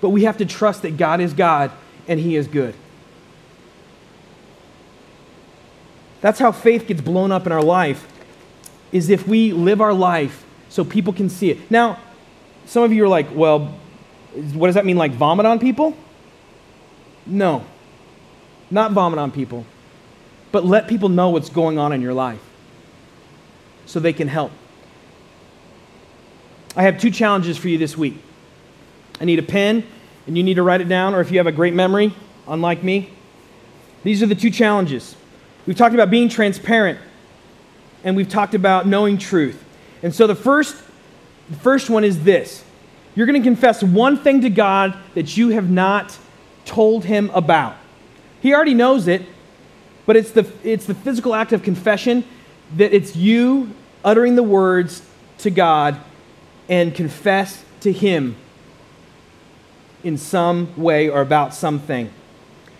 But 0.00 0.10
we 0.10 0.24
have 0.24 0.38
to 0.38 0.44
trust 0.44 0.82
that 0.82 0.96
God 0.96 1.20
is 1.20 1.32
God 1.32 1.70
and 2.06 2.20
He 2.20 2.36
is 2.36 2.46
good. 2.46 2.74
That's 6.20 6.38
how 6.38 6.52
faith 6.52 6.86
gets 6.86 7.00
blown 7.00 7.30
up 7.30 7.46
in 7.46 7.52
our 7.52 7.62
life, 7.62 8.06
is 8.90 9.10
if 9.10 9.26
we 9.28 9.52
live 9.52 9.80
our 9.80 9.94
life 9.94 10.44
so 10.68 10.84
people 10.84 11.12
can 11.12 11.28
see 11.28 11.50
it. 11.50 11.70
Now, 11.70 11.98
some 12.66 12.82
of 12.82 12.92
you 12.92 13.04
are 13.04 13.08
like, 13.08 13.26
well, 13.34 13.74
what 14.52 14.68
does 14.68 14.74
that 14.74 14.84
mean, 14.84 14.96
like 14.96 15.12
vomit 15.12 15.46
on 15.46 15.58
people? 15.58 15.96
No, 17.26 17.64
not 18.70 18.92
vomit 18.92 19.18
on 19.18 19.30
people, 19.30 19.66
but 20.52 20.64
let 20.64 20.88
people 20.88 21.08
know 21.08 21.30
what's 21.30 21.50
going 21.50 21.78
on 21.78 21.92
in 21.92 22.02
your 22.02 22.14
life 22.14 22.40
so 23.86 24.00
they 24.00 24.12
can 24.12 24.28
help. 24.28 24.52
I 26.76 26.82
have 26.82 27.00
two 27.00 27.10
challenges 27.10 27.56
for 27.56 27.68
you 27.68 27.78
this 27.78 27.96
week. 27.96 28.18
I 29.18 29.24
need 29.24 29.38
a 29.38 29.42
pen, 29.42 29.82
and 30.26 30.36
you 30.36 30.42
need 30.42 30.54
to 30.54 30.62
write 30.62 30.82
it 30.82 30.88
down, 30.88 31.14
or 31.14 31.22
if 31.22 31.30
you 31.30 31.38
have 31.38 31.46
a 31.46 31.52
great 31.52 31.72
memory, 31.72 32.14
unlike 32.46 32.82
me, 32.82 33.10
these 34.04 34.22
are 34.22 34.26
the 34.26 34.34
two 34.34 34.50
challenges. 34.50 35.16
We've 35.66 35.76
talked 35.76 35.94
about 35.94 36.10
being 36.10 36.28
transparent, 36.28 36.98
and 38.04 38.14
we've 38.14 38.28
talked 38.28 38.54
about 38.54 38.86
knowing 38.86 39.16
truth. 39.16 39.64
And 40.02 40.14
so 40.14 40.26
the 40.26 40.34
first, 40.34 40.76
the 41.48 41.56
first 41.56 41.88
one 41.88 42.04
is 42.04 42.24
this 42.24 42.62
you're 43.14 43.26
going 43.26 43.40
to 43.40 43.48
confess 43.48 43.82
one 43.82 44.18
thing 44.18 44.42
to 44.42 44.50
God 44.50 44.98
that 45.14 45.34
you 45.34 45.48
have 45.48 45.70
not 45.70 46.18
told 46.66 47.06
Him 47.06 47.30
about. 47.32 47.74
He 48.42 48.54
already 48.54 48.74
knows 48.74 49.08
it, 49.08 49.22
but 50.04 50.14
it's 50.14 50.30
the, 50.32 50.46
it's 50.62 50.84
the 50.84 50.94
physical 50.94 51.34
act 51.34 51.54
of 51.54 51.62
confession 51.62 52.22
that 52.76 52.94
it's 52.94 53.16
you 53.16 53.70
uttering 54.04 54.36
the 54.36 54.42
words 54.42 55.00
to 55.38 55.50
God 55.50 55.98
and 56.68 56.94
confess 56.94 57.64
to 57.80 57.92
Him 57.92 58.36
in 60.02 60.18
some 60.18 60.72
way 60.76 61.08
or 61.08 61.20
about 61.20 61.54
something. 61.54 62.10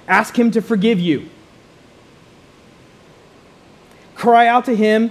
Ask 0.08 0.38
Him 0.38 0.50
to 0.52 0.62
forgive 0.62 1.00
you. 1.00 1.28
Cry 4.14 4.46
out 4.46 4.64
to 4.66 4.76
Him 4.76 5.10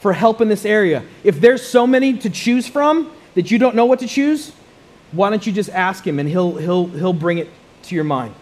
for 0.00 0.12
help 0.12 0.40
in 0.40 0.48
this 0.48 0.64
area. 0.64 1.02
If 1.24 1.40
there's 1.40 1.66
so 1.66 1.86
many 1.86 2.16
to 2.18 2.30
choose 2.30 2.68
from 2.68 3.10
that 3.34 3.50
you 3.50 3.58
don't 3.58 3.74
know 3.74 3.86
what 3.86 3.98
to 4.00 4.06
choose, 4.06 4.52
why 5.12 5.30
don't 5.30 5.46
you 5.46 5.52
just 5.52 5.70
ask 5.70 6.06
Him 6.06 6.18
and 6.18 6.28
He'll, 6.28 6.56
he'll, 6.56 6.86
he'll 6.86 7.12
bring 7.12 7.38
it 7.38 7.48
to 7.84 7.94
your 7.94 8.04
mind? 8.04 8.34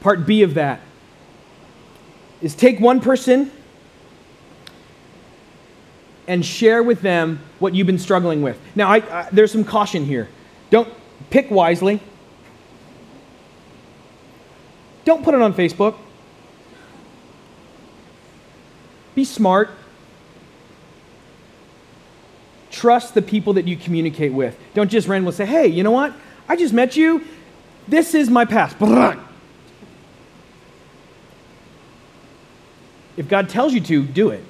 Part 0.00 0.26
B 0.26 0.42
of 0.42 0.54
that 0.54 0.80
is 2.40 2.54
take 2.54 2.78
one 2.78 3.00
person 3.00 3.50
and 6.28 6.44
share 6.44 6.82
with 6.82 7.02
them 7.02 7.40
what 7.58 7.74
you've 7.74 7.86
been 7.86 7.98
struggling 7.98 8.42
with. 8.42 8.58
Now, 8.74 8.88
I, 8.88 8.96
I, 8.96 9.28
there's 9.32 9.52
some 9.52 9.64
caution 9.64 10.04
here. 10.04 10.28
Don't 10.70 10.92
pick 11.30 11.50
wisely. 11.50 12.00
Don't 15.04 15.22
put 15.22 15.34
it 15.34 15.40
on 15.40 15.54
Facebook. 15.54 15.96
Be 19.14 19.24
smart. 19.24 19.70
Trust 22.70 23.14
the 23.14 23.22
people 23.22 23.54
that 23.54 23.66
you 23.66 23.76
communicate 23.76 24.32
with. 24.32 24.58
Don't 24.74 24.90
just 24.90 25.08
randomly 25.08 25.32
say, 25.32 25.46
hey, 25.46 25.68
you 25.68 25.82
know 25.82 25.92
what? 25.92 26.12
I 26.48 26.56
just 26.56 26.74
met 26.74 26.96
you. 26.96 27.24
This 27.88 28.14
is 28.14 28.28
my 28.28 28.44
past. 28.44 28.76
If 33.16 33.28
God 33.28 33.48
tells 33.48 33.72
you 33.72 33.80
to, 33.80 34.02
do 34.02 34.30
it 34.30 34.44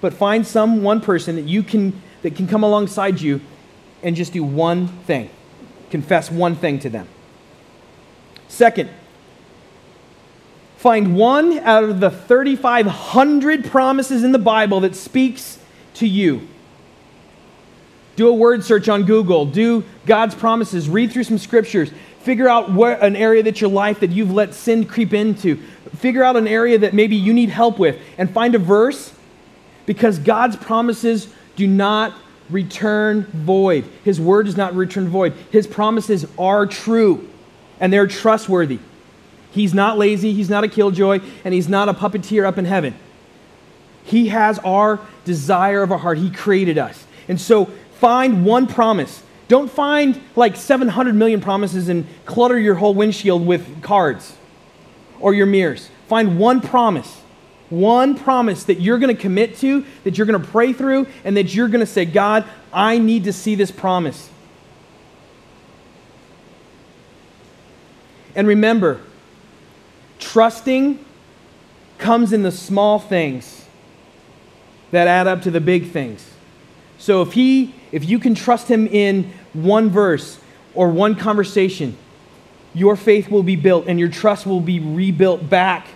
but 0.00 0.14
find 0.14 0.46
some 0.46 0.82
one 0.82 1.00
person 1.00 1.36
that 1.36 1.42
you 1.44 1.62
can 1.62 2.00
that 2.22 2.36
can 2.36 2.46
come 2.46 2.62
alongside 2.62 3.20
you 3.20 3.40
and 4.02 4.16
just 4.16 4.32
do 4.32 4.42
one 4.42 4.88
thing. 4.88 5.30
Confess 5.90 6.30
one 6.30 6.56
thing 6.56 6.78
to 6.80 6.90
them. 6.90 7.08
Second, 8.48 8.90
find 10.76 11.16
one 11.16 11.58
out 11.60 11.84
of 11.84 12.00
the 12.00 12.10
3500 12.10 13.66
promises 13.66 14.24
in 14.24 14.32
the 14.32 14.38
Bible 14.38 14.80
that 14.80 14.94
speaks 14.94 15.58
to 15.94 16.06
you. 16.06 16.46
Do 18.16 18.28
a 18.28 18.34
word 18.34 18.64
search 18.64 18.88
on 18.88 19.04
Google, 19.04 19.46
do 19.46 19.84
God's 20.04 20.34
promises, 20.34 20.88
read 20.88 21.10
through 21.10 21.24
some 21.24 21.38
scriptures, 21.38 21.90
figure 22.20 22.48
out 22.48 22.70
where, 22.70 23.02
an 23.02 23.16
area 23.16 23.42
that 23.42 23.60
your 23.60 23.70
life 23.70 24.00
that 24.00 24.10
you've 24.10 24.30
let 24.30 24.52
sin 24.52 24.84
creep 24.84 25.14
into. 25.14 25.56
Figure 25.96 26.22
out 26.22 26.36
an 26.36 26.46
area 26.46 26.78
that 26.78 26.92
maybe 26.92 27.16
you 27.16 27.32
need 27.32 27.48
help 27.48 27.78
with 27.78 27.98
and 28.18 28.30
find 28.30 28.54
a 28.54 28.58
verse 28.58 29.12
because 29.90 30.20
God's 30.20 30.54
promises 30.54 31.26
do 31.56 31.66
not 31.66 32.14
return 32.48 33.24
void. 33.24 33.84
His 34.04 34.20
word 34.20 34.46
does 34.46 34.56
not 34.56 34.76
return 34.76 35.08
void. 35.08 35.32
His 35.50 35.66
promises 35.66 36.24
are 36.38 36.64
true 36.64 37.28
and 37.80 37.92
they're 37.92 38.06
trustworthy. 38.06 38.78
He's 39.50 39.74
not 39.74 39.98
lazy, 39.98 40.32
he's 40.32 40.48
not 40.48 40.62
a 40.62 40.68
killjoy, 40.68 41.18
and 41.44 41.52
he's 41.52 41.68
not 41.68 41.88
a 41.88 41.92
puppeteer 41.92 42.46
up 42.46 42.56
in 42.56 42.66
heaven. 42.66 42.94
He 44.04 44.28
has 44.28 44.60
our 44.60 45.00
desire 45.24 45.82
of 45.82 45.90
our 45.90 45.98
heart. 45.98 46.18
He 46.18 46.30
created 46.30 46.78
us. 46.78 47.04
And 47.26 47.40
so 47.40 47.64
find 47.98 48.46
one 48.46 48.68
promise. 48.68 49.24
Don't 49.48 49.68
find 49.68 50.20
like 50.36 50.54
700 50.54 51.16
million 51.16 51.40
promises 51.40 51.88
and 51.88 52.06
clutter 52.26 52.60
your 52.60 52.76
whole 52.76 52.94
windshield 52.94 53.44
with 53.44 53.82
cards 53.82 54.36
or 55.18 55.34
your 55.34 55.46
mirrors. 55.46 55.90
Find 56.06 56.38
one 56.38 56.60
promise 56.60 57.20
one 57.70 58.16
promise 58.16 58.64
that 58.64 58.80
you're 58.80 58.98
going 58.98 59.14
to 59.14 59.20
commit 59.20 59.56
to, 59.58 59.84
that 60.04 60.18
you're 60.18 60.26
going 60.26 60.40
to 60.40 60.48
pray 60.48 60.72
through, 60.72 61.06
and 61.24 61.36
that 61.36 61.54
you're 61.54 61.68
going 61.68 61.80
to 61.80 61.86
say, 61.86 62.04
God, 62.04 62.44
I 62.72 62.98
need 62.98 63.24
to 63.24 63.32
see 63.32 63.54
this 63.54 63.70
promise. 63.70 64.28
And 68.34 68.46
remember, 68.46 69.00
trusting 70.18 71.04
comes 71.98 72.32
in 72.32 72.42
the 72.42 72.52
small 72.52 72.98
things 72.98 73.66
that 74.90 75.06
add 75.06 75.26
up 75.26 75.42
to 75.42 75.50
the 75.50 75.60
big 75.60 75.90
things. 75.90 76.28
So 76.98 77.22
if 77.22 77.32
he 77.32 77.74
if 77.92 78.08
you 78.08 78.18
can 78.18 78.34
trust 78.34 78.68
him 78.68 78.86
in 78.86 79.32
one 79.52 79.90
verse 79.90 80.38
or 80.74 80.88
one 80.90 81.16
conversation, 81.16 81.96
your 82.72 82.94
faith 82.94 83.28
will 83.28 83.42
be 83.42 83.56
built 83.56 83.86
and 83.88 83.98
your 83.98 84.08
trust 84.08 84.46
will 84.46 84.60
be 84.60 84.78
rebuilt 84.78 85.48
back 85.50 85.88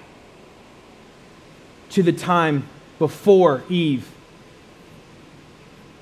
to 1.95 2.03
the 2.03 2.13
time 2.13 2.67
before 2.99 3.63
Eve. 3.69 4.09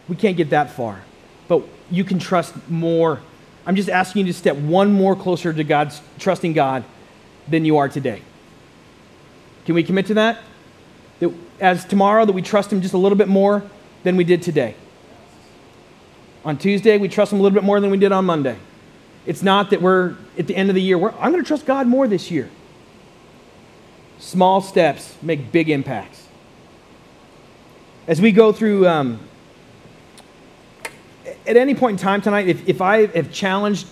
We 0.08 0.16
can't 0.16 0.36
get 0.36 0.50
that 0.50 0.70
far, 0.70 1.02
but 1.48 1.62
you 1.90 2.02
can 2.02 2.18
trust 2.18 2.54
more. 2.68 3.20
I'm 3.66 3.76
just 3.76 3.90
asking 3.90 4.26
you 4.26 4.32
to 4.32 4.38
step 4.38 4.56
one 4.56 4.92
more 4.92 5.14
closer 5.14 5.52
to 5.52 5.64
God's 5.64 6.00
trusting 6.18 6.54
God 6.54 6.84
than 7.46 7.64
you 7.64 7.76
are 7.76 7.88
today. 7.88 8.22
Can 9.66 9.74
we 9.74 9.82
commit 9.82 10.06
to 10.06 10.14
that? 10.14 10.40
That 11.20 11.32
as 11.60 11.84
tomorrow 11.84 12.24
that 12.24 12.32
we 12.32 12.42
trust 12.42 12.72
him 12.72 12.80
just 12.80 12.94
a 12.94 12.98
little 12.98 13.18
bit 13.18 13.28
more 13.28 13.62
than 14.02 14.16
we 14.16 14.24
did 14.24 14.42
today. 14.42 14.74
On 16.44 16.56
Tuesday, 16.56 16.98
we 16.98 17.08
trust 17.08 17.32
him 17.32 17.38
a 17.38 17.42
little 17.42 17.54
bit 17.54 17.64
more 17.64 17.80
than 17.80 17.90
we 17.90 17.98
did 17.98 18.12
on 18.12 18.24
Monday. 18.24 18.56
It's 19.26 19.42
not 19.42 19.70
that 19.70 19.80
we're 19.80 20.16
at 20.38 20.46
the 20.46 20.56
end 20.56 20.70
of 20.70 20.74
the 20.74 20.82
year, 20.82 20.96
I'm 20.96 21.30
going 21.30 21.42
to 21.42 21.46
trust 21.46 21.66
God 21.66 21.86
more 21.86 22.08
this 22.08 22.30
year. 22.30 22.48
Small 24.22 24.60
steps 24.60 25.16
make 25.20 25.50
big 25.50 25.68
impacts. 25.68 26.28
As 28.06 28.20
we 28.20 28.30
go 28.30 28.52
through, 28.52 28.86
um, 28.86 29.18
at 31.44 31.56
any 31.56 31.74
point 31.74 31.98
in 31.98 32.04
time 32.04 32.22
tonight, 32.22 32.46
if, 32.46 32.68
if 32.68 32.80
I 32.80 33.06
have 33.06 33.32
challenged 33.32 33.88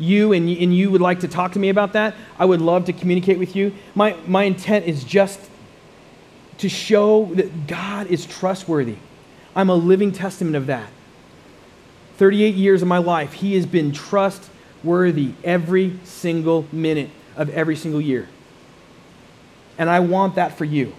you 0.00 0.32
and, 0.32 0.48
and 0.48 0.76
you 0.76 0.90
would 0.90 1.00
like 1.00 1.20
to 1.20 1.28
talk 1.28 1.52
to 1.52 1.60
me 1.60 1.68
about 1.68 1.92
that, 1.92 2.16
I 2.40 2.44
would 2.44 2.60
love 2.60 2.86
to 2.86 2.92
communicate 2.92 3.38
with 3.38 3.54
you. 3.54 3.72
My, 3.94 4.16
my 4.26 4.42
intent 4.42 4.86
is 4.86 5.04
just 5.04 5.38
to 6.58 6.68
show 6.68 7.26
that 7.36 7.68
God 7.68 8.08
is 8.08 8.26
trustworthy. 8.26 8.96
I'm 9.54 9.70
a 9.70 9.76
living 9.76 10.10
testament 10.10 10.56
of 10.56 10.66
that. 10.66 10.90
38 12.16 12.56
years 12.56 12.82
of 12.82 12.88
my 12.88 12.98
life, 12.98 13.32
He 13.32 13.54
has 13.54 13.64
been 13.64 13.92
trustworthy 13.92 15.34
every 15.44 16.00
single 16.02 16.66
minute 16.72 17.10
of 17.36 17.48
every 17.50 17.76
single 17.76 18.00
year. 18.00 18.28
And 19.78 19.88
I 19.88 20.00
want 20.00 20.34
that 20.34 20.58
for 20.58 20.64
you. 20.64 20.92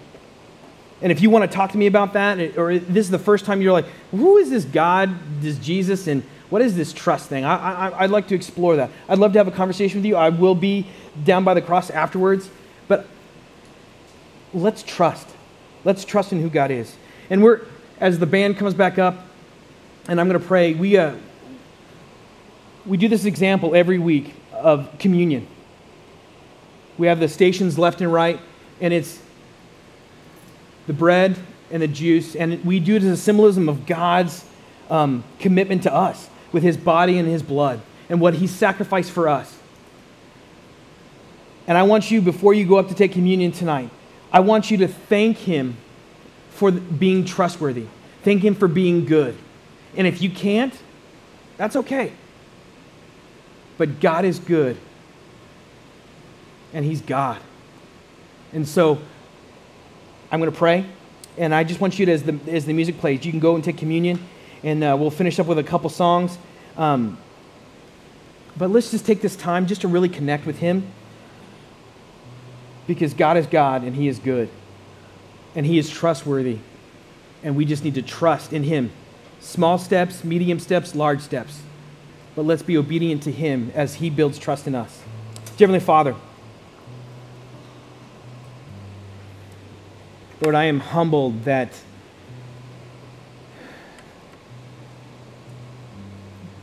And 1.02 1.12
if 1.12 1.20
you 1.20 1.30
want 1.30 1.50
to 1.50 1.54
talk 1.54 1.72
to 1.72 1.78
me 1.78 1.86
about 1.86 2.12
that, 2.14 2.58
or 2.58 2.78
this 2.78 3.06
is 3.06 3.10
the 3.10 3.18
first 3.18 3.44
time 3.44 3.62
you're 3.62 3.72
like, 3.72 3.86
who 4.10 4.36
is 4.36 4.50
this 4.50 4.64
God, 4.64 5.14
this 5.40 5.58
Jesus, 5.58 6.06
and 6.06 6.22
what 6.50 6.60
is 6.62 6.76
this 6.76 6.92
trust 6.92 7.28
thing? 7.28 7.44
I, 7.44 7.88
I, 7.88 8.04
I'd 8.04 8.10
like 8.10 8.28
to 8.28 8.34
explore 8.34 8.76
that. 8.76 8.90
I'd 9.08 9.18
love 9.18 9.32
to 9.32 9.38
have 9.38 9.48
a 9.48 9.52
conversation 9.52 9.98
with 9.98 10.06
you. 10.06 10.16
I 10.16 10.28
will 10.30 10.54
be 10.54 10.86
down 11.24 11.44
by 11.44 11.54
the 11.54 11.62
cross 11.62 11.90
afterwards. 11.90 12.50
But 12.88 13.06
let's 14.52 14.82
trust. 14.82 15.28
Let's 15.84 16.04
trust 16.04 16.32
in 16.32 16.42
who 16.42 16.50
God 16.50 16.70
is. 16.70 16.94
And 17.30 17.42
we're, 17.42 17.60
as 17.98 18.18
the 18.18 18.26
band 18.26 18.58
comes 18.58 18.74
back 18.74 18.98
up, 18.98 19.26
and 20.08 20.20
I'm 20.20 20.28
going 20.28 20.40
to 20.40 20.46
pray, 20.46 20.74
we, 20.74 20.98
uh, 20.98 21.14
we 22.84 22.96
do 22.96 23.08
this 23.08 23.24
example 23.24 23.74
every 23.74 23.98
week 23.98 24.34
of 24.52 24.98
communion. 24.98 25.46
We 26.98 27.06
have 27.06 27.20
the 27.20 27.28
stations 27.28 27.78
left 27.78 28.00
and 28.00 28.12
right, 28.12 28.40
and 28.80 28.92
it's 28.92 29.20
the 30.86 30.92
bread 30.92 31.36
and 31.70 31.82
the 31.82 31.88
juice, 31.88 32.34
and 32.34 32.64
we 32.64 32.80
do 32.80 32.96
it 32.96 33.02
as 33.02 33.10
a 33.10 33.16
symbolism 33.16 33.68
of 33.68 33.86
God's 33.86 34.44
um, 34.88 35.22
commitment 35.38 35.84
to 35.84 35.94
us 35.94 36.28
with 36.52 36.62
his 36.62 36.76
body 36.76 37.18
and 37.18 37.28
his 37.28 37.42
blood 37.42 37.80
and 38.08 38.20
what 38.20 38.34
he 38.34 38.46
sacrificed 38.46 39.12
for 39.12 39.28
us. 39.28 39.56
And 41.66 41.78
I 41.78 41.84
want 41.84 42.10
you, 42.10 42.20
before 42.20 42.52
you 42.52 42.66
go 42.66 42.78
up 42.78 42.88
to 42.88 42.94
take 42.94 43.12
communion 43.12 43.52
tonight, 43.52 43.90
I 44.32 44.40
want 44.40 44.70
you 44.70 44.78
to 44.78 44.88
thank 44.88 45.38
him 45.38 45.76
for 46.50 46.72
being 46.72 47.24
trustworthy. 47.24 47.86
Thank 48.22 48.42
him 48.42 48.54
for 48.54 48.66
being 48.66 49.04
good. 49.06 49.36
And 49.96 50.06
if 50.06 50.20
you 50.20 50.30
can't, 50.30 50.74
that's 51.56 51.76
okay. 51.76 52.12
But 53.78 54.00
God 54.00 54.24
is 54.24 54.38
good. 54.38 54.76
And 56.72 56.84
he's 56.84 57.00
God. 57.00 57.40
And 58.52 58.66
so 58.66 58.98
I'm 60.30 60.40
going 60.40 60.50
to 60.50 60.56
pray, 60.56 60.84
and 61.38 61.54
I 61.54 61.64
just 61.64 61.80
want 61.80 61.98
you 61.98 62.06
to, 62.06 62.12
as 62.12 62.22
the, 62.22 62.38
as 62.48 62.66
the 62.66 62.72
music 62.72 62.98
plays, 62.98 63.24
you 63.24 63.30
can 63.30 63.40
go 63.40 63.54
and 63.54 63.62
take 63.62 63.76
communion, 63.76 64.18
and 64.62 64.82
uh, 64.82 64.96
we'll 64.98 65.10
finish 65.10 65.38
up 65.38 65.46
with 65.46 65.58
a 65.58 65.64
couple 65.64 65.90
songs. 65.90 66.36
Um, 66.76 67.18
but 68.56 68.70
let's 68.70 68.90
just 68.90 69.06
take 69.06 69.22
this 69.22 69.36
time 69.36 69.66
just 69.66 69.80
to 69.82 69.88
really 69.88 70.08
connect 70.08 70.46
with 70.46 70.58
Him, 70.58 70.84
because 72.86 73.14
God 73.14 73.36
is 73.36 73.46
God, 73.46 73.84
and 73.84 73.94
He 73.94 74.08
is 74.08 74.18
good, 74.18 74.48
and 75.54 75.64
He 75.64 75.78
is 75.78 75.88
trustworthy, 75.88 76.58
and 77.42 77.56
we 77.56 77.64
just 77.64 77.84
need 77.84 77.94
to 77.94 78.02
trust 78.02 78.52
in 78.52 78.64
Him. 78.64 78.90
Small 79.40 79.78
steps, 79.78 80.24
medium 80.24 80.58
steps, 80.58 80.94
large 80.94 81.20
steps. 81.20 81.62
But 82.36 82.42
let's 82.42 82.62
be 82.62 82.76
obedient 82.76 83.22
to 83.24 83.32
Him 83.32 83.72
as 83.74 83.94
He 83.94 84.10
builds 84.10 84.38
trust 84.38 84.66
in 84.66 84.74
us. 84.74 85.02
Heavenly 85.58 85.80
Father, 85.80 86.14
Lord, 90.40 90.54
I 90.54 90.64
am 90.64 90.80
humbled 90.80 91.44
that, 91.44 91.68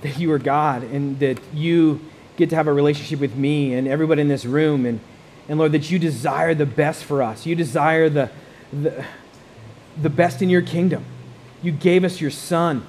that 0.01 0.17
you 0.17 0.31
are 0.31 0.39
God 0.39 0.83
and 0.83 1.19
that 1.19 1.37
you 1.53 2.01
get 2.37 2.49
to 2.49 2.55
have 2.55 2.67
a 2.67 2.73
relationship 2.73 3.19
with 3.19 3.35
me 3.35 3.75
and 3.75 3.87
everybody 3.87 4.21
in 4.21 4.27
this 4.29 4.45
room. 4.45 4.85
And, 4.85 4.99
and 5.47 5.59
Lord, 5.59 5.73
that 5.73 5.91
you 5.91 5.99
desire 5.99 6.55
the 6.55 6.65
best 6.65 7.03
for 7.03 7.21
us. 7.21 7.45
You 7.45 7.55
desire 7.55 8.09
the, 8.09 8.31
the, 8.73 9.05
the 10.01 10.09
best 10.09 10.41
in 10.41 10.49
your 10.49 10.63
kingdom. 10.63 11.05
You 11.61 11.71
gave 11.71 12.03
us 12.03 12.19
your 12.19 12.31
Son. 12.31 12.85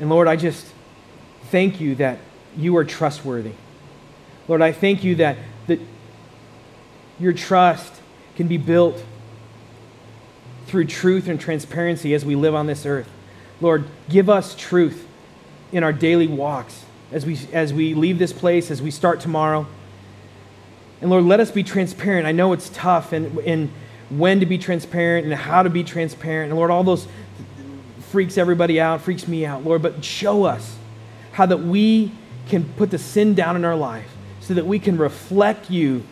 And 0.00 0.10
Lord, 0.10 0.26
I 0.26 0.34
just 0.34 0.66
thank 1.50 1.80
you 1.80 1.94
that 1.96 2.18
you 2.56 2.76
are 2.76 2.84
trustworthy. 2.84 3.52
Lord, 4.48 4.60
I 4.60 4.72
thank 4.72 5.04
you 5.04 5.14
that, 5.16 5.36
that 5.68 5.78
your 7.18 7.32
trust 7.32 8.00
can 8.36 8.48
be 8.48 8.56
built 8.56 9.02
through 10.66 10.86
truth 10.86 11.28
and 11.28 11.40
transparency 11.40 12.14
as 12.14 12.24
we 12.24 12.34
live 12.34 12.54
on 12.54 12.66
this 12.66 12.86
earth. 12.86 13.08
Lord, 13.60 13.84
give 14.08 14.28
us 14.30 14.54
truth 14.54 15.06
in 15.70 15.84
our 15.84 15.92
daily 15.92 16.26
walks 16.26 16.84
as 17.12 17.26
we, 17.26 17.38
as 17.52 17.72
we 17.72 17.94
leave 17.94 18.18
this 18.18 18.32
place, 18.32 18.70
as 18.70 18.80
we 18.80 18.90
start 18.90 19.20
tomorrow. 19.20 19.66
And 21.00 21.10
Lord, 21.10 21.24
let 21.24 21.40
us 21.40 21.50
be 21.50 21.62
transparent. 21.62 22.26
I 22.26 22.32
know 22.32 22.52
it's 22.52 22.70
tough 22.70 23.12
and, 23.12 23.38
and 23.40 23.70
when 24.08 24.40
to 24.40 24.46
be 24.46 24.58
transparent 24.58 25.26
and 25.26 25.34
how 25.34 25.62
to 25.62 25.70
be 25.70 25.84
transparent. 25.84 26.50
And 26.50 26.58
Lord, 26.58 26.70
all 26.70 26.84
those 26.84 27.06
freaks 28.10 28.38
everybody 28.38 28.80
out, 28.80 29.00
freaks 29.00 29.26
me 29.26 29.44
out, 29.44 29.64
Lord, 29.64 29.82
but 29.82 30.04
show 30.04 30.44
us 30.44 30.76
how 31.32 31.46
that 31.46 31.58
we 31.58 32.12
can 32.48 32.64
put 32.74 32.90
the 32.90 32.98
sin 32.98 33.34
down 33.34 33.56
in 33.56 33.64
our 33.64 33.76
life 33.76 34.08
so 34.40 34.54
that 34.54 34.66
we 34.66 34.78
can 34.78 34.98
reflect 34.98 35.70
you 35.70 36.02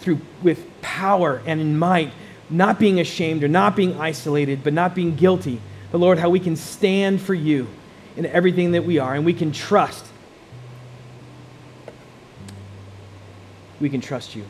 through 0.00 0.20
with 0.42 0.66
power 0.82 1.42
and 1.46 1.60
in 1.60 1.78
might, 1.78 2.12
not 2.48 2.78
being 2.78 2.98
ashamed 2.98 3.44
or 3.44 3.48
not 3.48 3.76
being 3.76 4.00
isolated, 4.00 4.64
but 4.64 4.72
not 4.72 4.94
being 4.94 5.14
guilty. 5.14 5.60
But 5.92 5.98
Lord, 5.98 6.18
how 6.18 6.30
we 6.30 6.40
can 6.40 6.56
stand 6.56 7.20
for 7.20 7.34
you 7.34 7.68
in 8.16 8.26
everything 8.26 8.72
that 8.72 8.84
we 8.84 8.98
are, 8.98 9.14
and 9.14 9.24
we 9.24 9.32
can 9.32 9.52
trust. 9.52 10.04
We 13.80 13.88
can 13.88 14.00
trust 14.00 14.34
you. 14.34 14.44